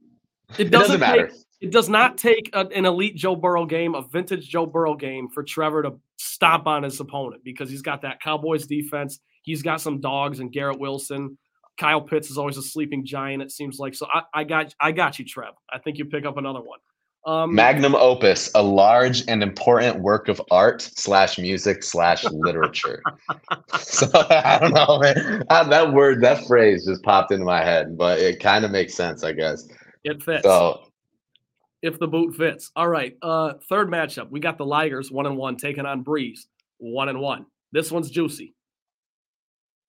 it 0.59 0.65
doesn't, 0.65 0.67
it 0.67 0.71
doesn't 0.71 1.01
matter. 1.01 1.27
Take, 1.29 1.37
it 1.61 1.71
does 1.71 1.89
not 1.89 2.17
take 2.17 2.51
a, 2.55 2.67
an 2.69 2.87
elite 2.87 3.17
Joe 3.17 3.37
Burrow 3.37 3.67
game, 3.67 3.95
a 3.95 4.03
vintage 4.03 4.49
Joe 4.49 4.67
Burrow 4.67 4.95
game, 4.95 5.29
for 5.29 5.43
Trevor 5.43 5.83
to 5.83 5.93
stomp 6.19 6.67
on 6.67 6.83
his 6.83 6.99
opponent 7.01 7.43
because 7.45 7.71
he's 7.71 7.83
got 7.83 8.03
that 8.03 8.21
Cowboys 8.21 8.67
defense. 8.67 9.21
He's 9.43 9.63
got 9.63 9.81
some 9.81 10.01
dogs 10.01 10.41
and 10.41 10.53
Garrett 10.53 10.79
Wilson. 10.79 11.37
Kyle 11.79 12.01
Pitts 12.01 12.31
is 12.31 12.39
always 12.39 12.57
a 12.57 12.63
sleeping 12.63 13.05
giant. 13.05 13.43
It 13.43 13.51
seems 13.51 13.79
like 13.79 13.95
so. 13.95 14.07
I, 14.13 14.23
I 14.35 14.45
got 14.45 14.75
I 14.81 14.93
got 14.93 15.19
you, 15.19 15.25
Trev. 15.25 15.55
I 15.71 15.79
think 15.79 15.99
you 15.99 16.05
pick 16.05 16.27
up 16.27 16.37
another 16.37 16.61
one. 16.61 16.79
Um, 17.27 17.55
Magnum 17.55 17.95
opus, 17.95 18.51
a 18.55 18.63
large 18.63 19.29
and 19.29 19.43
important 19.43 20.01
work 20.01 20.29
of 20.29 20.41
art 20.51 20.81
slash 20.81 21.39
music 21.39 21.83
slash 21.83 22.25
literature. 22.25 23.03
so 23.79 24.09
I 24.15 24.59
don't 24.59 24.73
know, 24.73 24.99
man. 24.99 25.45
That 25.51 25.93
word, 25.93 26.23
that 26.23 26.47
phrase 26.47 26.87
just 26.87 27.03
popped 27.03 27.31
into 27.31 27.45
my 27.45 27.63
head, 27.63 27.99
but 27.99 28.19
it 28.19 28.41
kind 28.41 28.65
of 28.65 28.71
makes 28.71 28.95
sense, 28.95 29.23
I 29.23 29.33
guess. 29.33 29.69
It 30.05 30.23
fits. 30.23 30.43
So 30.43 30.83
if 31.83 31.99
the 31.99 32.07
boot 32.07 32.35
fits. 32.37 32.71
All 32.77 32.89
right. 32.89 33.17
Uh 33.23 33.55
third 33.69 33.89
matchup. 33.89 34.31
We 34.31 34.41
got 34.41 34.59
the 34.59 34.65
Ligers 34.65 35.11
one 35.11 35.27
and 35.27 35.37
one 35.37 35.57
taking 35.57 35.87
on 35.87 36.03
Breeze 36.03 36.47
one 36.79 37.09
and 37.09 37.21
one. 37.21 37.47
This 37.73 37.91
one's 37.91 38.11
juicy. 38.11 38.55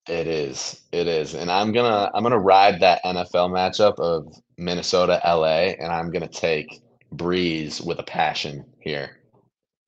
It 0.08 0.26
is. 0.26 0.80
It 0.90 1.06
is. 1.06 1.34
And 1.34 1.50
I'm 1.50 1.72
gonna 1.72 2.10
I'm 2.14 2.22
gonna 2.22 2.38
ride 2.38 2.80
that 2.80 3.02
NFL 3.04 3.50
matchup 3.50 3.98
of 3.98 4.34
Minnesota 4.58 5.20
LA 5.24 5.74
and 5.78 5.92
I'm 5.92 6.10
gonna 6.10 6.28
take 6.28 6.82
Breeze 7.12 7.80
with 7.80 7.98
a 7.98 8.04
passion 8.04 8.64
here. 8.80 9.18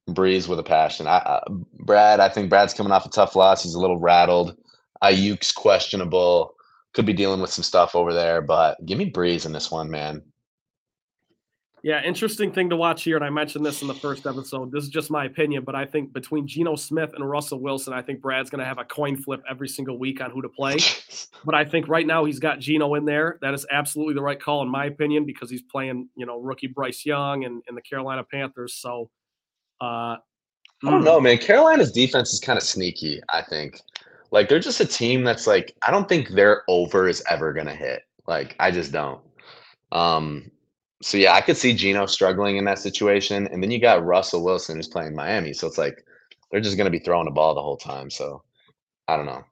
Breeze 0.08 0.46
with 0.48 0.58
a 0.58 0.62
passion. 0.62 1.06
I, 1.06 1.16
I, 1.18 1.40
Brad, 1.80 2.20
I 2.20 2.28
think 2.28 2.50
Brad's 2.50 2.74
coming 2.74 2.92
off 2.92 3.06
a 3.06 3.08
tough 3.08 3.34
loss. 3.34 3.62
He's 3.62 3.74
a 3.74 3.80
little 3.80 3.98
rattled. 3.98 4.56
Aiyuk's 5.02 5.50
questionable. 5.50 6.53
Could 6.94 7.06
be 7.06 7.12
dealing 7.12 7.40
with 7.40 7.50
some 7.50 7.64
stuff 7.64 7.94
over 7.94 8.12
there, 8.12 8.40
but 8.40 8.84
give 8.86 8.98
me 8.98 9.06
Breeze 9.06 9.46
in 9.46 9.52
this 9.52 9.70
one, 9.70 9.90
man. 9.90 10.22
Yeah, 11.84 12.02
interesting 12.02 12.50
thing 12.50 12.70
to 12.70 12.76
watch 12.76 13.02
here, 13.02 13.16
and 13.16 13.24
I 13.24 13.28
mentioned 13.28 13.66
this 13.66 13.82
in 13.82 13.88
the 13.88 13.94
first 13.94 14.26
episode. 14.26 14.72
This 14.72 14.84
is 14.84 14.88
just 14.88 15.10
my 15.10 15.26
opinion, 15.26 15.64
but 15.64 15.74
I 15.74 15.84
think 15.84 16.14
between 16.14 16.46
Geno 16.46 16.76
Smith 16.76 17.12
and 17.14 17.28
Russell 17.28 17.60
Wilson, 17.60 17.92
I 17.92 18.00
think 18.00 18.22
Brad's 18.22 18.48
going 18.48 18.60
to 18.60 18.64
have 18.64 18.78
a 18.78 18.84
coin 18.84 19.18
flip 19.18 19.42
every 19.46 19.68
single 19.68 19.98
week 19.98 20.22
on 20.22 20.30
who 20.30 20.40
to 20.40 20.48
play. 20.48 20.78
but 21.44 21.54
I 21.54 21.62
think 21.62 21.86
right 21.86 22.06
now 22.06 22.24
he's 22.24 22.38
got 22.38 22.58
Geno 22.58 22.94
in 22.94 23.04
there. 23.04 23.36
That 23.42 23.52
is 23.52 23.66
absolutely 23.70 24.14
the 24.14 24.22
right 24.22 24.40
call, 24.40 24.62
in 24.62 24.68
my 24.70 24.86
opinion, 24.86 25.26
because 25.26 25.50
he's 25.50 25.60
playing, 25.60 26.08
you 26.16 26.24
know, 26.24 26.40
rookie 26.40 26.68
Bryce 26.68 27.04
Young 27.04 27.44
and, 27.44 27.62
and 27.68 27.76
the 27.76 27.82
Carolina 27.82 28.24
Panthers. 28.24 28.72
So, 28.76 29.10
uh, 29.82 29.84
I 30.14 30.20
don't 30.84 31.00
hmm. 31.00 31.04
know, 31.04 31.20
man. 31.20 31.36
Carolina's 31.36 31.92
defense 31.92 32.32
is 32.32 32.40
kind 32.40 32.56
of 32.56 32.62
sneaky. 32.62 33.20
I 33.28 33.42
think, 33.42 33.82
like, 34.34 34.48
they're 34.48 34.58
just 34.58 34.80
a 34.80 34.86
team 34.86 35.22
that's 35.22 35.46
like, 35.46 35.74
I 35.86 35.90
don't 35.90 36.08
think 36.08 36.30
their 36.30 36.62
over 36.68 37.08
is 37.08 37.22
ever 37.30 37.54
to 37.68 37.74
hit. 37.74 38.02
Like, 38.26 38.56
I 38.58 38.70
just 38.70 38.90
don't. 38.90 39.20
Um, 39.92 40.50
so 41.00 41.18
yeah, 41.18 41.34
I 41.34 41.40
could 41.40 41.56
see 41.56 41.74
Geno 41.74 42.06
struggling 42.06 42.56
in 42.56 42.64
that 42.64 42.78
situation, 42.78 43.46
and 43.46 43.62
then 43.62 43.70
you 43.70 43.78
got 43.78 44.04
Russell 44.04 44.42
Wilson 44.42 44.76
who's 44.76 44.88
playing 44.88 45.14
Miami, 45.14 45.52
so 45.52 45.66
it's 45.66 45.78
like 45.78 46.02
they're 46.50 46.60
just 46.60 46.76
to 46.78 46.90
be 46.90 46.98
throwing 46.98 47.26
the 47.26 47.30
ball 47.30 47.54
the 47.54 47.62
whole 47.62 47.76
time. 47.76 48.10
So 48.10 48.42
I 49.06 49.16
don't 49.16 49.26
know. 49.26 49.44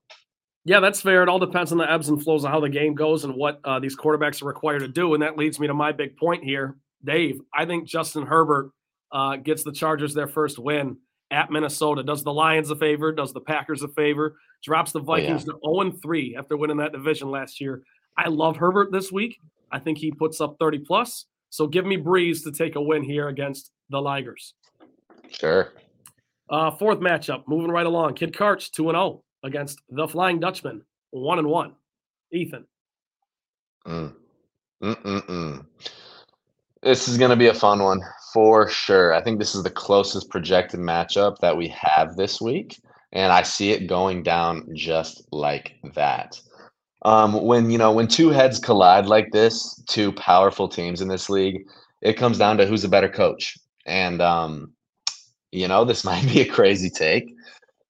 Yeah, 0.64 0.80
that's 0.80 1.00
fair. 1.00 1.22
It 1.22 1.28
all 1.28 1.38
depends 1.38 1.70
on 1.70 1.78
the 1.78 1.90
ebbs 1.90 2.08
and 2.08 2.22
flows 2.22 2.44
of 2.44 2.50
how 2.50 2.60
the 2.60 2.68
game 2.68 2.94
goes 2.94 3.24
and 3.24 3.34
what 3.34 3.60
uh, 3.64 3.80
these 3.80 3.96
quarterbacks 3.96 4.42
are 4.42 4.46
required 4.46 4.80
to 4.80 4.88
do, 4.88 5.14
and 5.14 5.22
that 5.22 5.36
leads 5.36 5.60
me 5.60 5.66
to 5.66 5.74
my 5.74 5.92
big 5.92 6.16
point 6.16 6.42
here, 6.42 6.76
Dave. 7.04 7.40
I 7.54 7.66
think 7.66 7.86
Justin 7.86 8.24
Herbert 8.24 8.70
uh, 9.12 9.36
gets 9.36 9.62
the 9.62 9.72
Chargers 9.72 10.14
their 10.14 10.28
first 10.28 10.58
win 10.58 10.96
at 11.30 11.50
Minnesota. 11.50 12.02
Does 12.02 12.24
the 12.24 12.32
Lions 12.32 12.70
a 12.70 12.76
favor? 12.76 13.12
Does 13.12 13.32
the 13.32 13.40
Packers 13.40 13.82
a 13.82 13.88
favor? 13.88 14.36
Drops 14.62 14.92
the 14.92 15.00
Vikings 15.00 15.48
oh, 15.48 15.58
yeah. 15.62 15.82
to 15.82 15.90
0 15.90 15.98
3 16.02 16.36
after 16.36 16.56
winning 16.56 16.76
that 16.78 16.92
division 16.92 17.30
last 17.30 17.60
year. 17.60 17.82
I 18.16 18.28
love 18.28 18.56
Herbert 18.56 18.92
this 18.92 19.10
week. 19.10 19.38
I 19.70 19.78
think 19.78 19.98
he 19.98 20.10
puts 20.10 20.40
up 20.40 20.56
30 20.60 20.80
plus. 20.80 21.26
So 21.50 21.66
give 21.66 21.84
me 21.84 21.96
Breeze 21.96 22.42
to 22.44 22.52
take 22.52 22.76
a 22.76 22.80
win 22.80 23.02
here 23.02 23.28
against 23.28 23.70
the 23.90 23.98
Ligers. 23.98 24.52
Sure. 25.28 25.72
Uh, 26.48 26.70
fourth 26.70 27.00
matchup, 27.00 27.44
moving 27.46 27.70
right 27.70 27.86
along. 27.86 28.14
Kid 28.14 28.32
Karch, 28.32 28.70
2 28.70 28.90
and 28.90 28.96
0 28.96 29.22
against 29.42 29.80
the 29.88 30.06
Flying 30.06 30.38
Dutchman, 30.38 30.82
1 31.10 31.38
and 31.38 31.48
1. 31.48 31.72
Ethan. 32.32 32.66
Mm. 33.86 34.14
Mm-mm-mm. 34.82 35.66
This 36.82 37.06
is 37.06 37.16
going 37.16 37.30
to 37.30 37.36
be 37.36 37.46
a 37.46 37.54
fun 37.54 37.82
one 37.82 38.00
for 38.32 38.68
sure. 38.68 39.14
I 39.14 39.22
think 39.22 39.38
this 39.38 39.54
is 39.54 39.62
the 39.62 39.70
closest 39.70 40.30
projected 40.30 40.80
matchup 40.80 41.38
that 41.38 41.56
we 41.56 41.68
have 41.68 42.16
this 42.16 42.40
week. 42.40 42.80
And 43.12 43.32
I 43.32 43.42
see 43.42 43.70
it 43.72 43.86
going 43.86 44.22
down 44.22 44.68
just 44.74 45.22
like 45.30 45.74
that 45.94 46.40
um, 47.04 47.42
when 47.42 47.70
you 47.70 47.78
know 47.78 47.92
when 47.92 48.08
two 48.08 48.30
heads 48.30 48.58
collide 48.58 49.06
like 49.06 49.32
this, 49.32 49.80
two 49.88 50.12
powerful 50.12 50.68
teams 50.68 51.00
in 51.00 51.08
this 51.08 51.28
league, 51.28 51.66
it 52.00 52.14
comes 52.14 52.38
down 52.38 52.56
to 52.58 52.66
who's 52.66 52.84
a 52.84 52.88
better 52.88 53.08
coach. 53.08 53.58
And 53.86 54.22
um, 54.22 54.72
you 55.50 55.68
know, 55.68 55.84
this 55.84 56.04
might 56.04 56.26
be 56.26 56.40
a 56.40 56.48
crazy 56.48 56.90
take, 56.90 57.34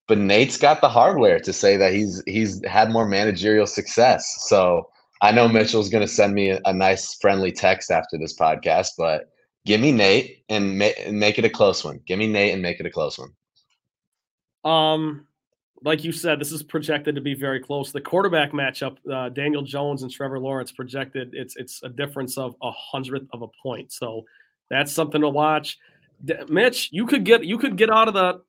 but 0.09 0.19
Nate's 0.19 0.57
got 0.57 0.81
the 0.81 0.89
hardware 0.89 1.39
to 1.41 1.53
say 1.53 1.77
that 1.77 1.93
he's 1.93 2.23
he's 2.27 2.65
had 2.67 2.91
more 2.91 3.07
managerial 3.07 3.67
success. 3.67 4.25
So 4.49 4.89
I 5.21 5.31
know 5.31 5.49
Mitchell's 5.49 5.91
going 5.91 6.07
to 6.07 6.13
send 6.13 6.35
me 6.35 6.51
a, 6.51 6.61
a, 6.65 6.73
nice 6.73 7.15
friendly 7.15 7.53
text 7.53 7.93
after 7.93 8.19
this 8.19 8.37
podcast, 8.37 8.89
but 8.99 9.31
give 9.65 9.81
me 9.81 9.93
Nate 9.93 10.43
and, 10.49 10.81
ma- 10.81 10.99
and 11.07 11.21
make 11.21 11.39
it 11.39 11.45
a 11.45 11.51
close 11.51 11.85
one. 11.85 12.01
Give 12.09 12.19
me 12.19 12.27
Nate 12.27 12.53
and 12.53 12.61
make 12.61 12.81
it 12.81 12.87
a 12.87 12.91
close 12.91 13.21
one. 13.21 13.31
Um, 14.65 15.27
like 15.85 16.05
you 16.05 16.13
said, 16.13 16.41
this 16.41 16.53
is 16.53 16.63
projected 16.63 17.15
to 17.17 17.21
be 17.21 17.35
very 17.35 17.61
close. 17.61 17.91
The 17.91 18.01
quarterback 18.01 18.53
matchup, 18.53 18.97
uh, 19.13 19.29
Daniel 19.31 19.63
Jones 19.63 20.03
and 20.03 20.11
Trevor 20.11 20.39
Lawrence, 20.39 20.71
projected 20.71 21.31
it's 21.33 21.57
it's 21.57 21.83
a 21.83 21.89
difference 21.89 22.39
of 22.39 22.55
a 22.63 22.71
hundredth 22.71 23.29
of 23.33 23.43
a 23.43 23.49
point. 23.63 23.93
So 23.93 24.25
that's 24.71 24.93
something 24.93 25.21
to 25.21 25.29
watch. 25.29 25.79
D- 26.25 26.35
Mitch, 26.49 26.91
you 26.93 27.07
could 27.07 27.25
get 27.25 27.45
you 27.45 27.59
could 27.59 27.77
get 27.77 27.91
out 27.91 28.09
of 28.09 28.15
the 28.15 28.43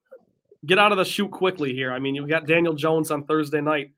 get 0.65 0.79
out 0.79 0.91
of 0.91 0.97
the 0.97 1.05
chute 1.05 1.31
quickly 1.31 1.73
here. 1.73 1.91
I 1.91 1.99
mean, 1.99 2.15
you 2.15 2.27
got 2.27 2.47
Daniel 2.47 2.73
Jones 2.73 3.11
on 3.11 3.23
Thursday 3.25 3.61
night. 3.61 3.91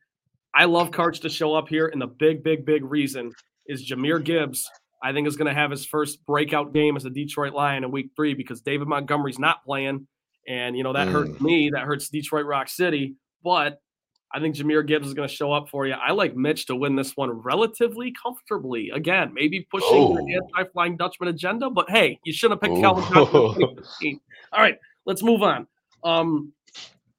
I 0.54 0.66
love 0.66 0.92
Karch 0.92 1.22
to 1.22 1.30
show 1.30 1.54
up 1.54 1.68
here, 1.68 1.88
and 1.88 2.02
the 2.02 2.08
big, 2.08 2.42
big, 2.44 2.66
big 2.66 2.84
reason 2.86 3.34
is 3.68 3.86
Jahmyr 3.86 4.24
Gibbs. 4.24 4.70
I 5.04 5.12
think 5.12 5.28
is 5.28 5.36
going 5.36 5.54
to 5.54 5.60
have 5.60 5.70
his 5.70 5.86
first 5.86 6.26
breakout 6.26 6.74
game 6.74 6.96
as 6.96 7.06
a 7.06 7.10
Detroit 7.10 7.54
Lion 7.54 7.84
in 7.84 7.92
Week 7.92 8.12
Three 8.16 8.34
because 8.34 8.62
David 8.62 8.88
Montgomery's 8.88 9.38
not 9.38 9.64
playing, 9.64 10.08
and 10.48 10.78
you 10.78 10.84
know 10.84 10.94
that 10.94 11.08
mm. 11.08 11.12
hurts 11.12 11.42
me. 11.42 11.70
That 11.74 11.84
hurts 11.84 12.10
Detroit 12.10 12.46
Rock 12.46 12.70
City 12.70 13.16
but 13.46 13.80
I 14.34 14.42
think 14.42 14.56
Jahmyr 14.56 14.86
Gibbs 14.86 15.08
is 15.08 15.14
going 15.14 15.30
to 15.30 15.34
show 15.34 15.54
up 15.54 15.70
for 15.70 15.86
you. 15.86 15.94
I 15.94 16.12
like 16.12 16.36
Mitch 16.36 16.66
to 16.66 16.76
win 16.76 16.98
this 16.98 17.16
one 17.16 17.30
relatively 17.30 18.14
comfortably. 18.22 18.90
Again, 18.90 19.32
maybe 19.34 19.66
pushing 19.72 19.88
oh. 19.92 20.16
the 20.16 20.34
anti-flying 20.34 20.98
Dutchman 20.98 21.30
agenda, 21.30 21.70
but 21.70 21.90
hey, 21.90 22.20
you 22.26 22.34
shouldn't 22.34 22.62
have 22.62 22.70
picked 22.70 22.80
oh. 22.80 22.82
Calvin 22.82 23.14
Johnson. 23.14 24.20
All 24.52 24.62
right, 24.62 24.78
let's 25.06 25.24
move 25.24 25.44
on. 25.44 25.68
Um, 26.04 26.52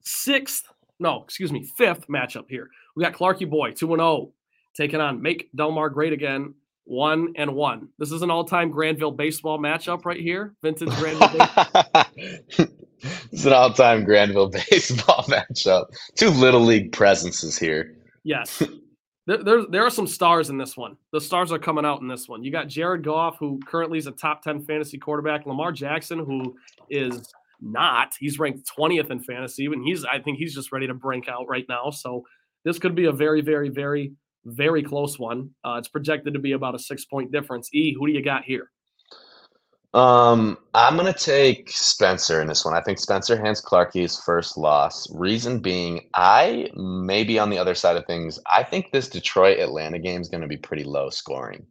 sixth, 0.02 0.64
no, 0.98 1.22
excuse 1.22 1.52
me, 1.52 1.64
fifth 1.78 2.08
matchup 2.08 2.46
here. 2.50 2.68
We 2.96 3.04
got 3.04 3.14
Clarky 3.14 3.48
Boy, 3.48 3.70
2 3.70 3.86
0, 3.86 4.32
taking 4.74 5.00
on 5.00 5.22
Make 5.22 5.48
Delmar 5.54 5.90
Great 5.90 6.12
Again, 6.12 6.54
1 6.86 7.34
and 7.36 7.54
1. 7.54 7.88
This 7.98 8.10
is 8.10 8.22
an 8.22 8.30
all 8.30 8.44
time 8.44 8.70
Granville 8.70 9.10
baseball 9.10 9.58
matchup 9.58 10.04
right 10.04 10.20
here. 10.20 10.54
Vintage 10.62 10.90
Granville. 10.96 11.48
it's 13.32 13.44
an 13.44 13.52
all-time 13.52 14.04
Granville 14.04 14.48
baseball 14.70 15.24
matchup. 15.24 15.86
Two 16.14 16.30
little 16.30 16.60
league 16.60 16.92
presences 16.92 17.58
here. 17.58 17.96
Yes. 18.24 18.62
There, 19.28 19.42
there, 19.42 19.62
there 19.68 19.84
are 19.84 19.90
some 19.90 20.06
stars 20.06 20.50
in 20.50 20.56
this 20.56 20.76
one. 20.76 20.96
The 21.12 21.20
stars 21.20 21.50
are 21.50 21.58
coming 21.58 21.84
out 21.84 22.00
in 22.00 22.06
this 22.06 22.28
one. 22.28 22.44
You 22.44 22.52
got 22.52 22.68
Jared 22.68 23.02
Goff, 23.02 23.36
who 23.40 23.58
currently 23.66 23.98
is 23.98 24.06
a 24.06 24.12
top 24.12 24.40
10 24.40 24.62
fantasy 24.62 24.98
quarterback, 24.98 25.46
Lamar 25.46 25.72
Jackson, 25.72 26.20
who 26.20 26.54
is 26.90 27.28
not. 27.60 28.14
He's 28.20 28.38
ranked 28.38 28.70
20th 28.78 29.10
in 29.10 29.18
fantasy, 29.18 29.66
and 29.66 29.82
he's 29.84 30.04
I 30.04 30.20
think 30.20 30.38
he's 30.38 30.54
just 30.54 30.70
ready 30.70 30.86
to 30.86 30.94
break 30.94 31.28
out 31.28 31.48
right 31.48 31.64
now. 31.68 31.90
So 31.90 32.24
this 32.64 32.78
could 32.78 32.94
be 32.94 33.06
a 33.06 33.12
very, 33.12 33.40
very, 33.40 33.68
very, 33.68 34.12
very 34.46 34.82
close 34.82 35.18
one. 35.18 35.50
Uh, 35.64 35.76
it's 35.78 35.88
projected 35.88 36.34
to 36.34 36.40
be 36.40 36.52
about 36.52 36.74
a 36.74 36.78
six 36.78 37.04
point 37.04 37.32
difference. 37.32 37.68
E, 37.72 37.94
who 37.94 38.06
do 38.06 38.12
you 38.12 38.22
got 38.22 38.44
here? 38.44 38.70
Um, 39.92 40.58
I'm 40.74 40.96
gonna 40.96 41.12
take 41.12 41.70
Spencer 41.70 42.40
in 42.40 42.48
this 42.48 42.64
one. 42.64 42.74
I 42.74 42.82
think 42.82 42.98
Spencer 42.98 43.36
hands 43.36 43.62
Clarky 43.62 44.02
his 44.02 44.18
first 44.18 44.58
loss. 44.58 45.10
Reason 45.14 45.58
being, 45.58 46.08
I 46.14 46.70
may 46.74 47.24
be 47.24 47.38
on 47.38 47.50
the 47.50 47.58
other 47.58 47.74
side 47.74 47.96
of 47.96 48.06
things. 48.06 48.38
I 48.46 48.62
think 48.62 48.90
this 48.92 49.08
Detroit 49.08 49.58
Atlanta 49.58 49.98
game 49.98 50.20
is 50.20 50.28
gonna 50.28 50.48
be 50.48 50.56
pretty 50.56 50.84
low 50.84 51.10
scoring. 51.10 51.66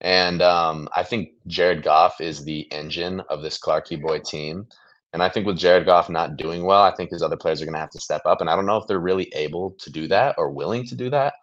And 0.00 0.42
um, 0.42 0.88
I 0.94 1.02
think 1.02 1.30
Jared 1.46 1.82
Goff 1.82 2.20
is 2.20 2.44
the 2.44 2.70
engine 2.70 3.20
of 3.30 3.40
this 3.40 3.58
Clarky 3.58 4.00
boy 4.00 4.18
team. 4.18 4.66
And 5.14 5.22
I 5.22 5.28
think 5.28 5.46
with 5.46 5.56
Jared 5.56 5.86
Goff 5.86 6.10
not 6.10 6.36
doing 6.36 6.64
well, 6.64 6.82
I 6.82 6.94
think 6.94 7.10
his 7.10 7.22
other 7.22 7.36
players 7.36 7.62
are 7.62 7.64
going 7.64 7.74
to 7.74 7.80
have 7.80 7.90
to 7.90 8.00
step 8.00 8.22
up. 8.26 8.40
And 8.40 8.50
I 8.50 8.56
don't 8.56 8.66
know 8.66 8.76
if 8.76 8.86
they're 8.88 8.98
really 8.98 9.32
able 9.32 9.70
to 9.78 9.90
do 9.90 10.08
that 10.08 10.34
or 10.36 10.50
willing 10.50 10.84
to 10.88 10.94
do 10.96 11.08
that. 11.10 11.34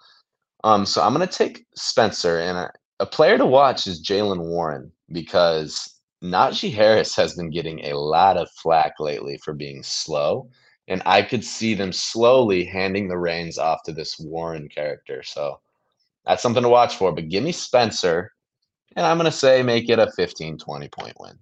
Um, 0.64 0.86
so 0.86 1.02
I'm 1.02 1.14
going 1.14 1.28
to 1.28 1.38
take 1.38 1.66
Spencer. 1.76 2.40
And 2.40 2.58
a, 2.58 2.72
a 3.00 3.06
player 3.06 3.38
to 3.38 3.46
watch 3.46 3.88
is 3.88 4.04
Jaylen 4.04 4.40
Warren 4.40 4.92
because 5.12 6.00
Najee 6.24 6.74
Harris 6.74 7.16
has 7.16 7.36
been 7.36 7.50
getting 7.50 7.86
a 7.86 7.98
lot 7.98 8.38
of 8.38 8.50
flack 8.52 9.00
lately 9.00 9.38
for 9.44 9.54
being 9.54 9.84
slow. 9.84 10.50
And 10.88 11.02
I 11.06 11.22
could 11.22 11.44
see 11.44 11.74
them 11.74 11.92
slowly 11.92 12.66
handing 12.66 13.08
the 13.08 13.18
reins 13.18 13.58
off 13.58 13.84
to 13.86 13.92
this 13.92 14.20
Warren 14.20 14.68
character. 14.68 15.24
So 15.24 15.60
that's 16.26 16.42
something 16.42 16.64
to 16.64 16.70
watch 16.70 16.96
for. 16.96 17.12
But 17.12 17.30
give 17.30 17.44
me 17.44 17.52
Spencer. 17.52 18.32
And 18.96 19.06
I'm 19.06 19.18
going 19.18 19.30
to 19.30 19.36
say 19.36 19.64
make 19.64 19.90
it 19.90 20.00
a 20.00 20.12
15 20.12 20.58
20 20.58 20.88
point 20.90 21.16
win 21.20 21.40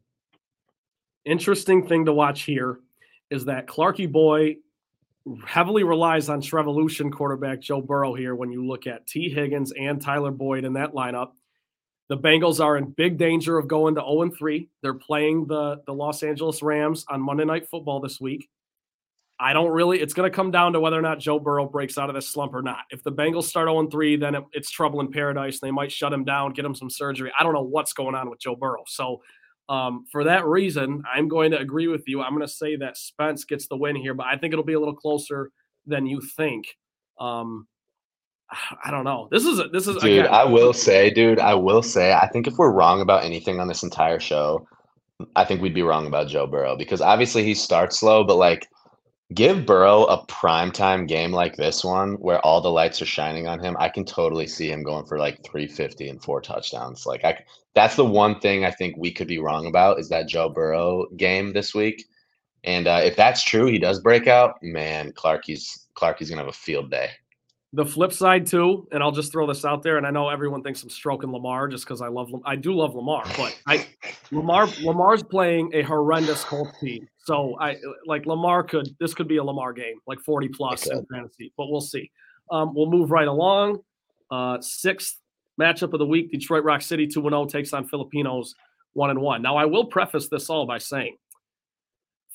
interesting 1.30 1.86
thing 1.86 2.06
to 2.06 2.14
watch 2.14 2.44
here 2.44 2.80
is 3.30 3.46
that 3.46 3.68
Clarky 3.68 4.12
Boy 4.12 4.58
heavily 5.46 5.84
relies 5.84 6.30
on 6.30 6.42
Trevolution 6.42 7.12
quarterback 7.12 7.60
Joe 7.60 7.82
Burrow 7.82 8.14
here 8.14 8.36
when 8.36 8.52
you 8.52 8.66
look 8.66 8.88
at 8.88 9.08
T. 9.08 9.30
Higgins 9.30 9.72
and 9.72 10.02
Tyler 10.02 10.32
Boyd 10.32 10.66
in 10.66 10.74
that 10.74 10.94
lineup. 10.94 11.32
The 12.08 12.18
Bengals 12.18 12.64
are 12.64 12.78
in 12.78 12.86
big 12.86 13.18
danger 13.18 13.58
of 13.58 13.68
going 13.68 13.96
to 13.96 14.02
0 14.02 14.32
3. 14.38 14.70
They're 14.82 14.94
playing 14.96 15.46
the, 15.48 15.82
the 15.86 15.94
Los 15.94 16.24
Angeles 16.24 16.62
Rams 16.62 17.06
on 17.10 17.22
Monday 17.22 17.46
Night 17.46 17.70
Football 17.70 18.00
this 18.00 18.20
week. 18.20 18.50
I 19.40 19.54
don't 19.54 19.72
really, 19.72 20.02
it's 20.02 20.14
going 20.14 20.30
to 20.30 20.36
come 20.36 20.52
down 20.52 20.74
to 20.74 20.82
whether 20.82 21.00
or 21.00 21.02
not 21.02 21.20
Joe 21.20 21.40
Burrow 21.40 21.66
breaks 21.66 21.98
out 21.98 22.10
of 22.10 22.16
this 22.16 22.28
slump 22.28 22.54
or 22.54 22.62
not. 22.62 22.80
If 22.90 23.04
the 23.04 23.12
Bengals 23.12 23.44
start 23.44 23.68
0 23.68 23.88
3, 23.88 24.16
then 24.18 24.36
it, 24.36 24.44
it's 24.54 24.72
trouble 24.72 25.00
in 25.02 25.12
paradise. 25.12 25.60
They 25.60 25.72
might 25.72 25.92
shut 25.92 26.12
him 26.12 26.26
down, 26.26 26.54
get 26.54 26.66
him 26.66 26.76
some 26.76 26.90
surgery. 26.90 27.32
I 27.40 27.44
don't 27.44 27.54
know 27.54 27.64
what's 27.64 27.94
going 27.94 28.16
on 28.16 28.30
with 28.30 28.40
Joe 28.40 28.56
Burrow. 28.56 28.84
So 28.88 29.22
um, 29.70 30.06
for 30.12 30.24
that 30.24 30.46
reason, 30.46 31.04
I'm 31.14 31.28
going 31.28 31.52
to 31.52 31.60
agree 31.60 31.88
with 31.88 32.04
you. 32.08 32.22
I'm 32.22 32.34
going 32.34 32.46
to 32.46 32.52
say 32.52 32.76
that 32.78 32.98
Spence 32.98 33.46
gets 33.46 33.68
the 33.68 33.78
win 33.78 33.96
here, 33.96 34.16
but 34.16 34.26
I 34.26 34.36
think 34.36 34.52
it'll 34.52 34.66
be 34.66 34.74
a 34.74 34.80
little 34.80 34.96
closer 34.96 35.52
than 35.86 36.08
you 36.08 36.22
think. 36.22 36.66
Um, 37.20 37.68
I 38.84 38.90
don't 38.90 39.04
know. 39.04 39.28
This 39.32 39.46
is 39.46 39.60
a, 39.60 39.68
this 39.70 39.88
is 39.88 39.98
dude. 39.98 40.22
Again, 40.22 40.34
I 40.34 40.44
will 40.44 40.74
say, 40.74 41.12
dude. 41.12 41.40
I 41.40 41.54
will 41.54 41.84
say. 41.84 42.14
I 42.14 42.28
think 42.28 42.48
if 42.48 42.58
we're 42.58 42.72
wrong 42.72 43.02
about 43.02 43.24
anything 43.24 43.60
on 43.60 43.68
this 43.68 43.84
entire 43.84 44.20
show, 44.20 44.68
I 45.36 45.46
think 45.46 45.62
we'd 45.62 45.76
be 45.76 45.84
wrong 45.84 46.08
about 46.08 46.30
Joe 46.30 46.48
Burrow 46.48 46.76
because 46.76 47.02
obviously 47.02 47.44
he 47.44 47.54
starts 47.54 48.00
slow, 48.00 48.24
but 48.24 48.38
like 48.38 48.68
give 49.34 49.66
Burrow 49.66 50.06
a 50.06 50.26
primetime 50.26 51.08
game 51.08 51.32
like 51.32 51.56
this 51.56 51.84
one 51.84 52.14
where 52.16 52.40
all 52.40 52.62
the 52.62 52.72
lights 52.72 53.02
are 53.02 53.06
shining 53.06 53.48
on 53.48 53.60
him, 53.60 53.78
I 53.80 53.90
can 53.90 54.06
totally 54.06 54.48
see 54.48 54.72
him 54.72 54.84
going 54.84 55.06
for 55.06 55.20
like 55.20 55.44
350 55.44 56.10
and 56.10 56.24
four 56.24 56.42
touchdowns. 56.42 57.06
Like 57.06 57.24
I 57.24 57.44
that's 57.76 57.96
the 57.96 58.06
one 58.06 58.40
thing 58.40 58.66
I 58.66 58.72
think 58.72 58.98
we 58.98 59.12
could 59.12 59.28
be 59.28 59.40
wrong 59.40 59.68
about 59.68 60.00
is 60.00 60.10
that 60.10 60.28
Joe 60.28 60.50
Burrow 60.50 61.06
game 61.16 61.54
this 61.54 61.76
week. 61.76 62.06
And 62.64 62.88
uh, 62.88 63.02
if 63.04 63.16
that's 63.16 63.44
true, 63.44 63.68
he 63.68 63.80
does 63.80 64.00
break 64.00 64.28
out, 64.28 64.56
man, 64.62 65.12
Clarky's 65.14 65.88
Clarky's 65.94 66.30
gonna 66.30 66.42
have 66.42 66.50
a 66.50 66.54
field 66.54 66.90
day. 66.90 67.10
The 67.72 67.86
flip 67.86 68.12
side 68.12 68.48
too, 68.48 68.88
and 68.92 69.04
I'll 69.04 69.12
just 69.12 69.32
throw 69.32 69.46
this 69.46 69.64
out 69.64 69.84
there, 69.84 69.98
and 69.98 70.08
I 70.08 70.10
know 70.10 70.30
everyone 70.30 70.64
thinks 70.64 70.82
I'm 70.82 70.90
stroking 70.90 71.32
Lamar 71.32 71.68
just 71.68 71.86
because 71.86 72.02
I 72.02 72.08
love 72.08 72.32
I 72.44 72.56
do 72.56 72.74
love 72.74 72.96
Lamar, 72.96 73.24
but 73.38 73.62
I 73.68 73.86
Lamar 74.32 74.68
Lamar's 74.82 75.22
playing 75.22 75.70
a 75.76 75.84
horrendous 75.84 76.44
Colts 76.44 76.78
team. 76.80 77.08
So 77.30 77.56
I 77.60 77.76
like 78.08 78.26
Lamar 78.26 78.64
could 78.64 78.90
this 79.00 79.14
could 79.14 79.28
be 79.28 79.38
a 79.38 79.44
Lamar 79.44 79.72
game, 79.72 80.00
like 80.08 80.20
40 80.20 80.48
plus 80.48 80.88
in 80.88 81.06
fantasy, 81.14 81.54
but 81.56 81.70
we'll 81.70 81.80
see. 81.80 82.10
Um, 82.50 82.74
we'll 82.74 82.90
move 82.90 83.12
right 83.12 83.28
along. 83.28 83.82
Uh, 84.32 84.60
sixth 84.62 85.20
matchup 85.62 85.94
of 85.94 86.00
the 86.00 86.08
week: 86.08 86.32
Detroit 86.32 86.64
Rock 86.64 86.82
City 86.82 87.06
2 87.06 87.22
0 87.22 87.46
takes 87.46 87.72
on 87.72 87.88
Filipinos 87.88 88.56
1 88.94 89.12
and 89.12 89.22
1. 89.22 89.44
Now 89.44 89.58
I 89.58 89.66
will 89.66 89.86
preface 89.86 90.28
this 90.28 90.50
all 90.50 90.66
by 90.66 90.80
saying 90.80 91.18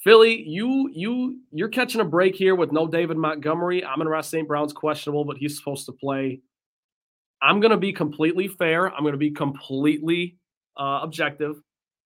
Philly, 0.05 0.45
you 0.47 0.89
you 0.93 1.41
you're 1.51 1.71
catching 1.71 2.01
a 2.01 2.05
break 2.05 2.37
here 2.37 2.55
with 2.55 2.71
no 2.71 2.87
David 2.87 3.17
Montgomery. 3.17 3.83
Amon-Ra 3.83 4.21
St. 4.21 4.47
Brown's 4.47 4.73
questionable, 4.73 5.25
but 5.25 5.39
he's 5.39 5.57
supposed 5.59 5.87
to 5.87 5.93
play. 5.93 6.41
I'm 7.43 7.59
going 7.59 7.73
to 7.73 7.77
be 7.77 7.93
completely 7.93 8.47
fair. 8.47 8.95
I'm 8.95 9.03
going 9.03 9.11
to 9.11 9.19
be 9.19 9.33
completely 9.33 10.37
uh, 10.77 11.01
objective. 11.03 11.57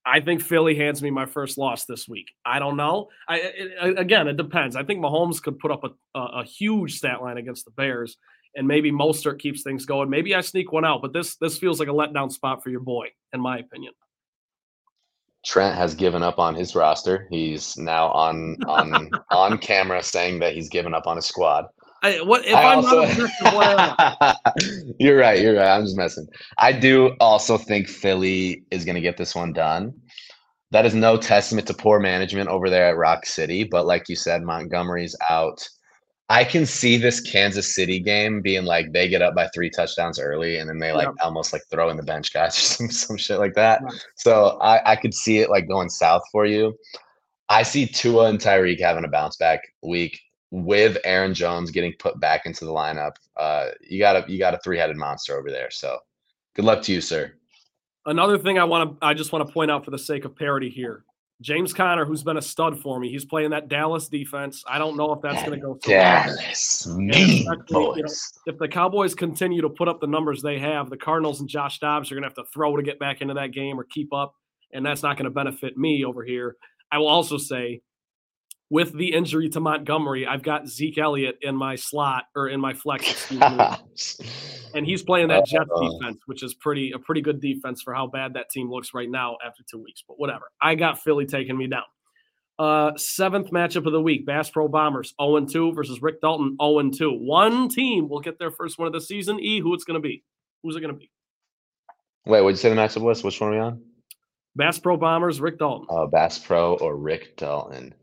I 0.08 0.20
think 0.20 0.40
Philly 0.40 0.74
hands 0.74 1.02
me 1.02 1.10
my 1.10 1.26
first 1.26 1.58
loss 1.58 1.84
this 1.84 2.08
week. 2.08 2.32
I 2.44 2.58
don't 2.58 2.76
know. 2.76 3.08
I 3.28 3.36
it, 3.36 3.98
again, 3.98 4.26
it 4.26 4.36
depends. 4.36 4.74
I 4.74 4.82
think 4.82 5.00
Mahomes 5.00 5.42
could 5.42 5.58
put 5.58 5.70
up 5.70 5.84
a, 5.84 6.18
a, 6.18 6.40
a, 6.40 6.44
huge 6.44 6.96
stat 6.96 7.20
line 7.22 7.36
against 7.36 7.66
the 7.66 7.72
Bears, 7.72 8.16
and 8.54 8.66
maybe 8.66 8.90
Mostert 8.90 9.38
keeps 9.38 9.62
things 9.62 9.84
going. 9.84 10.08
Maybe 10.08 10.34
I 10.34 10.40
sneak 10.40 10.72
one 10.72 10.84
out, 10.84 11.02
but 11.02 11.12
this 11.12 11.36
this 11.36 11.58
feels 11.58 11.78
like 11.78 11.88
a 11.88 11.92
letdown 11.92 12.32
spot 12.32 12.62
for 12.62 12.70
your 12.70 12.80
boy, 12.80 13.08
in 13.34 13.40
my 13.40 13.58
opinion. 13.58 13.92
Trent 15.44 15.76
has 15.76 15.94
given 15.94 16.22
up 16.22 16.38
on 16.38 16.54
his 16.54 16.74
roster. 16.74 17.26
He's 17.30 17.76
now 17.76 18.08
on 18.08 18.56
on 18.66 19.10
on 19.30 19.58
camera 19.58 20.02
saying 20.02 20.38
that 20.40 20.54
he's 20.54 20.70
given 20.70 20.94
up 20.94 21.06
on 21.06 21.16
his 21.16 21.26
squad. 21.26 21.66
I, 22.02 22.20
what 22.20 22.46
if 22.46 22.54
I 22.54 22.74
am 22.74 22.78
also, 22.78 23.02
not 23.42 24.36
You're 25.00 25.18
right. 25.18 25.40
You're 25.40 25.56
right. 25.56 25.68
I'm 25.68 25.84
just 25.84 25.96
messing. 25.96 26.28
I 26.58 26.72
do 26.72 27.16
also 27.20 27.58
think 27.58 27.88
Philly 27.88 28.62
is 28.70 28.84
going 28.84 28.94
to 28.94 29.00
get 29.00 29.16
this 29.16 29.34
one 29.34 29.52
done. 29.52 29.94
That 30.70 30.86
is 30.86 30.94
no 30.94 31.16
testament 31.16 31.66
to 31.68 31.74
poor 31.74 31.98
management 31.98 32.50
over 32.50 32.70
there 32.70 32.88
at 32.88 32.96
Rock 32.96 33.26
City, 33.26 33.64
but 33.64 33.86
like 33.86 34.08
you 34.08 34.16
said, 34.16 34.42
Montgomery's 34.42 35.16
out. 35.28 35.66
I 36.28 36.44
can 36.44 36.66
see 36.66 36.98
this 36.98 37.20
Kansas 37.20 37.74
City 37.74 37.98
game 38.00 38.42
being 38.42 38.64
like 38.64 38.92
they 38.92 39.08
get 39.08 39.22
up 39.22 39.34
by 39.34 39.48
three 39.48 39.70
touchdowns 39.70 40.20
early 40.20 40.58
and 40.58 40.68
then 40.68 40.78
they 40.78 40.92
like 40.92 41.08
almost 41.24 41.54
like 41.54 41.62
throw 41.70 41.88
in 41.88 41.96
the 41.96 42.02
bench 42.02 42.34
guys 42.34 42.54
or 42.58 42.60
some, 42.60 42.90
some 42.90 43.16
shit 43.16 43.38
like 43.38 43.54
that. 43.54 43.80
So 44.16 44.58
I, 44.60 44.92
I 44.92 44.96
could 44.96 45.14
see 45.14 45.38
it 45.38 45.48
like 45.48 45.66
going 45.66 45.88
south 45.88 46.22
for 46.30 46.44
you. 46.44 46.76
I 47.48 47.62
see 47.62 47.86
Tua 47.86 48.28
and 48.28 48.38
Tyreek 48.38 48.78
having 48.78 49.04
a 49.04 49.08
bounce 49.08 49.38
back 49.38 49.60
week 49.82 50.20
with 50.50 50.96
Aaron 51.04 51.34
Jones 51.34 51.70
getting 51.70 51.92
put 51.98 52.18
back 52.20 52.46
into 52.46 52.64
the 52.64 52.70
lineup, 52.70 53.16
uh, 53.36 53.68
you 53.86 53.98
got 53.98 54.16
a 54.16 54.30
you 54.30 54.38
got 54.38 54.54
a 54.54 54.58
three 54.58 54.78
headed 54.78 54.96
monster 54.96 55.38
over 55.38 55.50
there. 55.50 55.70
So 55.70 55.98
good 56.54 56.64
luck 56.64 56.82
to 56.82 56.92
you, 56.92 57.00
sir. 57.00 57.32
Another 58.06 58.38
thing 58.38 58.58
I 58.58 58.64
want 58.64 58.98
to 58.98 59.06
I 59.06 59.14
just 59.14 59.32
want 59.32 59.46
to 59.46 59.52
point 59.52 59.70
out 59.70 59.84
for 59.84 59.90
the 59.90 59.98
sake 59.98 60.24
of 60.24 60.34
parity 60.34 60.70
here. 60.70 61.04
James 61.40 61.72
Conner, 61.72 62.04
who's 62.04 62.24
been 62.24 62.36
a 62.36 62.42
stud 62.42 62.80
for 62.80 62.98
me, 62.98 63.10
he's 63.10 63.24
playing 63.24 63.50
that 63.50 63.68
Dallas 63.68 64.08
defense. 64.08 64.64
I 64.66 64.78
don't 64.78 64.96
know 64.96 65.12
if 65.12 65.20
that's 65.20 65.40
going 65.44 65.52
to 65.52 65.64
go. 65.64 65.78
So 65.80 65.90
Dallas, 65.90 66.84
me 66.88 67.46
boys. 67.68 67.96
You 67.96 68.02
know, 68.02 68.12
if 68.46 68.58
the 68.58 68.66
Cowboys 68.66 69.14
continue 69.14 69.62
to 69.62 69.68
put 69.68 69.86
up 69.86 70.00
the 70.00 70.08
numbers 70.08 70.42
they 70.42 70.58
have, 70.58 70.90
the 70.90 70.96
Cardinals 70.96 71.38
and 71.38 71.48
Josh 71.48 71.78
Dobbs 71.78 72.10
are 72.10 72.16
going 72.16 72.22
to 72.22 72.28
have 72.28 72.34
to 72.44 72.50
throw 72.52 72.76
to 72.76 72.82
get 72.82 72.98
back 72.98 73.20
into 73.20 73.34
that 73.34 73.52
game 73.52 73.78
or 73.78 73.84
keep 73.84 74.12
up, 74.12 74.34
and 74.72 74.84
that's 74.84 75.04
not 75.04 75.16
going 75.16 75.26
to 75.26 75.30
benefit 75.30 75.78
me 75.78 76.04
over 76.04 76.24
here. 76.24 76.56
I 76.90 76.98
will 76.98 77.06
also 77.06 77.38
say 77.38 77.82
with 78.70 78.92
the 78.92 79.12
injury 79.14 79.48
to 79.50 79.60
Montgomery, 79.60 80.26
I've 80.26 80.42
got 80.42 80.68
Zeke 80.68 80.98
Elliott 80.98 81.38
in 81.40 81.56
my 81.56 81.76
slot 81.76 82.24
or 82.36 82.48
in 82.48 82.60
my 82.60 82.74
flex, 82.74 83.30
and 84.74 84.84
he's 84.84 85.02
playing 85.02 85.28
that 85.28 85.46
Jets 85.46 85.70
uh. 85.74 85.80
defense, 85.80 86.18
which 86.26 86.42
is 86.42 86.54
pretty 86.54 86.92
a 86.92 86.98
pretty 86.98 87.20
good 87.20 87.40
defense 87.40 87.82
for 87.82 87.94
how 87.94 88.06
bad 88.06 88.34
that 88.34 88.50
team 88.50 88.70
looks 88.70 88.92
right 88.92 89.10
now 89.10 89.36
after 89.44 89.62
two 89.70 89.82
weeks. 89.82 90.04
But 90.06 90.18
whatever, 90.18 90.50
I 90.60 90.74
got 90.74 91.00
Philly 91.00 91.26
taking 91.26 91.56
me 91.56 91.66
down. 91.66 91.84
Uh, 92.58 92.96
seventh 92.96 93.50
matchup 93.52 93.86
of 93.86 93.92
the 93.92 94.02
week: 94.02 94.26
Bass 94.26 94.50
Pro 94.50 94.68
Bombers 94.68 95.14
0 95.20 95.46
2 95.46 95.72
versus 95.72 96.02
Rick 96.02 96.20
Dalton 96.20 96.56
0 96.60 96.90
2. 96.90 97.10
One 97.12 97.68
team 97.68 98.08
will 98.08 98.20
get 98.20 98.38
their 98.38 98.50
first 98.50 98.78
one 98.78 98.86
of 98.86 98.92
the 98.92 99.00
season. 99.00 99.38
E, 99.40 99.60
who 99.60 99.72
it's 99.74 99.84
going 99.84 100.00
to 100.00 100.06
be? 100.06 100.24
Who's 100.62 100.76
it 100.76 100.80
going 100.80 100.92
to 100.92 100.98
be? 100.98 101.10
Wait, 102.26 102.42
what 102.42 102.50
did 102.50 102.58
you 102.58 102.62
say 102.62 102.68
the 102.68 102.74
matchup 102.74 103.02
was? 103.02 103.22
Which 103.22 103.40
one 103.40 103.50
are 103.50 103.52
we 103.54 103.60
on? 103.60 103.82
Bass 104.56 104.78
Pro 104.78 104.96
Bombers, 104.96 105.40
Rick 105.40 105.60
Dalton. 105.60 105.86
Uh, 105.88 106.06
Bass 106.06 106.38
Pro 106.38 106.74
or 106.74 106.96
Rick 106.96 107.36
Dalton. 107.36 107.94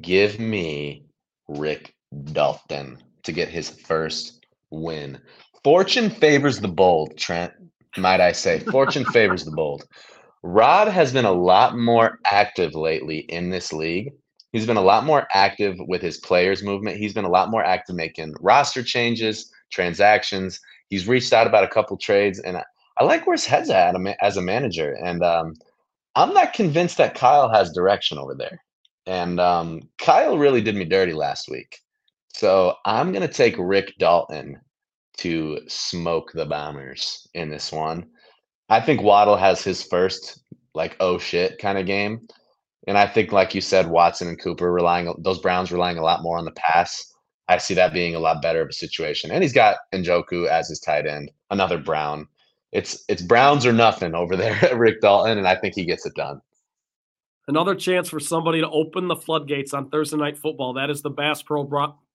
Give 0.00 0.38
me 0.38 1.04
Rick 1.48 1.94
Dalton 2.32 2.98
to 3.22 3.32
get 3.32 3.48
his 3.48 3.70
first 3.70 4.46
win. 4.70 5.18
Fortune 5.62 6.10
favors 6.10 6.60
the 6.60 6.68
bold, 6.68 7.16
Trent, 7.16 7.52
might 7.96 8.20
I 8.20 8.32
say. 8.32 8.58
Fortune 8.58 9.04
favors 9.06 9.44
the 9.44 9.52
bold. 9.52 9.84
Rod 10.42 10.88
has 10.88 11.12
been 11.12 11.24
a 11.24 11.32
lot 11.32 11.78
more 11.78 12.18
active 12.26 12.74
lately 12.74 13.20
in 13.20 13.50
this 13.50 13.72
league. 13.72 14.12
He's 14.52 14.66
been 14.66 14.76
a 14.76 14.82
lot 14.82 15.04
more 15.04 15.26
active 15.32 15.76
with 15.88 16.02
his 16.02 16.18
players' 16.18 16.62
movement. 16.62 16.98
He's 16.98 17.14
been 17.14 17.24
a 17.24 17.30
lot 17.30 17.50
more 17.50 17.64
active 17.64 17.96
making 17.96 18.34
roster 18.40 18.82
changes, 18.82 19.50
transactions. 19.70 20.60
He's 20.90 21.08
reached 21.08 21.32
out 21.32 21.46
about 21.46 21.64
a 21.64 21.68
couple 21.68 21.96
trades, 21.96 22.38
and 22.40 22.58
I, 22.58 22.64
I 22.98 23.04
like 23.04 23.26
where 23.26 23.34
his 23.34 23.46
head's 23.46 23.70
at 23.70 23.96
as 24.20 24.36
a 24.36 24.42
manager. 24.42 24.92
And 24.92 25.24
um, 25.24 25.54
I'm 26.14 26.34
not 26.34 26.52
convinced 26.52 26.98
that 26.98 27.14
Kyle 27.14 27.48
has 27.48 27.72
direction 27.72 28.18
over 28.18 28.34
there. 28.34 28.62
And 29.06 29.38
um, 29.38 29.82
Kyle 29.98 30.38
really 30.38 30.62
did 30.62 30.76
me 30.76 30.84
dirty 30.84 31.12
last 31.12 31.50
week. 31.50 31.80
So 32.34 32.76
I'm 32.84 33.12
going 33.12 33.26
to 33.26 33.32
take 33.32 33.54
Rick 33.58 33.94
Dalton 33.98 34.60
to 35.18 35.60
smoke 35.68 36.32
the 36.32 36.46
Bombers 36.46 37.28
in 37.34 37.50
this 37.50 37.70
one. 37.70 38.06
I 38.68 38.80
think 38.80 39.02
Waddle 39.02 39.36
has 39.36 39.62
his 39.62 39.82
first, 39.84 40.42
like, 40.74 40.96
oh 41.00 41.18
shit 41.18 41.58
kind 41.58 41.78
of 41.78 41.86
game. 41.86 42.26
And 42.86 42.98
I 42.98 43.06
think, 43.06 43.32
like 43.32 43.54
you 43.54 43.60
said, 43.60 43.88
Watson 43.88 44.28
and 44.28 44.40
Cooper 44.40 44.72
relying, 44.72 45.14
those 45.18 45.38
Browns 45.38 45.72
relying 45.72 45.98
a 45.98 46.02
lot 46.02 46.22
more 46.22 46.38
on 46.38 46.44
the 46.44 46.52
pass. 46.52 47.12
I 47.48 47.58
see 47.58 47.74
that 47.74 47.92
being 47.92 48.14
a 48.14 48.20
lot 48.20 48.42
better 48.42 48.62
of 48.62 48.68
a 48.68 48.74
situation. 48.74 49.30
And 49.30 49.42
he's 49.42 49.52
got 49.52 49.76
Njoku 49.92 50.48
as 50.48 50.68
his 50.68 50.80
tight 50.80 51.06
end, 51.06 51.30
another 51.50 51.78
Brown. 51.78 52.26
It's 52.72 53.04
it's 53.08 53.22
Browns 53.22 53.64
or 53.64 53.72
nothing 53.72 54.14
over 54.14 54.36
there 54.36 54.58
at 54.64 54.76
Rick 54.76 55.00
Dalton, 55.00 55.38
and 55.38 55.46
I 55.46 55.56
think 55.56 55.74
he 55.74 55.84
gets 55.84 56.04
it 56.04 56.14
done. 56.14 56.40
Another 57.46 57.74
chance 57.74 58.08
for 58.08 58.20
somebody 58.20 58.60
to 58.60 58.70
open 58.70 59.06
the 59.06 59.16
floodgates 59.16 59.74
on 59.74 59.90
Thursday 59.90 60.16
night 60.16 60.38
football. 60.38 60.74
That 60.74 60.90
is 60.90 61.02
the 61.02 61.10
Bass 61.10 61.42
Pro, 61.42 61.64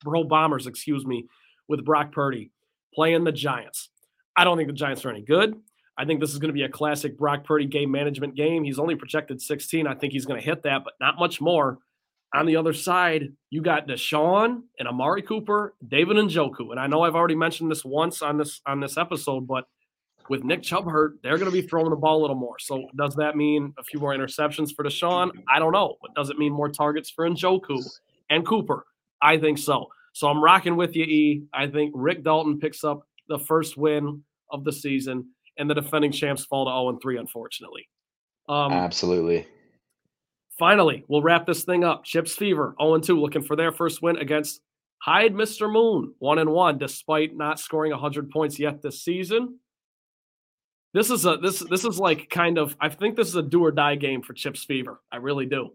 Pro 0.02 0.24
Bombers, 0.24 0.66
excuse 0.66 1.06
me, 1.06 1.28
with 1.68 1.86
Brock 1.86 2.12
Purdy 2.12 2.52
playing 2.94 3.24
the 3.24 3.32
Giants. 3.32 3.90
I 4.36 4.44
don't 4.44 4.58
think 4.58 4.68
the 4.68 4.74
Giants 4.74 5.06
are 5.06 5.10
any 5.10 5.22
good. 5.22 5.56
I 5.98 6.06
think 6.06 6.20
this 6.22 6.32
is 6.32 6.40
going 6.40 6.50
to 6.50 6.54
be 6.54 6.64
a 6.64 6.70
classic 6.70 7.18
Brock 7.18 7.44
Purdy 7.44 7.66
game 7.66 7.92
management 7.92 8.36
game. 8.36 8.64
He's 8.64 8.80
only 8.80 8.96
projected 8.96 9.42
16. 9.42 9.86
I 9.86 9.96
think 9.96 10.14
he's 10.14 10.26
going 10.26 10.40
to 10.40 10.46
hit 10.46 10.64
that, 10.64 10.84
but 10.84 10.94
not 11.00 11.20
much 11.20 11.42
more. 11.42 11.78
On 12.34 12.46
the 12.46 12.56
other 12.56 12.74
side, 12.74 13.34
you 13.50 13.62
got 13.62 13.88
Deshaun 13.88 14.62
and 14.78 14.88
Amari 14.88 15.24
Cooper, 15.24 15.76
David 15.86 16.18
Njoku. 16.18 16.72
And 16.72 16.80
I 16.80 16.88
know 16.88 17.02
I've 17.02 17.16
already 17.16 17.36
mentioned 17.36 17.70
this 17.70 17.84
once 17.84 18.22
on 18.22 18.38
this 18.38 18.62
on 18.66 18.80
this 18.80 18.98
episode, 18.98 19.48
but 19.48 19.66
with 20.30 20.44
Nick 20.44 20.62
Chubb 20.62 20.90
hurt, 20.90 21.16
they're 21.24 21.38
going 21.38 21.52
to 21.52 21.62
be 21.62 21.68
throwing 21.68 21.90
the 21.90 21.96
ball 21.96 22.20
a 22.20 22.22
little 22.22 22.36
more. 22.36 22.60
So 22.60 22.88
does 22.96 23.16
that 23.16 23.36
mean 23.36 23.74
a 23.78 23.84
few 23.84 24.00
more 24.00 24.16
interceptions 24.16 24.76
for 24.76 24.86
Deshaun? 24.86 25.32
I 25.48 25.60
don't 25.60 25.74
know. 25.74 25.96
But 26.02 26.14
does 26.16 26.30
it 26.30 26.38
mean 26.38 26.54
more 26.54 26.70
targets 26.70 27.10
for 27.10 27.28
Njoku 27.28 27.84
and 28.30 28.46
Cooper? 28.46 28.86
I 29.22 29.38
think 29.38 29.58
so. 29.58 29.88
So 30.14 30.28
I'm 30.28 30.44
rocking 30.44 30.76
with 30.76 30.96
you, 30.96 31.04
E. 31.04 31.44
I 31.54 31.68
think 31.68 31.92
Rick 31.96 32.24
Dalton 32.24 32.60
picks 32.60 32.84
up 32.84 33.02
the 33.28 33.40
first 33.40 33.78
win 33.78 34.24
of 34.52 34.64
the 34.64 34.72
season, 34.72 35.30
and 35.58 35.70
the 35.70 35.76
defending 35.76 36.12
champs 36.12 36.46
fall 36.46 36.66
to 36.66 36.72
0 36.72 37.00
3, 37.02 37.18
unfortunately. 37.18 37.88
Um, 38.48 38.72
Absolutely. 38.72 39.48
Finally, 40.58 41.06
we'll 41.08 41.22
wrap 41.22 41.46
this 41.46 41.64
thing 41.64 41.84
up. 41.84 42.04
Chips 42.04 42.36
Fever 42.36 42.76
0 42.82 43.00
2, 43.00 43.20
looking 43.20 43.44
for 43.44 43.56
their 43.56 43.72
first 43.72 44.02
win 44.02 44.18
against 44.18 44.62
Hyde 45.02 45.34
Mr. 45.34 45.72
Moon 45.72 46.14
1 46.20 46.40
and 46.40 46.50
1, 46.50 46.78
despite 46.78 47.36
not 47.36 47.60
scoring 47.60 47.92
100 47.92 48.30
points 48.30 48.60
yet 48.60 48.82
this 48.82 49.04
season. 49.04 49.60
This 50.94 51.12
is 51.12 51.26
a 51.26 51.38
this 51.38 51.60
this 51.60 51.86
is 51.86 52.00
like 52.00 52.30
kind 52.30 52.58
of 52.58 52.76
I 52.80 52.90
think 52.90 53.16
this 53.16 53.28
is 53.28 53.36
a 53.36 53.44
do 53.44 53.64
or 53.64 53.72
die 53.72 53.96
game 53.96 54.22
for 54.22 54.34
Chips 54.34 54.64
Fever. 54.64 55.00
I 55.12 55.18
really 55.18 55.46
do. 55.46 55.72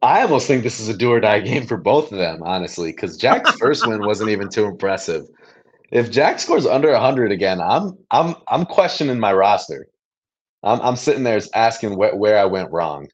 I 0.00 0.22
almost 0.22 0.46
think 0.46 0.62
this 0.62 0.78
is 0.78 0.88
a 0.88 0.96
do 0.96 1.10
or 1.10 1.20
die 1.20 1.40
game 1.40 1.66
for 1.66 1.76
both 1.76 2.12
of 2.12 2.18
them, 2.18 2.42
honestly, 2.44 2.92
because 2.92 3.16
Jack's 3.16 3.50
first 3.58 3.86
win 3.86 4.00
wasn't 4.06 4.30
even 4.30 4.48
too 4.48 4.66
impressive. 4.66 5.26
If 5.90 6.10
Jack 6.10 6.38
scores 6.38 6.66
under 6.66 6.92
100 6.92 7.32
again, 7.32 7.60
I'm 7.60 7.98
I'm 8.10 8.36
I'm 8.46 8.64
questioning 8.64 9.18
my 9.18 9.32
roster. 9.32 9.88
I'm, 10.62 10.80
I'm 10.80 10.96
sitting 10.96 11.24
there 11.24 11.40
asking 11.54 11.92
wh- 11.94 12.16
where 12.16 12.38
I 12.38 12.44
went 12.44 12.70
wrong. 12.70 13.08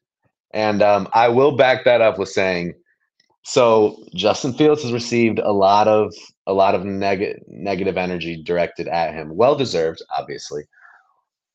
And 0.53 0.81
um, 0.81 1.07
I 1.13 1.27
will 1.27 1.55
back 1.55 1.83
that 1.85 2.01
up 2.01 2.17
with 2.17 2.29
saying, 2.29 2.73
so 3.45 4.03
Justin 4.15 4.53
Fields 4.53 4.81
has 4.81 4.91
received 4.91 5.37
a 5.37 5.51
lot 5.51 5.87
of 5.87 6.11
a 6.47 6.53
lot 6.53 6.73
of 6.73 6.83
neg- 6.83 7.43
negative 7.47 7.95
energy 7.95 8.41
directed 8.41 8.87
at 8.87 9.13
him, 9.13 9.35
well 9.35 9.55
deserved, 9.55 10.01
obviously. 10.17 10.63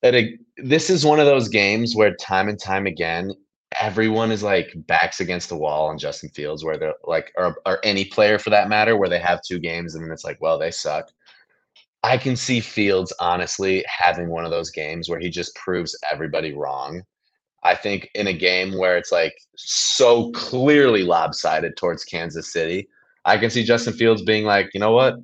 That 0.01 0.15
this 0.57 0.89
is 0.89 1.05
one 1.05 1.19
of 1.19 1.27
those 1.27 1.49
games 1.49 1.97
where 1.97 2.15
time 2.15 2.49
and 2.49 2.61
time 2.61 2.87
again, 2.87 3.33
everyone 3.81 4.31
is 4.31 4.45
like 4.45 4.73
backs 4.87 5.19
against 5.19 5.49
the 5.49 5.57
wall 5.57 5.89
on 5.89 5.99
Justin 5.99 6.31
Fields, 6.31 6.65
where 6.65 6.79
they're 6.79 6.95
like, 7.05 7.33
or, 7.37 7.57
or 7.67 7.81
any 7.83 8.05
player 8.05 8.39
for 8.39 8.51
that 8.51 8.69
matter, 8.69 8.97
where 8.97 9.09
they 9.09 9.19
have 9.19 9.43
two 9.43 9.59
games 9.59 9.97
and 9.97 10.05
then 10.05 10.13
it's 10.13 10.25
like, 10.25 10.41
well, 10.41 10.61
they 10.61 10.71
suck. 10.71 11.11
I 12.05 12.17
can 12.19 12.37
see 12.37 12.61
Fields 12.61 13.13
honestly 13.19 13.85
having 13.89 14.29
one 14.29 14.45
of 14.45 14.53
those 14.53 14.71
games 14.71 15.09
where 15.09 15.19
he 15.19 15.29
just 15.29 15.57
proves 15.57 15.99
everybody 16.11 16.55
wrong. 16.55 17.03
I 17.63 17.75
think 17.75 18.11
in 18.15 18.27
a 18.27 18.33
game 18.33 18.77
where 18.77 18.97
it's 18.97 19.13
like 19.13 19.35
so 19.57 20.31
clearly 20.33 21.03
lopsided 21.03 21.77
towards 21.77 22.05
Kansas 22.05 22.53
City, 22.53 22.89
I 23.25 23.37
can 23.37 23.51
see 23.51 23.65
Justin 23.65 23.93
Fields 23.93 24.23
being 24.23 24.45
like, 24.45 24.71
you 24.73 24.81
know 24.81 24.93
what? 24.93 25.17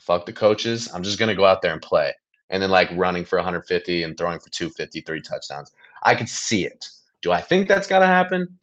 Fuck 0.00 0.26
the 0.26 0.32
coaches. 0.32 0.90
I'm 0.92 1.02
just 1.02 1.18
going 1.18 1.28
to 1.28 1.34
go 1.34 1.44
out 1.44 1.62
there 1.62 1.72
and 1.72 1.82
play. 1.82 2.12
And 2.50 2.62
then 2.62 2.70
like 2.70 2.90
running 2.92 3.24
for 3.24 3.36
150 3.36 4.02
and 4.02 4.16
throwing 4.16 4.40
for 4.40 4.50
250, 4.50 5.00
three 5.02 5.20
touchdowns. 5.20 5.72
I 6.02 6.14
could 6.14 6.28
see 6.28 6.66
it. 6.66 6.88
Do 7.22 7.32
I 7.32 7.40
think 7.40 7.68
that's 7.68 7.86
got 7.86 8.00
to 8.00 8.06
happen? 8.06 8.58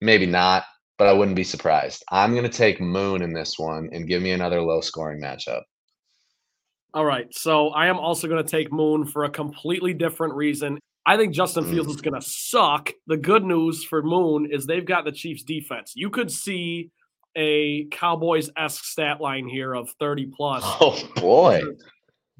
Maybe 0.00 0.26
not, 0.26 0.64
but 0.98 1.06
I 1.06 1.12
wouldn't 1.12 1.36
be 1.36 1.44
surprised. 1.44 2.02
I'm 2.10 2.32
going 2.32 2.44
to 2.44 2.48
take 2.48 2.80
Moon 2.80 3.22
in 3.22 3.32
this 3.32 3.58
one 3.58 3.88
and 3.92 4.08
give 4.08 4.22
me 4.22 4.32
another 4.32 4.62
low 4.62 4.80
scoring 4.80 5.20
matchup. 5.20 5.62
All 6.92 7.04
right. 7.04 7.32
So 7.32 7.68
I 7.68 7.86
am 7.86 7.98
also 7.98 8.26
going 8.26 8.42
to 8.42 8.50
take 8.50 8.72
Moon 8.72 9.04
for 9.04 9.24
a 9.24 9.30
completely 9.30 9.94
different 9.94 10.34
reason. 10.34 10.80
I 11.06 11.16
think 11.16 11.34
Justin 11.34 11.64
Fields 11.64 11.88
mm. 11.88 11.94
is 11.94 12.00
going 12.00 12.20
to 12.20 12.26
suck. 12.26 12.90
The 13.06 13.16
good 13.16 13.44
news 13.44 13.84
for 13.84 14.02
Moon 14.02 14.48
is 14.50 14.66
they've 14.66 14.84
got 14.84 15.04
the 15.04 15.12
Chiefs 15.12 15.42
defense. 15.42 15.92
You 15.94 16.10
could 16.10 16.30
see 16.30 16.90
a 17.36 17.86
Cowboys 17.90 18.50
esque 18.56 18.84
stat 18.84 19.20
line 19.20 19.48
here 19.48 19.74
of 19.74 19.90
30 19.98 20.26
plus. 20.26 20.62
Oh, 20.80 20.98
boy. 21.16 21.62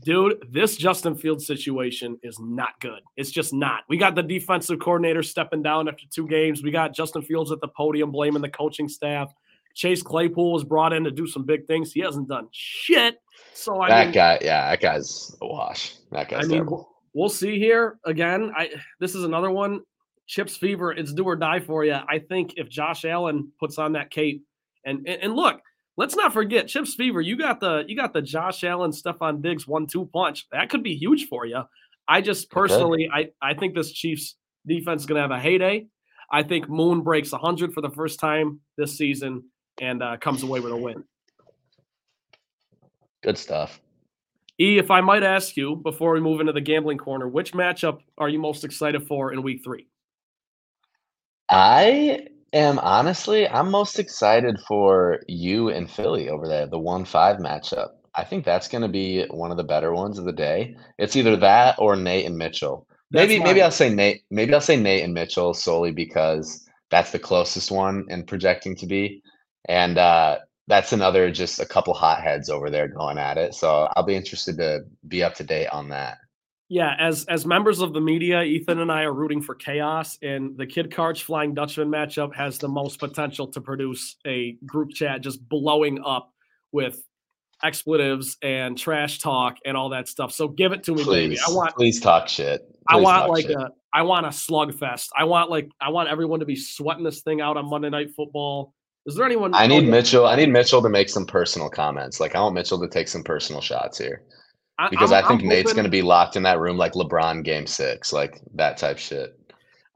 Dude, 0.02 0.42
this 0.50 0.76
Justin 0.76 1.14
Fields 1.14 1.46
situation 1.46 2.18
is 2.22 2.38
not 2.40 2.80
good. 2.80 3.00
It's 3.16 3.30
just 3.30 3.52
not. 3.52 3.82
We 3.88 3.98
got 3.98 4.14
the 4.14 4.22
defensive 4.22 4.78
coordinator 4.78 5.22
stepping 5.22 5.62
down 5.62 5.88
after 5.88 6.04
two 6.11 6.26
games. 6.26 6.62
We 6.62 6.70
got 6.70 6.94
Justin 6.94 7.20
Fields 7.22 7.52
at 7.52 7.61
the 7.61 7.68
podium 7.68 8.11
blaming 8.11 8.40
the 8.40 8.48
coaching 8.48 8.88
staff. 8.88 9.30
Chase 9.74 10.02
Claypool 10.02 10.52
was 10.52 10.64
brought 10.64 10.94
in 10.94 11.04
to 11.04 11.11
do 11.11 11.26
some 11.26 11.44
big 11.44 11.66
things. 11.66 11.92
He 11.92 12.00
hasn't 12.00 12.28
done 12.28 12.48
shit. 12.50 13.20
So 13.52 13.80
I 13.80 13.88
that 13.88 14.06
mean, 14.06 14.14
guy, 14.14 14.38
yeah, 14.40 14.70
that 14.70 14.80
guy's 14.80 15.36
a 15.42 15.46
wash. 15.46 15.96
That 16.12 16.28
guy's 16.28 16.44
I 16.44 16.48
mean, 16.48 16.50
terrible. 16.58 16.88
We'll 17.14 17.28
see 17.28 17.58
here 17.58 17.98
again. 18.04 18.52
I 18.56 18.70
this 19.00 19.14
is 19.14 19.24
another 19.24 19.50
one. 19.50 19.80
Chips 20.26 20.56
fever. 20.56 20.92
It's 20.92 21.12
do 21.12 21.24
or 21.24 21.36
die 21.36 21.61
for 21.61 21.84
you. 21.84 21.98
I 22.08 22.20
think 22.20 22.54
if 22.56 22.68
Josh 22.68 23.04
Allen 23.04 23.50
puts 23.58 23.78
on 23.78 23.92
that 23.92 24.11
cape, 24.11 24.44
and 24.84 24.98
and, 25.06 25.22
and 25.22 25.34
look, 25.34 25.61
let's 25.96 26.14
not 26.14 26.32
forget 26.32 26.68
Chips 26.68 26.94
fever. 26.94 27.20
You 27.20 27.36
got 27.36 27.61
the 27.61 27.84
you 27.88 27.96
got 27.96 28.12
the 28.12 28.22
Josh 28.22 28.62
Allen 28.62 28.92
Stefon 28.92 29.42
Diggs 29.42 29.66
one 29.66 29.86
two 29.86 30.08
punch. 30.12 30.46
That 30.52 30.70
could 30.70 30.82
be 30.82 30.94
huge 30.94 31.26
for 31.26 31.46
you. 31.46 31.62
I 32.06 32.20
just 32.20 32.50
personally, 32.50 33.08
okay. 33.08 33.30
I 33.42 33.50
I 33.50 33.54
think 33.54 33.74
this 33.74 33.92
Chiefs 33.92 34.36
defense 34.66 35.02
is 35.02 35.06
going 35.06 35.16
to 35.16 35.22
have 35.22 35.30
a 35.30 35.40
heyday. 35.40 35.86
I 36.30 36.42
think 36.44 36.68
Moon 36.68 37.02
breaks 37.02 37.32
100 37.32 37.72
for 37.72 37.80
the 37.80 37.90
first 37.90 38.20
time 38.20 38.61
this 38.76 38.96
season 38.96 39.44
and 39.80 40.02
uh, 40.02 40.16
comes 40.18 40.42
away 40.42 40.61
with 40.61 40.72
a 40.72 40.76
win. 40.76 41.02
Good 43.22 43.36
stuff. 43.36 43.80
E, 44.61 44.76
if 44.76 44.90
I 44.90 45.00
might 45.00 45.22
ask 45.22 45.56
you 45.56 45.76
before 45.76 46.12
we 46.12 46.20
move 46.20 46.40
into 46.40 46.52
the 46.52 46.61
gambling 46.61 46.98
corner, 46.98 47.26
which 47.26 47.54
matchup 47.54 48.00
are 48.18 48.28
you 48.28 48.38
most 48.38 48.62
excited 48.62 49.06
for 49.06 49.32
in 49.32 49.42
week 49.42 49.62
three? 49.64 49.86
I 51.48 52.26
am 52.52 52.78
honestly, 52.80 53.48
I'm 53.48 53.70
most 53.70 53.98
excited 53.98 54.58
for 54.68 55.20
you 55.26 55.70
and 55.70 55.90
Philly 55.90 56.28
over 56.28 56.46
there, 56.46 56.66
the 56.66 56.78
1 56.78 57.06
5 57.06 57.38
matchup. 57.38 57.88
I 58.14 58.24
think 58.24 58.44
that's 58.44 58.68
going 58.68 58.82
to 58.82 58.88
be 58.88 59.24
one 59.30 59.50
of 59.50 59.56
the 59.56 59.64
better 59.64 59.94
ones 59.94 60.18
of 60.18 60.26
the 60.26 60.32
day. 60.32 60.76
It's 60.98 61.16
either 61.16 61.36
that 61.38 61.76
or 61.78 61.96
Nate 61.96 62.26
and 62.26 62.36
Mitchell. 62.36 62.86
maybe 63.11 63.38
maybe 63.38 63.62
I'll 63.62 63.70
say 63.70 63.88
Nate. 63.88 64.24
Maybe 64.30 64.52
I'll 64.52 64.61
say 64.61 64.76
Nate 64.76 65.04
and 65.04 65.14
Mitchell 65.14 65.54
solely 65.54 65.92
because 65.92 66.68
that's 66.90 67.12
the 67.12 67.18
closest 67.18 67.70
one 67.70 68.04
and 68.11 68.26
projecting 68.26 68.76
to 68.76 68.86
be. 68.86 69.22
And 69.68 69.96
uh, 69.96 70.38
that's 70.70 70.92
another 70.92 71.30
just 71.30 71.58
a 71.58 71.66
couple 71.66 71.92
hotheads 71.92 72.48
over 72.48 72.70
there 72.70 72.88
going 72.88 73.18
at 73.18 73.36
it. 73.36 73.54
So 73.54 73.88
I'll 73.96 74.04
be 74.04 74.14
interested 74.14 74.56
to 74.58 74.84
be 75.06 75.22
up 75.22 75.34
to 75.34 75.44
date 75.44 75.66
on 75.68 75.88
that. 75.90 76.18
Yeah, 76.68 76.94
as 77.00 77.24
as 77.24 77.44
members 77.44 77.80
of 77.80 77.92
the 77.92 78.00
media, 78.00 78.42
Ethan 78.44 78.78
and 78.78 78.92
I 78.92 79.02
are 79.02 79.12
rooting 79.12 79.42
for 79.42 79.56
chaos, 79.56 80.16
and 80.22 80.56
the 80.56 80.66
Kid 80.66 80.92
Karch 80.92 81.22
Flying 81.22 81.52
Dutchman 81.52 81.88
matchup 81.88 82.32
has 82.36 82.58
the 82.58 82.68
most 82.68 83.00
potential 83.00 83.48
to 83.48 83.60
produce 83.60 84.14
a 84.24 84.56
group 84.64 84.90
chat 84.92 85.20
just 85.20 85.46
blowing 85.48 86.00
up 86.06 86.32
with 86.70 87.02
expletives 87.64 88.36
and 88.40 88.78
trash 88.78 89.18
talk 89.18 89.56
and 89.64 89.76
all 89.76 89.88
that 89.88 90.06
stuff. 90.06 90.30
So 90.30 90.46
give 90.46 90.70
it 90.70 90.84
to 90.84 90.94
me, 90.94 91.02
please, 91.02 91.28
baby. 91.28 91.38
I 91.44 91.50
want 91.50 91.74
please 91.74 92.00
talk 92.00 92.28
shit. 92.28 92.60
Please 92.60 92.76
I 92.88 92.96
want 92.96 93.30
like 93.30 93.46
shit. 93.46 93.56
a 93.56 93.70
I 93.92 94.02
want 94.02 94.26
a 94.26 94.30
slugfest. 94.30 95.08
I 95.18 95.24
want 95.24 95.50
like 95.50 95.68
I 95.80 95.90
want 95.90 96.08
everyone 96.08 96.38
to 96.38 96.46
be 96.46 96.54
sweating 96.54 97.02
this 97.02 97.22
thing 97.22 97.40
out 97.40 97.56
on 97.56 97.68
Monday 97.68 97.90
Night 97.90 98.10
Football. 98.14 98.72
Is 99.07 99.14
there 99.14 99.24
anyone? 99.24 99.55
I 99.55 99.66
need 99.66 99.88
Mitchell. 99.88 100.26
I 100.26 100.36
need 100.36 100.51
Mitchell 100.51 100.82
to 100.82 100.88
make 100.88 101.09
some 101.09 101.26
personal 101.26 101.70
comments. 101.70 102.20
Like 102.20 102.34
I 102.34 102.40
want 102.40 102.55
Mitchell 102.55 102.80
to 102.80 102.88
take 102.88 103.09
some 103.09 103.22
personal 103.22 103.61
shots 103.61 103.98
here, 103.98 104.22
because 104.90 105.12
I'm, 105.12 105.24
i 105.24 105.28
think 105.28 105.42
I'm 105.42 105.48
Nate's 105.48 105.72
going 105.72 105.84
to 105.84 105.90
be 105.90 106.03
locked 106.03 106.36
in 106.36 106.42
that 106.42 106.61
room 106.61 106.76
like 106.76 106.92
LeBron 106.92 107.42
Game 107.42 107.66
Six, 107.66 108.12
like 108.12 108.40
that 108.55 108.76
type 108.76 108.98
shit. 108.98 109.38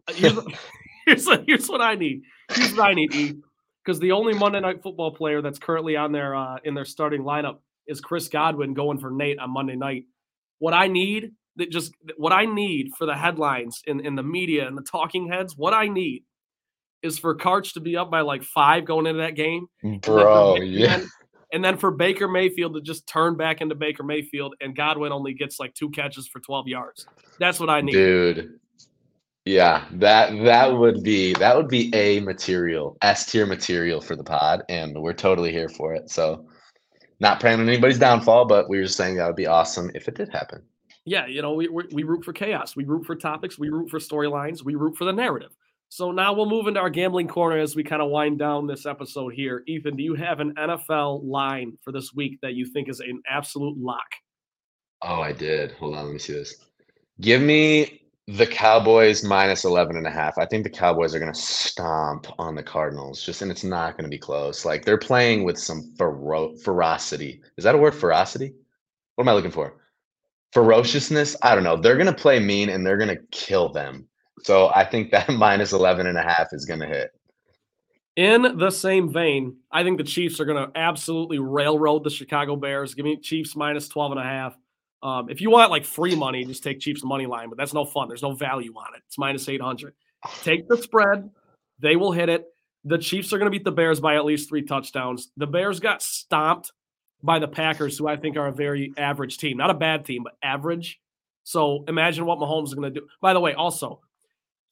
Uh, 0.09 0.13
here's, 0.15 0.39
here's, 1.07 1.29
here's 1.47 1.69
what 1.69 1.83
I 1.83 1.95
need. 1.95 2.23
Here's 2.53 2.73
what 2.73 2.89
I 2.89 2.95
need. 2.95 3.41
Because 3.85 4.01
the 4.01 4.13
only 4.13 4.33
Monday 4.33 4.61
Night 4.61 4.83
Football 4.83 5.15
player 5.15 5.43
that's 5.43 5.59
currently 5.59 5.97
on 5.97 6.11
their 6.11 6.35
uh, 6.35 6.57
in 6.65 6.73
their 6.73 6.87
starting 6.87 7.23
lineup 7.23 7.59
is 7.87 8.01
Chris 8.01 8.29
Godwin 8.29 8.73
going 8.73 8.99
for 8.99 9.11
Nate 9.11 9.39
on 9.39 9.51
Monday 9.51 9.77
night. 9.77 10.05
What 10.59 10.73
I 10.73 10.87
need 10.87 11.33
that 11.57 11.71
just 11.71 11.93
what 12.17 12.33
I 12.33 12.47
need 12.47 12.93
for 12.97 13.07
the 13.07 13.15
headlines 13.15 13.83
in, 13.87 14.01
in 14.01 14.15
the 14.15 14.23
media 14.23 14.67
and 14.67 14.77
the 14.77 14.83
talking 14.83 15.29
heads, 15.29 15.57
what 15.57 15.75
I 15.75 15.89
need 15.89 16.25
is 17.05 17.19
for 17.19 17.37
Karch 17.37 17.75
to 17.75 17.81
be 17.81 17.97
up 17.97 18.11
by 18.11 18.23
like 18.23 18.43
five 18.43 18.85
going 18.85 19.07
into 19.07 19.21
that 19.21 19.37
game. 19.37 19.67
Bro, 20.01 20.57
and 20.57 20.69
yeah. 20.69 21.05
and 21.53 21.65
then 21.65 21.77
for 21.77 21.91
Baker 21.91 22.27
Mayfield 22.27 22.75
to 22.75 22.81
just 22.81 23.07
turn 23.07 23.37
back 23.37 23.61
into 23.61 23.75
Baker 23.75 24.03
Mayfield 24.03 24.55
and 24.61 24.75
Godwin 24.75 25.13
only 25.13 25.35
gets 25.35 25.61
like 25.61 25.75
two 25.75 25.91
catches 25.91 26.27
for 26.27 26.41
12 26.41 26.67
yards. 26.67 27.07
That's 27.39 27.61
what 27.61 27.71
I 27.71 27.81
need. 27.83 27.93
Dude. 27.93 28.59
Yeah, 29.45 29.85
that 29.93 30.43
that 30.45 30.75
would 30.75 31.03
be 31.03 31.35
that 31.35 31.55
would 31.55 31.69
be 31.69 31.95
a 31.95 32.21
material, 32.21 32.97
S 33.03 33.31
tier 33.31 33.45
material 33.45 34.01
for 34.01 34.17
the 34.17 34.25
pod, 34.25 34.63
and 34.71 34.99
we're 34.99 35.13
totally 35.13 35.53
here 35.53 35.69
for 35.69 35.95
it. 35.95 36.11
So 36.11 36.47
not 37.21 37.41
praying 37.41 37.61
on 37.61 37.69
anybody's 37.69 37.99
downfall, 37.99 38.47
but 38.47 38.71
we 38.71 38.79
were 38.79 38.85
just 38.85 38.97
saying 38.97 39.17
that 39.17 39.27
would 39.27 39.37
be 39.37 39.47
awesome 39.47 39.91
if 39.95 40.09
it 40.09 40.15
did 40.15 40.31
happen. 40.31 40.63
Yeah, 41.05 41.27
you 41.27 41.43
know, 41.43 41.53
we, 41.53 41.69
we, 41.69 41.85
we 41.93 42.03
root 42.03 42.25
for 42.25 42.33
chaos. 42.33 42.75
We 42.75 42.85
root 42.85 43.05
for 43.05 43.15
topics. 43.15 43.59
We 43.59 43.69
root 43.69 43.91
for 43.91 43.99
storylines. 43.99 44.65
We 44.65 44.75
root 44.75 44.97
for 44.97 45.05
the 45.05 45.13
narrative. 45.13 45.55
So 45.95 46.11
now 46.11 46.33
we'll 46.33 46.51
move 46.51 46.67
into 46.67 46.81
our 46.81 46.91
gambling 46.91 47.29
corner 47.29 47.57
as 47.57 47.77
we 47.77 47.85
kind 47.85 48.03
of 48.03 48.11
wind 48.11 48.37
down 48.37 48.67
this 48.67 48.85
episode 48.85 49.33
here. 49.33 49.63
Ethan, 49.69 49.95
do 49.95 50.03
you 50.03 50.17
have 50.17 50.41
an 50.41 50.53
NFL 50.57 51.23
line 51.23 51.79
for 51.83 51.93
this 51.93 52.13
week 52.13 52.41
that 52.43 52.55
you 52.55 52.67
think 52.67 52.89
is 52.89 52.99
an 52.99 53.23
absolute 53.31 53.79
lock? 53.79 54.09
Oh, 55.03 55.21
I 55.21 55.31
did. 55.31 55.71
Hold 55.75 55.95
on, 55.95 56.07
let 56.07 56.13
me 56.13 56.19
see 56.19 56.33
this. 56.33 56.57
Give 57.21 57.41
me 57.41 58.03
the 58.27 58.45
Cowboys 58.45 59.23
minus 59.23 59.65
11 59.65 59.97
and 59.97 60.05
a 60.05 60.11
half. 60.11 60.37
I 60.37 60.47
think 60.47 60.65
the 60.65 60.71
Cowboys 60.71 61.15
are 61.15 61.21
going 61.21 61.33
to 61.33 61.41
stomp 61.41 62.27
on 62.41 62.57
the 62.57 62.63
Cardinals 62.65 63.25
just 63.25 63.43
and 63.43 63.53
it's 63.53 63.63
not 63.63 63.93
going 63.93 64.03
to 64.03 64.11
be 64.11 64.19
close. 64.19 64.65
Like 64.65 64.85
they're 64.85 64.99
playing 64.99 65.45
with 65.45 65.57
some 65.57 65.95
fero- 65.97 66.57
ferocity. 66.57 67.41
Is 67.57 67.63
that 67.63 67.77
a 67.77 67.79
word 67.79 67.95
ferocity? 67.95 68.53
What 69.15 69.23
am 69.23 69.29
I 69.29 69.35
looking 69.35 69.53
for? 69.53 69.77
Ferociousness? 70.55 71.37
I 71.41 71.55
don't 71.55 71.63
know. 71.63 71.77
They're 71.77 71.95
going 71.95 72.09
to 72.09 72.13
play 72.13 72.41
mean 72.41 72.71
and 72.71 72.85
they're 72.85 72.99
going 72.99 73.17
to 73.17 73.23
kill 73.31 73.69
them. 73.69 74.09
So 74.43 74.71
I 74.75 74.85
think 74.85 75.11
that 75.11 75.29
minus 75.33 75.73
11 75.73 76.07
and 76.07 76.19
a 76.19 76.23
half 76.23 76.53
is 76.53 76.65
going 76.65 76.81
to 76.81 76.87
hit. 76.87 77.11
In 78.17 78.59
the 78.59 78.71
same 78.71 79.13
vein, 79.13 79.57
I 79.73 79.83
think 79.83 79.99
the 79.99 80.05
Chiefs 80.05 80.39
are 80.39 80.45
going 80.45 80.65
to 80.65 80.79
absolutely 80.79 81.41
railroad 81.41 82.05
the 82.05 82.11
Chicago 82.11 82.55
Bears. 82.55 82.95
Give 82.95 83.05
me 83.05 83.17
Chiefs 83.17 83.57
minus 83.57 83.89
12 83.89 84.13
and 84.13 84.21
a 84.21 84.25
half. 84.25 84.57
Um, 85.03 85.29
if 85.29 85.41
you 85.41 85.51
want 85.51 85.71
like 85.71 85.85
free 85.85 86.15
money, 86.15 86.45
just 86.45 86.63
take 86.63 86.79
Chiefs 86.81 87.03
money 87.03 87.27
line, 87.27 87.49
but 87.49 87.59
that's 87.59 87.75
no 87.75 87.85
fun. 87.85 88.09
There's 88.09 88.23
no 88.23 88.33
value 88.33 88.73
on 88.75 88.95
it. 88.95 89.03
It's 89.07 89.19
minus 89.19 89.49
800. 89.49 89.95
Take 90.43 90.69
the 90.69 90.79
spread. 90.79 91.29
They 91.81 91.97
will 91.97 92.13
hit 92.13 92.29
it. 92.29 92.47
The 92.85 92.99
Chiefs 92.99 93.33
are 93.33 93.39
going 93.39 93.51
to 93.51 93.57
beat 93.57 93.65
the 93.65 93.73
Bears 93.73 93.99
by 93.99 94.15
at 94.15 94.25
least 94.25 94.49
three 94.49 94.63
touchdowns. 94.63 95.31
The 95.37 95.47
Bears 95.47 95.81
got 95.81 96.01
stomped 96.01 96.71
by 97.23 97.39
the 97.39 97.49
Packers, 97.49 97.99
who 97.99 98.07
I 98.07 98.17
think 98.17 98.37
are 98.37 98.47
a 98.47 98.53
very 98.53 98.93
average 98.97 99.39
team. 99.39 99.57
Not 99.57 99.71
a 99.71 99.75
bad 99.75 100.05
team, 100.05 100.23
but 100.23 100.35
average. 100.43 101.01
So 101.43 101.85
imagine 101.89 102.27
what 102.27 102.39
Mahomes 102.39 102.69
is 102.69 102.75
going 102.75 102.93
to 102.93 103.01
do. 103.01 103.07
By 103.21 103.33
the 103.33 103.41
way, 103.41 103.55
also, 103.55 104.01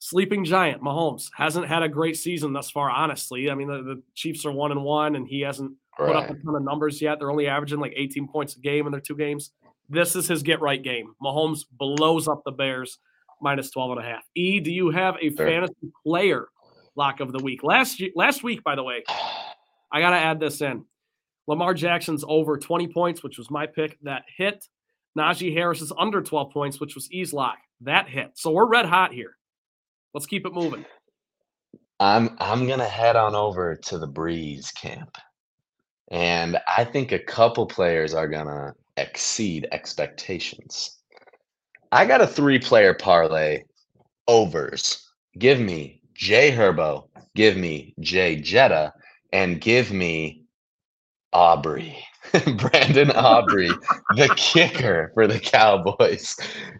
sleeping 0.03 0.43
giant 0.43 0.81
Mahomes 0.81 1.29
hasn't 1.33 1.65
had 1.65 1.81
a 1.81 1.87
great 1.87 2.17
season 2.17 2.51
thus 2.51 2.69
far, 2.69 2.89
honestly. 2.89 3.49
I 3.49 3.55
mean, 3.55 3.69
the, 3.69 3.81
the 3.83 4.03
Chiefs 4.15 4.45
are 4.45 4.51
one 4.51 4.71
and 4.71 4.83
one, 4.83 5.15
and 5.15 5.25
he 5.25 5.39
hasn't 5.39 5.71
put 5.97 6.13
up 6.13 6.29
a 6.29 6.33
ton 6.33 6.55
of 6.55 6.61
numbers 6.61 7.01
yet. 7.01 7.19
They're 7.19 7.31
only 7.31 7.47
averaging 7.47 7.79
like 7.79 7.93
18 7.95 8.27
points 8.27 8.57
a 8.57 8.59
game 8.59 8.85
in 8.85 8.91
their 8.91 8.99
two 8.99 9.15
games. 9.15 9.51
This 9.87 10.17
is 10.17 10.27
his 10.27 10.43
get 10.43 10.59
right 10.59 10.81
game. 10.83 11.13
Mahomes 11.23 11.61
blows 11.71 12.27
up 12.27 12.41
the 12.43 12.51
Bears 12.51 12.99
minus 13.41 13.71
12 13.71 13.91
and 13.91 13.99
a 14.01 14.03
half. 14.03 14.23
E, 14.35 14.59
do 14.59 14.73
you 14.73 14.89
have 14.89 15.15
a 15.21 15.29
Sure. 15.33 15.47
fantasy 15.47 15.91
player 16.05 16.47
lock 16.97 17.21
of 17.21 17.31
the 17.31 17.41
week? 17.41 17.63
Last 17.63 18.01
last 18.13 18.43
week, 18.43 18.61
by 18.61 18.75
the 18.75 18.83
way, 18.83 19.03
I 19.89 20.01
got 20.01 20.09
to 20.09 20.17
add 20.17 20.39
this 20.41 20.59
in. 20.61 20.83
Lamar 21.47 21.73
Jackson's 21.73 22.25
over 22.27 22.57
20 22.57 22.87
points, 22.89 23.23
which 23.23 23.37
was 23.37 23.49
my 23.49 23.67
pick. 23.67 23.97
That 24.01 24.23
hit. 24.35 24.67
Najee 25.17 25.53
Harris 25.53 25.79
is 25.81 25.93
under 25.97 26.21
12 26.21 26.51
points, 26.51 26.79
which 26.81 26.95
was 26.95 27.09
E's 27.11 27.31
lock. 27.31 27.59
That 27.81 28.09
hit. 28.09 28.31
So 28.35 28.51
we're 28.51 28.65
red 28.65 28.85
hot 28.85 29.13
here. 29.13 29.37
Let's 30.13 30.25
keep 30.25 30.45
it 30.45 30.53
moving. 30.53 30.85
I'm 31.99 32.35
I'm 32.39 32.67
gonna 32.67 32.87
head 32.87 33.15
on 33.15 33.35
over 33.35 33.75
to 33.75 33.97
the 33.97 34.07
Breeze 34.07 34.71
camp, 34.71 35.17
and 36.11 36.57
I 36.67 36.83
think 36.83 37.11
a 37.11 37.19
couple 37.19 37.65
players 37.65 38.13
are 38.13 38.27
gonna 38.27 38.73
exceed 38.97 39.67
expectations. 39.71 40.99
I 41.91 42.05
got 42.05 42.21
a 42.21 42.27
three-player 42.27 42.95
parlay 42.95 43.63
overs. 44.27 45.07
Give 45.37 45.59
me 45.59 46.01
Jay 46.13 46.51
Herbo, 46.51 47.07
give 47.35 47.57
me 47.57 47.93
Jay 47.99 48.35
Jetta, 48.35 48.93
and 49.31 49.61
give 49.61 49.91
me 49.91 50.43
Aubrey, 51.31 51.97
Brandon 52.57 53.11
Aubrey, 53.11 53.69
the 54.15 54.33
kicker 54.37 55.11
for 55.13 55.27
the 55.27 55.39
Cowboys. 55.39 56.35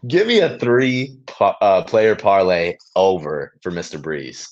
Give 0.07 0.27
me 0.27 0.39
a 0.39 0.57
three-player 0.57 2.15
parlay 2.15 2.77
over 2.95 3.53
for 3.61 3.71
Mr. 3.71 4.01
Breeze. 4.01 4.49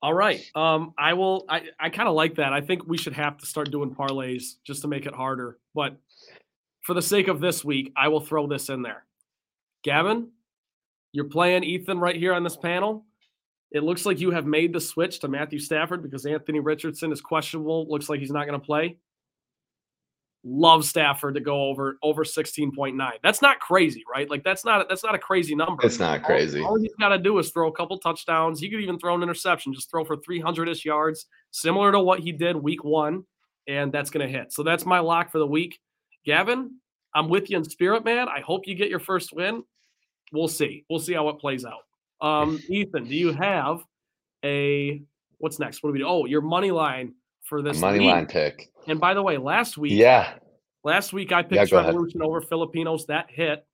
All 0.00 0.14
right. 0.14 0.40
Um, 0.54 0.94
I 0.96 1.14
will. 1.14 1.44
I, 1.48 1.62
I 1.80 1.90
kind 1.90 2.08
of 2.08 2.14
like 2.14 2.36
that. 2.36 2.52
I 2.52 2.60
think 2.60 2.86
we 2.86 2.96
should 2.96 3.14
have 3.14 3.36
to 3.38 3.46
start 3.46 3.70
doing 3.70 3.94
parlays 3.94 4.54
just 4.64 4.82
to 4.82 4.88
make 4.88 5.06
it 5.06 5.14
harder. 5.14 5.58
But 5.74 5.96
for 6.82 6.94
the 6.94 7.02
sake 7.02 7.28
of 7.28 7.40
this 7.40 7.64
week, 7.64 7.92
I 7.96 8.08
will 8.08 8.20
throw 8.20 8.46
this 8.46 8.68
in 8.68 8.82
there. 8.82 9.04
Gavin, 9.82 10.30
you're 11.12 11.24
playing 11.24 11.64
Ethan 11.64 11.98
right 11.98 12.14
here 12.14 12.32
on 12.32 12.44
this 12.44 12.56
panel. 12.56 13.06
It 13.70 13.82
looks 13.82 14.06
like 14.06 14.20
you 14.20 14.30
have 14.30 14.46
made 14.46 14.72
the 14.72 14.80
switch 14.80 15.18
to 15.20 15.28
Matthew 15.28 15.58
Stafford 15.58 16.02
because 16.02 16.24
Anthony 16.24 16.60
Richardson 16.60 17.12
is 17.12 17.20
questionable. 17.20 17.86
Looks 17.90 18.08
like 18.08 18.20
he's 18.20 18.30
not 18.30 18.46
going 18.46 18.58
to 18.58 18.64
play. 18.64 18.96
Love 20.44 20.84
Stafford 20.84 21.34
to 21.34 21.40
go 21.40 21.64
over 21.64 21.98
over 22.02 22.24
16.9. 22.24 23.10
That's 23.22 23.42
not 23.42 23.58
crazy, 23.58 24.04
right? 24.10 24.30
Like 24.30 24.44
that's 24.44 24.64
not 24.64 24.88
that's 24.88 25.02
not 25.02 25.14
a 25.14 25.18
crazy 25.18 25.54
number. 25.54 25.84
It's 25.84 25.98
not 25.98 26.20
All- 26.20 26.26
crazy. 26.26 26.62
All, 26.62 26.78
he's 26.78 26.94
got 27.00 27.08
to 27.08 27.18
do 27.18 27.38
is 27.38 27.50
throw 27.50 27.68
a 27.68 27.72
couple 27.72 27.98
touchdowns. 27.98 28.60
He 28.60 28.70
could 28.70 28.80
even 28.80 28.98
throw 28.98 29.14
an 29.14 29.22
interception, 29.22 29.74
just 29.74 29.90
throw 29.90 30.04
for 30.04 30.16
300 30.16 30.68
ish 30.68 30.84
yards, 30.84 31.26
similar 31.50 31.90
to 31.92 32.00
what 32.00 32.20
he 32.20 32.32
did 32.32 32.56
week 32.56 32.84
one, 32.84 33.24
and 33.66 33.92
that's 33.92 34.10
going 34.10 34.26
to 34.26 34.32
hit. 34.32 34.52
So 34.52 34.62
that's 34.62 34.86
my 34.86 35.00
lock 35.00 35.32
for 35.32 35.38
the 35.38 35.46
week. 35.46 35.80
Gavin, 36.24 36.78
I'm 37.14 37.28
with 37.28 37.50
you 37.50 37.56
in 37.56 37.64
spirit, 37.64 38.04
man. 38.04 38.28
I 38.28 38.40
hope 38.40 38.66
you 38.66 38.74
get 38.74 38.90
your 38.90 39.00
first 39.00 39.32
win. 39.32 39.64
We'll 40.32 40.48
see. 40.48 40.84
We'll 40.88 41.00
see 41.00 41.14
how 41.14 41.28
it 41.30 41.38
plays 41.38 41.64
out. 41.64 41.82
Um, 42.20 42.60
Ethan, 42.68 43.04
do 43.04 43.14
you 43.14 43.32
have 43.32 43.80
a 44.44 45.02
what's 45.38 45.58
next? 45.58 45.82
What 45.82 45.90
do 45.90 45.92
we 45.94 45.98
do? 46.00 46.06
Oh, 46.06 46.26
your 46.26 46.42
money 46.42 46.70
line 46.70 47.14
for 47.48 47.62
this 47.62 47.80
money 47.80 48.00
week. 48.00 48.08
line 48.08 48.26
pick. 48.26 48.70
And 48.86 49.00
by 49.00 49.14
the 49.14 49.22
way, 49.22 49.38
last 49.38 49.78
week, 49.78 49.92
Yeah. 49.92 50.34
Last 50.84 51.12
week 51.12 51.32
I 51.32 51.42
picked 51.42 51.72
ahead. 51.72 51.86
Revolution 51.86 52.22
over 52.22 52.40
Filipinos. 52.40 53.06
That 53.06 53.26
hit. 53.28 53.64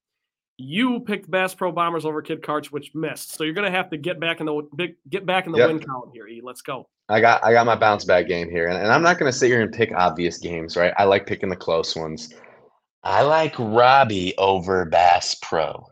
You 0.56 1.00
picked 1.00 1.30
Bass 1.30 1.54
Pro 1.54 1.72
Bombers 1.72 2.04
over 2.04 2.22
Kid 2.22 2.40
Karch, 2.42 2.66
which 2.66 2.92
missed. 2.94 3.34
So 3.34 3.44
you're 3.44 3.54
gonna 3.54 3.70
have 3.70 3.90
to 3.90 3.96
get 3.96 4.18
back 4.20 4.40
in 4.40 4.46
the 4.46 4.62
big 4.76 4.94
get 5.08 5.26
back 5.26 5.46
in 5.46 5.52
the 5.52 5.58
Yep. 5.58 5.68
win 5.68 5.78
column 5.80 6.10
here. 6.14 6.26
E. 6.28 6.40
Let's 6.42 6.62
go. 6.62 6.88
I 7.08 7.20
got 7.20 7.44
I 7.44 7.52
got 7.52 7.66
my 7.66 7.74
bounce 7.76 8.04
back 8.04 8.26
game 8.28 8.48
here. 8.48 8.68
And, 8.68 8.78
and 8.78 8.90
I'm 8.90 9.02
not 9.02 9.18
gonna 9.18 9.32
sit 9.32 9.48
here 9.48 9.60
and 9.60 9.72
pick 9.72 9.92
obvious 9.94 10.38
games, 10.38 10.76
right? 10.76 10.94
I 10.96 11.04
like 11.04 11.26
picking 11.26 11.48
the 11.50 11.56
close 11.56 11.94
ones. 11.96 12.32
I 13.02 13.22
like 13.22 13.54
Robbie 13.58 14.34
over 14.38 14.84
Bass 14.86 15.34
Pro. 15.42 15.86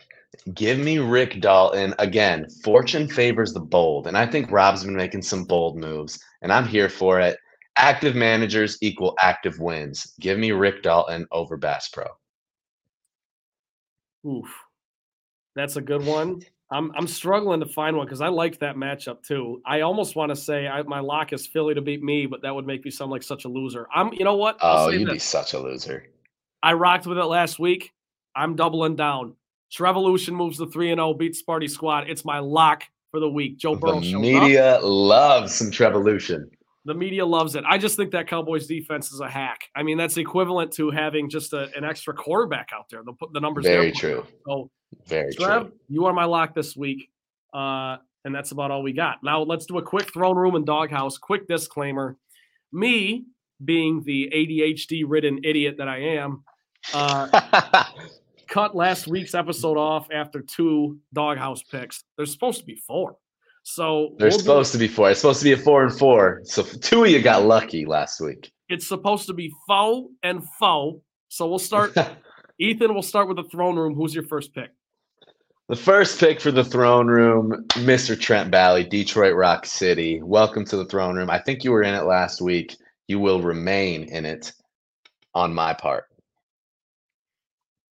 Give 0.54 0.78
me 0.78 0.98
Rick 0.98 1.40
Dalton. 1.40 1.94
Again, 1.98 2.48
fortune 2.64 3.06
favors 3.06 3.52
the 3.52 3.60
bold. 3.60 4.06
And 4.06 4.16
I 4.16 4.26
think 4.26 4.50
Rob's 4.50 4.82
been 4.84 4.96
making 4.96 5.22
some 5.22 5.44
bold 5.44 5.76
moves, 5.76 6.18
and 6.40 6.50
I'm 6.52 6.66
here 6.66 6.88
for 6.88 7.20
it. 7.20 7.36
Active 7.76 8.14
managers 8.14 8.78
equal 8.80 9.16
active 9.20 9.58
wins. 9.58 10.14
Give 10.20 10.38
me 10.38 10.52
Rick 10.52 10.82
Dalton 10.82 11.26
over 11.32 11.56
Bass 11.56 11.88
Pro. 11.88 12.04
Oof, 14.26 14.48
that's 15.56 15.76
a 15.76 15.80
good 15.80 16.04
one. 16.04 16.42
I'm 16.70 16.92
I'm 16.96 17.06
struggling 17.06 17.60
to 17.60 17.66
find 17.66 17.96
one 17.96 18.06
because 18.06 18.20
I 18.20 18.28
like 18.28 18.58
that 18.60 18.76
matchup 18.76 19.22
too. 19.22 19.60
I 19.66 19.80
almost 19.80 20.16
want 20.16 20.30
to 20.30 20.36
say 20.36 20.68
I, 20.68 20.82
my 20.82 21.00
lock 21.00 21.32
is 21.32 21.46
Philly 21.46 21.74
to 21.74 21.82
beat 21.82 22.02
me, 22.02 22.26
but 22.26 22.40
that 22.42 22.54
would 22.54 22.66
make 22.66 22.84
me 22.84 22.90
sound 22.90 23.10
like 23.10 23.22
such 23.22 23.44
a 23.44 23.48
loser. 23.48 23.86
I'm 23.94 24.12
you 24.12 24.24
know 24.24 24.36
what? 24.36 24.58
I'll 24.60 24.86
Oh, 24.86 24.88
you'd 24.90 25.10
be 25.10 25.18
such 25.18 25.54
a 25.54 25.58
loser. 25.58 26.06
I 26.62 26.74
rocked 26.74 27.06
with 27.06 27.18
it 27.18 27.24
last 27.24 27.58
week. 27.58 27.92
I'm 28.36 28.54
doubling 28.56 28.96
down. 28.96 29.34
Trevolution 29.76 30.34
moves 30.34 30.58
the 30.58 30.66
3 30.66 30.92
and 30.92 30.98
0, 30.98 31.14
beats 31.14 31.42
Sparty 31.42 31.68
Squad. 31.68 32.08
It's 32.08 32.24
my 32.24 32.38
lock 32.38 32.84
for 33.10 33.20
the 33.20 33.28
week. 33.28 33.58
Joe 33.58 33.74
Burrow 33.74 34.00
The 34.00 34.06
shows 34.06 34.14
up. 34.14 34.20
media 34.20 34.78
loves 34.82 35.54
some 35.54 35.70
Trevolution. 35.70 36.48
The 36.84 36.94
media 36.94 37.24
loves 37.24 37.54
it. 37.54 37.64
I 37.66 37.78
just 37.78 37.96
think 37.96 38.10
that 38.10 38.26
Cowboys 38.26 38.66
defense 38.66 39.12
is 39.12 39.20
a 39.20 39.28
hack. 39.28 39.68
I 39.76 39.84
mean, 39.84 39.96
that's 39.96 40.16
equivalent 40.16 40.72
to 40.72 40.90
having 40.90 41.30
just 41.30 41.52
a, 41.52 41.70
an 41.76 41.84
extra 41.84 42.12
quarterback 42.12 42.70
out 42.74 42.86
there. 42.90 43.02
The, 43.04 43.14
the 43.32 43.40
numbers 43.40 43.64
Very 43.64 43.92
true. 43.92 44.26
So, 44.46 44.68
Very 45.06 45.32
Trev, 45.32 45.62
true. 45.62 45.72
you 45.88 46.06
are 46.06 46.12
my 46.12 46.24
lock 46.24 46.54
this 46.54 46.76
week. 46.76 47.08
Uh, 47.54 47.98
and 48.24 48.34
that's 48.34 48.52
about 48.52 48.70
all 48.70 48.82
we 48.82 48.92
got. 48.92 49.22
Now, 49.22 49.42
let's 49.42 49.66
do 49.66 49.78
a 49.78 49.82
quick 49.82 50.12
throne 50.12 50.36
room 50.36 50.54
and 50.54 50.64
doghouse. 50.66 51.18
Quick 51.18 51.46
disclaimer 51.48 52.16
me 52.72 53.26
being 53.64 54.02
the 54.04 54.30
ADHD 54.34 55.04
ridden 55.06 55.40
idiot 55.44 55.76
that 55.78 55.88
I 55.88 55.98
am, 55.98 56.42
uh, 56.94 57.84
cut 58.48 58.74
last 58.74 59.06
week's 59.06 59.34
episode 59.34 59.76
off 59.76 60.08
after 60.12 60.40
two 60.40 60.98
doghouse 61.12 61.62
picks. 61.62 62.04
There's 62.16 62.32
supposed 62.32 62.60
to 62.60 62.66
be 62.66 62.76
four. 62.76 63.16
So 63.62 64.14
There's 64.18 64.32
we'll 64.34 64.38
do- 64.38 64.44
supposed 64.44 64.72
to 64.72 64.78
be 64.78 64.88
four. 64.88 65.10
It's 65.10 65.20
supposed 65.20 65.38
to 65.40 65.44
be 65.44 65.52
a 65.52 65.56
four 65.56 65.84
and 65.84 65.96
four. 65.96 66.40
So 66.44 66.62
two 66.62 67.04
of 67.04 67.10
you 67.10 67.22
got 67.22 67.44
lucky 67.44 67.86
last 67.86 68.20
week. 68.20 68.50
it's 68.68 68.86
supposed 68.88 69.26
to 69.26 69.34
be 69.34 69.52
foe 69.68 70.08
and 70.22 70.42
foe. 70.58 71.02
So 71.28 71.48
we'll 71.48 71.58
start. 71.58 71.94
Ethan, 72.58 72.92
we'll 72.92 73.02
start 73.02 73.28
with 73.28 73.36
the 73.36 73.44
throne 73.50 73.76
room. 73.76 73.94
Who's 73.94 74.14
your 74.14 74.24
first 74.24 74.54
pick? 74.54 74.70
The 75.68 75.76
first 75.76 76.18
pick 76.20 76.40
for 76.40 76.50
the 76.50 76.64
throne 76.64 77.06
room, 77.06 77.64
Mr. 77.70 78.18
Trent 78.20 78.50
Bally, 78.50 78.84
Detroit 78.84 79.34
Rock 79.34 79.64
City. 79.64 80.20
Welcome 80.22 80.64
to 80.66 80.76
the 80.76 80.84
throne 80.84 81.16
room. 81.16 81.30
I 81.30 81.38
think 81.38 81.64
you 81.64 81.70
were 81.70 81.82
in 81.82 81.94
it 81.94 82.02
last 82.04 82.42
week. 82.42 82.76
You 83.08 83.20
will 83.20 83.40
remain 83.40 84.04
in 84.04 84.26
it 84.26 84.52
on 85.34 85.54
my 85.54 85.72
part. 85.72 86.04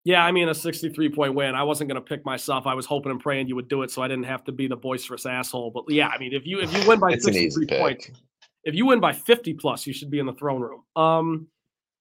Yeah, 0.05 0.23
I 0.23 0.31
mean 0.31 0.49
a 0.49 0.55
63 0.55 1.09
point 1.09 1.33
win. 1.33 1.55
I 1.55 1.63
wasn't 1.63 1.89
going 1.89 2.01
to 2.01 2.07
pick 2.07 2.23
myself. 2.25 2.67
I 2.67 2.75
was 2.75 2.85
hoping 2.85 3.11
and 3.11 3.19
praying 3.19 3.47
you 3.47 3.55
would 3.55 3.67
do 3.67 3.81
it 3.81 3.89
so 3.89 4.03
I 4.03 4.07
didn't 4.07 4.25
have 4.25 4.43
to 4.45 4.51
be 4.51 4.67
the 4.67 4.75
boisterous 4.77 5.25
asshole. 5.25 5.71
But 5.71 5.85
yeah, 5.89 6.07
I 6.07 6.19
mean 6.19 6.31
if 6.31 6.45
you 6.45 6.59
if 6.59 6.71
you 6.73 6.87
win 6.87 6.99
by 6.99 7.17
63 7.17 7.65
points, 7.65 8.11
if 8.63 8.75
you 8.75 8.85
win 8.85 8.99
by 8.99 9.13
50 9.13 9.55
plus, 9.55 9.85
you 9.85 9.93
should 9.93 10.11
be 10.11 10.19
in 10.19 10.27
the 10.27 10.33
throne 10.33 10.61
room. 10.61 10.83
Um 10.95 11.47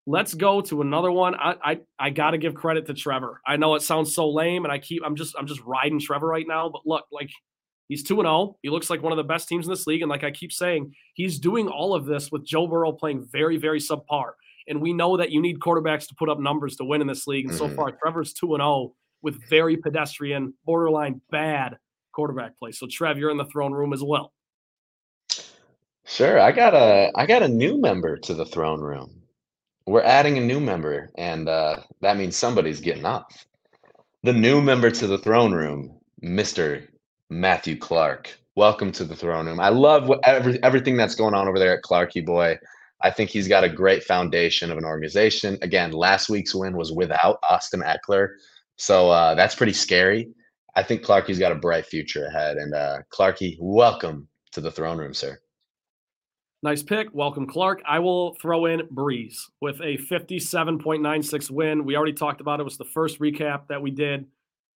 let's 0.06 0.34
go 0.34 0.60
to 0.60 0.82
another 0.82 1.10
one. 1.10 1.34
I 1.34 1.54
I, 1.64 1.80
I 1.98 2.10
got 2.10 2.32
to 2.32 2.38
give 2.38 2.54
credit 2.54 2.84
to 2.86 2.94
Trevor. 2.94 3.40
I 3.46 3.56
know 3.56 3.74
it 3.74 3.80
sounds 3.80 4.14
so 4.14 4.28
lame 4.28 4.64
and 4.64 4.72
I 4.72 4.78
keep 4.78 5.02
I'm 5.02 5.16
just 5.16 5.34
I'm 5.38 5.46
just 5.46 5.62
riding 5.62 5.98
Trevor 5.98 6.26
right 6.26 6.46
now, 6.46 6.68
but 6.68 6.82
look, 6.84 7.06
like 7.10 7.30
he's 7.88 8.02
2 8.02 8.20
and 8.20 8.26
0. 8.26 8.58
He 8.60 8.68
looks 8.68 8.90
like 8.90 9.02
one 9.02 9.12
of 9.12 9.16
the 9.16 9.24
best 9.24 9.48
teams 9.48 9.64
in 9.64 9.72
this 9.72 9.86
league 9.86 10.02
and 10.02 10.10
like 10.10 10.24
I 10.24 10.30
keep 10.30 10.52
saying, 10.52 10.94
he's 11.14 11.38
doing 11.38 11.68
all 11.68 11.94
of 11.94 12.04
this 12.04 12.30
with 12.30 12.44
Joe 12.44 12.66
Burrow 12.66 12.92
playing 12.92 13.26
very 13.32 13.56
very 13.56 13.80
subpar. 13.80 14.32
And 14.68 14.80
we 14.80 14.92
know 14.92 15.16
that 15.16 15.30
you 15.30 15.40
need 15.40 15.58
quarterbacks 15.60 16.08
to 16.08 16.14
put 16.14 16.28
up 16.28 16.38
numbers 16.38 16.76
to 16.76 16.84
win 16.84 17.00
in 17.00 17.06
this 17.06 17.26
league. 17.26 17.46
And 17.46 17.54
mm-hmm. 17.54 17.70
so 17.70 17.74
far, 17.74 17.92
Trevor's 17.92 18.32
2 18.32 18.54
and 18.54 18.62
0 18.62 18.94
with 19.22 19.42
very 19.48 19.76
pedestrian, 19.76 20.54
borderline 20.64 21.20
bad 21.30 21.76
quarterback 22.12 22.58
play. 22.58 22.72
So 22.72 22.86
Trev, 22.86 23.18
you're 23.18 23.30
in 23.30 23.36
the 23.36 23.44
throne 23.46 23.72
room 23.72 23.92
as 23.92 24.02
well. 24.02 24.32
Sure. 26.06 26.38
I 26.38 26.52
got 26.52 26.74
a 26.74 27.10
I 27.14 27.26
got 27.26 27.42
a 27.42 27.48
new 27.48 27.80
member 27.80 28.16
to 28.18 28.34
the 28.34 28.44
throne 28.44 28.80
room. 28.80 29.22
We're 29.86 30.02
adding 30.02 30.38
a 30.38 30.40
new 30.40 30.60
member, 30.60 31.10
and 31.16 31.48
uh, 31.48 31.78
that 32.00 32.16
means 32.16 32.36
somebody's 32.36 32.80
getting 32.80 33.04
off. 33.04 33.46
The 34.22 34.32
new 34.32 34.62
member 34.62 34.90
to 34.90 35.06
the 35.06 35.18
throne 35.18 35.52
room, 35.52 35.98
Mr. 36.22 36.86
Matthew 37.28 37.76
Clark. 37.76 38.38
Welcome 38.54 38.92
to 38.92 39.04
the 39.04 39.16
throne 39.16 39.46
room. 39.46 39.60
I 39.60 39.68
love 39.68 40.08
what, 40.08 40.20
every, 40.24 40.62
everything 40.62 40.96
that's 40.96 41.14
going 41.14 41.34
on 41.34 41.48
over 41.48 41.58
there 41.58 41.76
at 41.76 41.82
Clarky 41.82 42.24
Boy. 42.24 42.58
I 43.04 43.10
think 43.10 43.28
he's 43.28 43.46
got 43.46 43.64
a 43.64 43.68
great 43.68 44.02
foundation 44.02 44.70
of 44.70 44.78
an 44.78 44.84
organization. 44.84 45.58
Again, 45.60 45.92
last 45.92 46.30
week's 46.30 46.54
win 46.54 46.74
was 46.74 46.90
without 46.90 47.38
Austin 47.50 47.82
Ekeler. 47.82 48.28
so 48.76 49.10
uh, 49.10 49.34
that's 49.34 49.54
pretty 49.54 49.74
scary. 49.74 50.30
I 50.74 50.82
think 50.82 51.02
Clarky's 51.02 51.38
got 51.38 51.52
a 51.52 51.56
bright 51.56 51.84
future 51.84 52.24
ahead. 52.24 52.56
And 52.56 52.74
uh, 52.74 53.00
Clarky, 53.12 53.58
welcome 53.60 54.26
to 54.52 54.62
the 54.62 54.70
throne 54.70 54.96
room, 54.96 55.12
sir. 55.12 55.38
Nice 56.62 56.82
pick. 56.82 57.08
Welcome, 57.12 57.46
Clark. 57.46 57.82
I 57.86 57.98
will 57.98 58.36
throw 58.40 58.64
in 58.64 58.88
Breeze 58.90 59.50
with 59.60 59.80
a 59.82 59.98
57.96 60.10 61.50
win. 61.50 61.84
We 61.84 61.96
already 61.96 62.14
talked 62.14 62.40
about 62.40 62.58
it. 62.58 62.62
it 62.62 62.64
was 62.64 62.78
the 62.78 62.86
first 62.86 63.20
recap 63.20 63.66
that 63.68 63.82
we 63.82 63.90
did. 63.90 64.24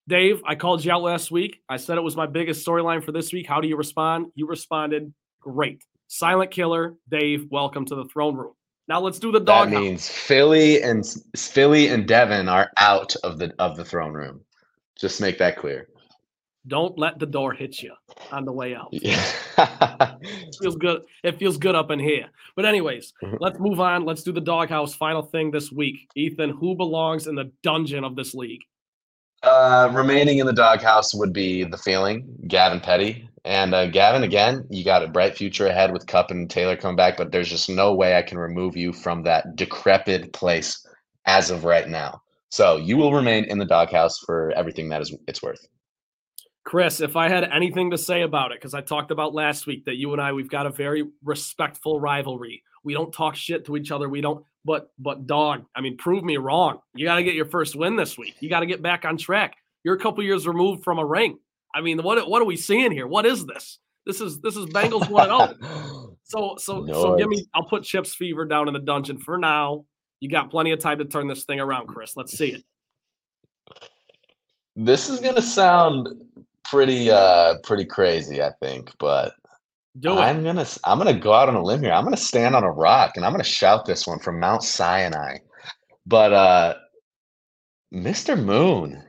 Dave, 0.06 0.42
I 0.46 0.54
called 0.54 0.84
you 0.84 0.92
out 0.92 1.00
last 1.00 1.30
week. 1.30 1.62
I 1.66 1.78
said 1.78 1.96
it 1.96 2.02
was 2.02 2.14
my 2.14 2.26
biggest 2.26 2.66
storyline 2.66 3.02
for 3.02 3.12
this 3.12 3.32
week. 3.32 3.46
How 3.46 3.62
do 3.62 3.68
you 3.68 3.76
respond? 3.76 4.26
You 4.34 4.46
responded 4.46 5.14
great. 5.40 5.82
Silent 6.08 6.50
Killer, 6.50 6.94
Dave, 7.10 7.48
welcome 7.50 7.84
to 7.84 7.94
the 7.94 8.06
throne 8.06 8.34
room. 8.34 8.54
Now 8.88 8.98
let's 8.98 9.18
do 9.18 9.30
the 9.30 9.40
dog. 9.40 9.70
That 9.70 9.80
means 9.80 10.08
Philly 10.08 10.82
and 10.82 11.04
Philly 11.36 11.88
and 11.88 12.08
Devin 12.08 12.48
are 12.48 12.70
out 12.78 13.14
of 13.16 13.38
the 13.38 13.54
of 13.58 13.76
the 13.76 13.84
throne 13.84 14.14
room. 14.14 14.40
Just 14.98 15.20
make 15.20 15.36
that 15.38 15.58
clear. 15.58 15.88
Don't 16.66 16.98
let 16.98 17.18
the 17.18 17.26
door 17.26 17.52
hit 17.52 17.82
you 17.82 17.92
on 18.32 18.46
the 18.46 18.52
way 18.52 18.74
out. 18.74 18.88
Yeah. 18.90 19.22
it 19.58 20.56
feels 20.58 20.76
good. 20.76 21.02
It 21.22 21.38
feels 21.38 21.58
good 21.58 21.74
up 21.74 21.90
in 21.90 21.98
here. 21.98 22.28
But 22.56 22.64
anyways, 22.64 23.12
mm-hmm. 23.22 23.36
let's 23.40 23.58
move 23.58 23.78
on. 23.78 24.06
Let's 24.06 24.22
do 24.22 24.32
the 24.32 24.40
doghouse. 24.40 24.94
Final 24.94 25.22
thing 25.22 25.50
this 25.50 25.70
week. 25.70 26.08
Ethan, 26.16 26.50
who 26.50 26.74
belongs 26.74 27.26
in 27.26 27.34
the 27.34 27.52
dungeon 27.62 28.02
of 28.02 28.16
this 28.16 28.34
league? 28.34 28.62
Uh, 29.42 29.90
remaining 29.92 30.38
in 30.38 30.46
the 30.46 30.52
doghouse 30.52 31.14
would 31.14 31.32
be 31.32 31.64
the 31.64 31.78
feeling, 31.78 32.26
Gavin 32.48 32.80
Petty. 32.80 33.27
And 33.48 33.74
uh, 33.74 33.86
Gavin, 33.86 34.24
again, 34.24 34.66
you 34.68 34.84
got 34.84 35.02
a 35.02 35.08
bright 35.08 35.34
future 35.34 35.66
ahead 35.68 35.90
with 35.90 36.06
Kupp 36.06 36.30
and 36.30 36.50
Taylor 36.50 36.76
coming 36.76 36.96
back, 36.96 37.16
but 37.16 37.32
there's 37.32 37.48
just 37.48 37.70
no 37.70 37.94
way 37.94 38.14
I 38.14 38.20
can 38.20 38.36
remove 38.36 38.76
you 38.76 38.92
from 38.92 39.22
that 39.22 39.56
decrepit 39.56 40.34
place 40.34 40.86
as 41.24 41.50
of 41.50 41.64
right 41.64 41.88
now. 41.88 42.20
So 42.50 42.76
you 42.76 42.98
will 42.98 43.14
remain 43.14 43.44
in 43.44 43.56
the 43.56 43.64
doghouse 43.64 44.18
for 44.18 44.50
everything 44.50 44.90
that 44.90 45.00
is 45.00 45.16
it's 45.26 45.42
worth. 45.42 45.66
Chris, 46.64 47.00
if 47.00 47.16
I 47.16 47.30
had 47.30 47.44
anything 47.44 47.90
to 47.90 47.96
say 47.96 48.20
about 48.20 48.52
it, 48.52 48.58
because 48.58 48.74
I 48.74 48.82
talked 48.82 49.10
about 49.10 49.32
last 49.32 49.66
week 49.66 49.86
that 49.86 49.96
you 49.96 50.12
and 50.12 50.20
I 50.20 50.34
we've 50.34 50.50
got 50.50 50.66
a 50.66 50.70
very 50.70 51.04
respectful 51.24 51.98
rivalry. 51.98 52.62
We 52.84 52.92
don't 52.92 53.14
talk 53.14 53.34
shit 53.34 53.64
to 53.64 53.78
each 53.78 53.90
other. 53.90 54.10
We 54.10 54.20
don't. 54.20 54.44
But 54.66 54.90
but 54.98 55.26
dog, 55.26 55.64
I 55.74 55.80
mean, 55.80 55.96
prove 55.96 56.22
me 56.22 56.36
wrong. 56.36 56.80
You 56.94 57.06
got 57.06 57.16
to 57.16 57.24
get 57.24 57.34
your 57.34 57.46
first 57.46 57.76
win 57.76 57.96
this 57.96 58.18
week. 58.18 58.36
You 58.40 58.50
got 58.50 58.60
to 58.60 58.66
get 58.66 58.82
back 58.82 59.06
on 59.06 59.16
track. 59.16 59.56
You're 59.84 59.94
a 59.94 59.98
couple 59.98 60.22
years 60.22 60.46
removed 60.46 60.84
from 60.84 60.98
a 60.98 61.06
ring. 61.06 61.38
I 61.78 61.80
mean, 61.80 62.02
what 62.02 62.28
what 62.28 62.42
are 62.42 62.44
we 62.44 62.56
seeing 62.56 62.90
here? 62.90 63.06
What 63.06 63.24
is 63.24 63.46
this? 63.46 63.78
This 64.04 64.20
is 64.20 64.40
this 64.40 64.56
is 64.56 64.66
Bengals 64.66 65.08
one 65.08 65.28
zero. 65.28 66.14
So 66.24 66.56
so 66.58 66.80
no, 66.80 66.92
so 66.92 67.16
give 67.16 67.28
me. 67.28 67.46
I'll 67.54 67.64
put 67.64 67.84
Chips 67.84 68.14
Fever 68.14 68.44
down 68.44 68.68
in 68.68 68.74
the 68.74 68.80
dungeon 68.80 69.16
for 69.16 69.38
now. 69.38 69.86
You 70.20 70.28
got 70.28 70.50
plenty 70.50 70.72
of 70.72 70.78
time 70.78 70.98
to 70.98 71.06
turn 71.06 71.26
this 71.26 71.44
thing 71.44 71.58
around, 71.58 71.86
Chris. 71.86 72.18
Let's 72.18 72.36
see 72.36 72.52
it. 72.52 72.62
This 74.76 75.08
is 75.08 75.20
gonna 75.20 75.40
sound 75.40 76.06
pretty 76.64 77.10
uh 77.10 77.54
pretty 77.62 77.86
crazy, 77.86 78.42
I 78.42 78.50
think, 78.60 78.92
but 78.98 79.32
I'm 80.04 80.44
gonna 80.44 80.66
I'm 80.84 80.98
gonna 80.98 81.18
go 81.18 81.32
out 81.32 81.48
on 81.48 81.54
a 81.54 81.62
limb 81.62 81.80
here. 81.80 81.92
I'm 81.92 82.04
gonna 82.04 82.18
stand 82.18 82.54
on 82.54 82.62
a 82.62 82.70
rock 82.70 83.12
and 83.16 83.24
I'm 83.24 83.32
gonna 83.32 83.42
shout 83.42 83.86
this 83.86 84.06
one 84.06 84.18
from 84.18 84.38
Mount 84.38 84.62
Sinai. 84.62 85.38
But 86.04 86.34
uh 86.34 86.74
Mr. 87.94 88.38
Moon 88.38 89.02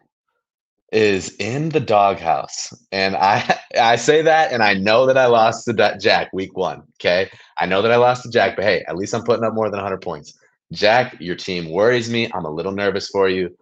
is 0.92 1.36
in 1.36 1.70
the 1.70 1.80
doghouse. 1.80 2.74
And 2.92 3.16
I 3.16 3.60
I 3.80 3.96
say 3.96 4.22
that 4.22 4.52
and 4.52 4.64
I 4.64 4.74
know 4.74 5.06
that 5.06 5.18
I 5.18 5.28
lost 5.28 5.66
to 5.66 5.98
Jack 6.00 6.32
week 6.34 6.56
one. 6.58 6.84
Okay. 7.00 7.30
I 7.60 7.66
know 7.66 7.82
that 7.82 7.92
I 7.92 7.98
lost 7.98 8.24
to 8.24 8.32
Jack, 8.32 8.56
but 8.56 8.66
hey, 8.66 8.84
at 8.88 8.96
least 8.96 9.14
I'm 9.14 9.24
putting 9.24 9.44
up 9.44 9.54
more 9.54 9.70
than 9.70 9.78
100 9.78 10.02
points. 10.02 10.34
Jack, 10.72 11.16
your 11.20 11.36
team 11.36 11.72
worries 11.72 12.10
me. 12.10 12.30
I'm 12.34 12.46
a 12.46 12.52
little 12.52 12.72
nervous 12.72 13.10
for 13.10 13.30
you. 13.30 13.56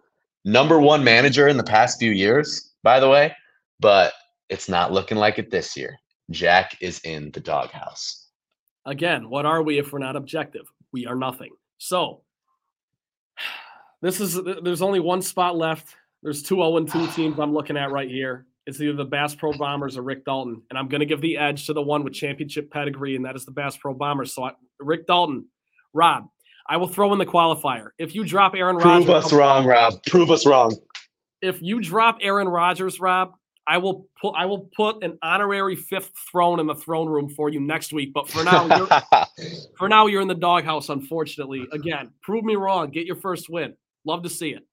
Number 0.44 0.78
one 0.78 1.04
manager 1.04 1.48
in 1.48 1.56
the 1.56 1.64
past 1.64 1.98
few 1.98 2.10
years, 2.10 2.72
by 2.82 3.00
the 3.00 3.08
way, 3.08 3.34
but 3.80 4.12
it's 4.48 4.68
not 4.68 4.92
looking 4.92 5.18
like 5.18 5.38
it 5.38 5.50
this 5.50 5.76
year. 5.76 5.98
Jack 6.30 6.76
is 6.80 7.00
in 7.00 7.30
the 7.32 7.40
doghouse. 7.40 8.26
Again, 8.84 9.28
what 9.28 9.46
are 9.46 9.62
we 9.62 9.78
if 9.78 9.92
we're 9.92 9.98
not 9.98 10.16
objective? 10.16 10.70
We 10.92 11.06
are 11.06 11.16
nothing. 11.16 11.50
So, 11.78 12.22
this 14.02 14.20
is 14.20 14.38
there's 14.62 14.82
only 14.82 15.00
one 15.00 15.22
spot 15.22 15.56
left 15.56 15.94
there's 16.22 16.42
two 16.42 16.56
0 16.56 16.84
2 16.84 16.90
ah. 16.94 17.12
teams 17.14 17.38
I'm 17.38 17.52
looking 17.52 17.76
at 17.76 17.90
right 17.90 18.08
here. 18.08 18.46
It's 18.66 18.80
either 18.80 18.92
the 18.92 19.04
Bass 19.04 19.34
Pro 19.34 19.52
Bombers 19.52 19.96
or 19.96 20.02
Rick 20.02 20.26
Dalton. 20.26 20.62
And 20.68 20.78
I'm 20.78 20.88
going 20.88 21.00
to 21.00 21.06
give 21.06 21.22
the 21.22 21.38
edge 21.38 21.66
to 21.66 21.72
the 21.72 21.80
one 21.80 22.04
with 22.04 22.12
championship 22.12 22.70
pedigree, 22.70 23.16
and 23.16 23.24
that 23.24 23.34
is 23.34 23.46
the 23.46 23.50
Bass 23.50 23.78
Pro 23.78 23.94
Bombers. 23.94 24.34
So, 24.34 24.44
I, 24.44 24.52
Rick 24.78 25.06
Dalton, 25.06 25.46
Rob, 25.94 26.28
I 26.68 26.76
will 26.76 26.88
throw 26.88 27.12
in 27.14 27.18
the 27.18 27.24
qualifier. 27.24 27.90
If 27.98 28.14
you 28.14 28.24
drop 28.24 28.54
Aaron 28.54 28.76
Rodgers. 28.76 29.06
Prove 29.06 29.24
us 29.24 29.32
wrong, 29.32 29.64
Rob. 29.64 29.94
Prove 30.06 30.30
us 30.30 30.44
wrong. 30.44 30.76
If 31.40 31.62
you 31.62 31.80
drop 31.80 32.18
Aaron 32.20 32.48
Rodgers, 32.48 33.00
Rob, 33.00 33.32
I 33.66 33.78
will 33.78 34.06
put 34.20 34.34
I 34.36 34.46
will 34.46 34.68
put 34.74 35.02
an 35.04 35.18
honorary 35.22 35.76
fifth 35.76 36.10
throne 36.30 36.58
in 36.58 36.66
the 36.66 36.74
throne 36.74 37.08
room 37.08 37.28
for 37.30 37.48
you 37.48 37.60
next 37.60 37.92
week. 37.92 38.12
But 38.12 38.28
for 38.28 38.42
now, 38.42 38.86
for 39.78 39.88
now, 39.88 40.06
you're 40.06 40.22
in 40.22 40.28
the 40.28 40.34
doghouse. 40.34 40.88
Unfortunately, 40.88 41.66
again, 41.72 42.10
prove 42.22 42.44
me 42.44 42.56
wrong. 42.56 42.90
Get 42.90 43.06
your 43.06 43.16
first 43.16 43.48
win. 43.48 43.74
Love 44.04 44.22
to 44.24 44.30
see 44.30 44.50
it. 44.50 44.66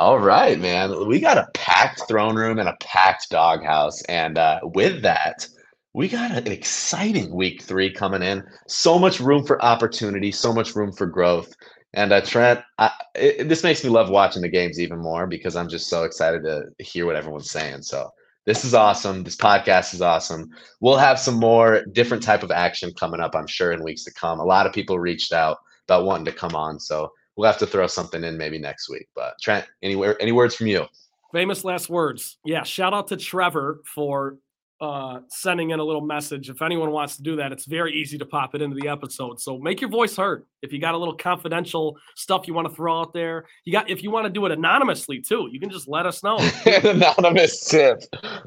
All 0.00 0.20
right, 0.20 0.60
man. 0.60 1.08
We 1.08 1.18
got 1.18 1.38
a 1.38 1.48
packed 1.54 2.02
throne 2.06 2.36
room 2.36 2.60
and 2.60 2.68
a 2.68 2.76
packed 2.80 3.30
doghouse. 3.30 4.00
And 4.02 4.38
uh, 4.38 4.60
with 4.62 5.02
that, 5.02 5.48
we 5.92 6.06
got 6.06 6.30
an 6.30 6.46
exciting 6.46 7.34
week 7.34 7.62
three 7.62 7.92
coming 7.92 8.22
in. 8.22 8.44
So 8.68 8.96
much 8.96 9.18
room 9.18 9.44
for 9.44 9.60
opportunity, 9.64 10.30
so 10.30 10.52
much 10.52 10.76
room 10.76 10.92
for 10.92 11.06
growth. 11.06 11.52
And 11.94 12.12
uh, 12.12 12.20
Trent, 12.20 12.60
I, 12.78 12.92
it, 13.16 13.48
this 13.48 13.64
makes 13.64 13.82
me 13.82 13.90
love 13.90 14.08
watching 14.08 14.42
the 14.42 14.48
games 14.48 14.78
even 14.78 15.00
more 15.00 15.26
because 15.26 15.56
I'm 15.56 15.68
just 15.68 15.88
so 15.88 16.04
excited 16.04 16.44
to 16.44 16.66
hear 16.78 17.04
what 17.04 17.16
everyone's 17.16 17.50
saying. 17.50 17.82
So 17.82 18.08
this 18.46 18.64
is 18.64 18.74
awesome. 18.74 19.24
This 19.24 19.36
podcast 19.36 19.94
is 19.94 20.00
awesome. 20.00 20.48
We'll 20.80 20.96
have 20.96 21.18
some 21.18 21.40
more 21.40 21.84
different 21.90 22.22
type 22.22 22.44
of 22.44 22.52
action 22.52 22.92
coming 22.94 23.18
up, 23.18 23.34
I'm 23.34 23.48
sure, 23.48 23.72
in 23.72 23.82
weeks 23.82 24.04
to 24.04 24.12
come. 24.12 24.38
A 24.38 24.44
lot 24.44 24.66
of 24.66 24.72
people 24.72 25.00
reached 25.00 25.32
out 25.32 25.58
about 25.88 26.04
wanting 26.04 26.26
to 26.26 26.32
come 26.32 26.54
on. 26.54 26.78
So 26.78 27.10
we'll 27.38 27.46
have 27.46 27.56
to 27.56 27.66
throw 27.66 27.86
something 27.86 28.24
in 28.24 28.36
maybe 28.36 28.58
next 28.58 28.90
week. 28.90 29.08
But 29.14 29.34
Trent, 29.40 29.64
anywhere, 29.82 30.20
any 30.20 30.32
words 30.32 30.56
from 30.56 30.66
you? 30.66 30.84
Famous 31.32 31.64
last 31.64 31.88
words. 31.88 32.36
Yeah. 32.44 32.64
Shout 32.64 32.92
out 32.92 33.06
to 33.08 33.16
Trevor 33.16 33.80
for 33.86 34.38
uh, 34.80 35.20
sending 35.28 35.70
in 35.70 35.80
a 35.80 35.84
little 35.84 36.00
message. 36.00 36.50
If 36.50 36.62
anyone 36.62 36.92
wants 36.92 37.16
to 37.16 37.22
do 37.22 37.36
that, 37.36 37.50
it's 37.50 37.66
very 37.66 37.92
easy 37.94 38.16
to 38.18 38.26
pop 38.26 38.54
it 38.54 38.62
into 38.62 38.76
the 38.76 38.88
episode. 38.88 39.40
So 39.40 39.58
make 39.58 39.80
your 39.80 39.90
voice 39.90 40.16
heard. 40.16 40.44
If 40.62 40.72
you 40.72 40.80
got 40.80 40.94
a 40.94 40.98
little 40.98 41.16
confidential 41.16 41.96
stuff 42.16 42.46
you 42.46 42.54
want 42.54 42.68
to 42.68 42.74
throw 42.74 43.00
out 43.00 43.12
there, 43.12 43.46
you 43.64 43.72
got. 43.72 43.90
If 43.90 44.02
you 44.02 44.10
want 44.10 44.26
to 44.26 44.30
do 44.30 44.46
it 44.46 44.52
anonymously 44.52 45.20
too, 45.20 45.48
you 45.50 45.58
can 45.58 45.70
just 45.70 45.88
let 45.88 46.06
us 46.06 46.22
know. 46.22 46.38
anonymous 46.66 47.64
tip. 47.64 48.02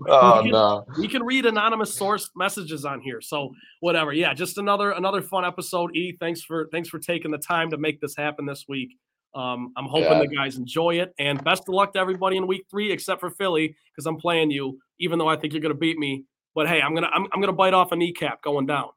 Oh 0.07 0.38
we 0.38 0.43
can, 0.43 0.51
no, 0.51 0.86
we 0.97 1.07
can 1.07 1.23
read 1.23 1.45
anonymous 1.45 1.93
source 1.93 2.29
messages 2.36 2.86
on 2.86 3.01
here. 3.01 3.21
So 3.21 3.51
whatever. 3.82 4.13
Yeah, 4.13 4.34
just 4.34 4.57
another 4.57 4.91
another 4.91 5.21
fun 5.21 5.45
episode. 5.45 5.95
E, 5.95 6.15
thanks 6.19 6.41
for 6.41 6.67
thanks 6.71 6.89
for 6.89 6.99
taking 6.99 7.32
the 7.32 7.38
time 7.38 7.69
to 7.71 7.77
make 7.77 7.99
this 8.01 8.15
happen 8.15 8.45
this 8.45 8.65
week. 8.67 8.97
Um, 9.34 9.71
I'm 9.77 9.86
hoping 9.86 10.11
Yeah. 10.11 10.19
the 10.19 10.27
guys 10.27 10.57
enjoy 10.57 10.99
it, 10.99 11.13
and 11.17 11.41
best 11.43 11.63
of 11.63 11.69
luck 11.73 11.93
to 11.93 11.99
everybody 11.99 12.38
in 12.38 12.47
week 12.47 12.65
three, 12.69 12.91
except 12.91 13.21
for 13.21 13.29
Philly, 13.29 13.75
because 13.91 14.05
I'm 14.05 14.17
playing 14.17 14.51
you, 14.51 14.79
even 14.99 15.19
though 15.19 15.27
I 15.29 15.36
think 15.38 15.53
you're 15.53 15.61
going 15.61 15.73
to 15.73 15.79
beat 15.79 15.97
me. 15.97 16.25
But 16.53 16.67
hey, 16.67 16.82
I'm 16.82 16.93
gonna 16.93 17.09
I'm, 17.13 17.27
I'm 17.32 17.39
gonna 17.39 17.53
bite 17.53 17.73
off 17.73 17.93
a 17.93 17.95
kneecap 17.95 18.41
going 18.41 18.65
down. 18.65 18.89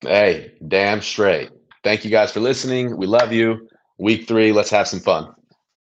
Hey, 0.00 0.54
damn 0.66 1.00
straight. 1.02 1.50
Thank 1.84 2.04
you 2.04 2.10
guys 2.10 2.32
for 2.32 2.40
listening. 2.40 2.96
We 2.96 3.06
love 3.06 3.32
you. 3.32 3.68
Week 3.98 4.26
three, 4.26 4.50
let's 4.50 4.70
have 4.70 4.88
some 4.88 5.00
fun. 5.00 5.32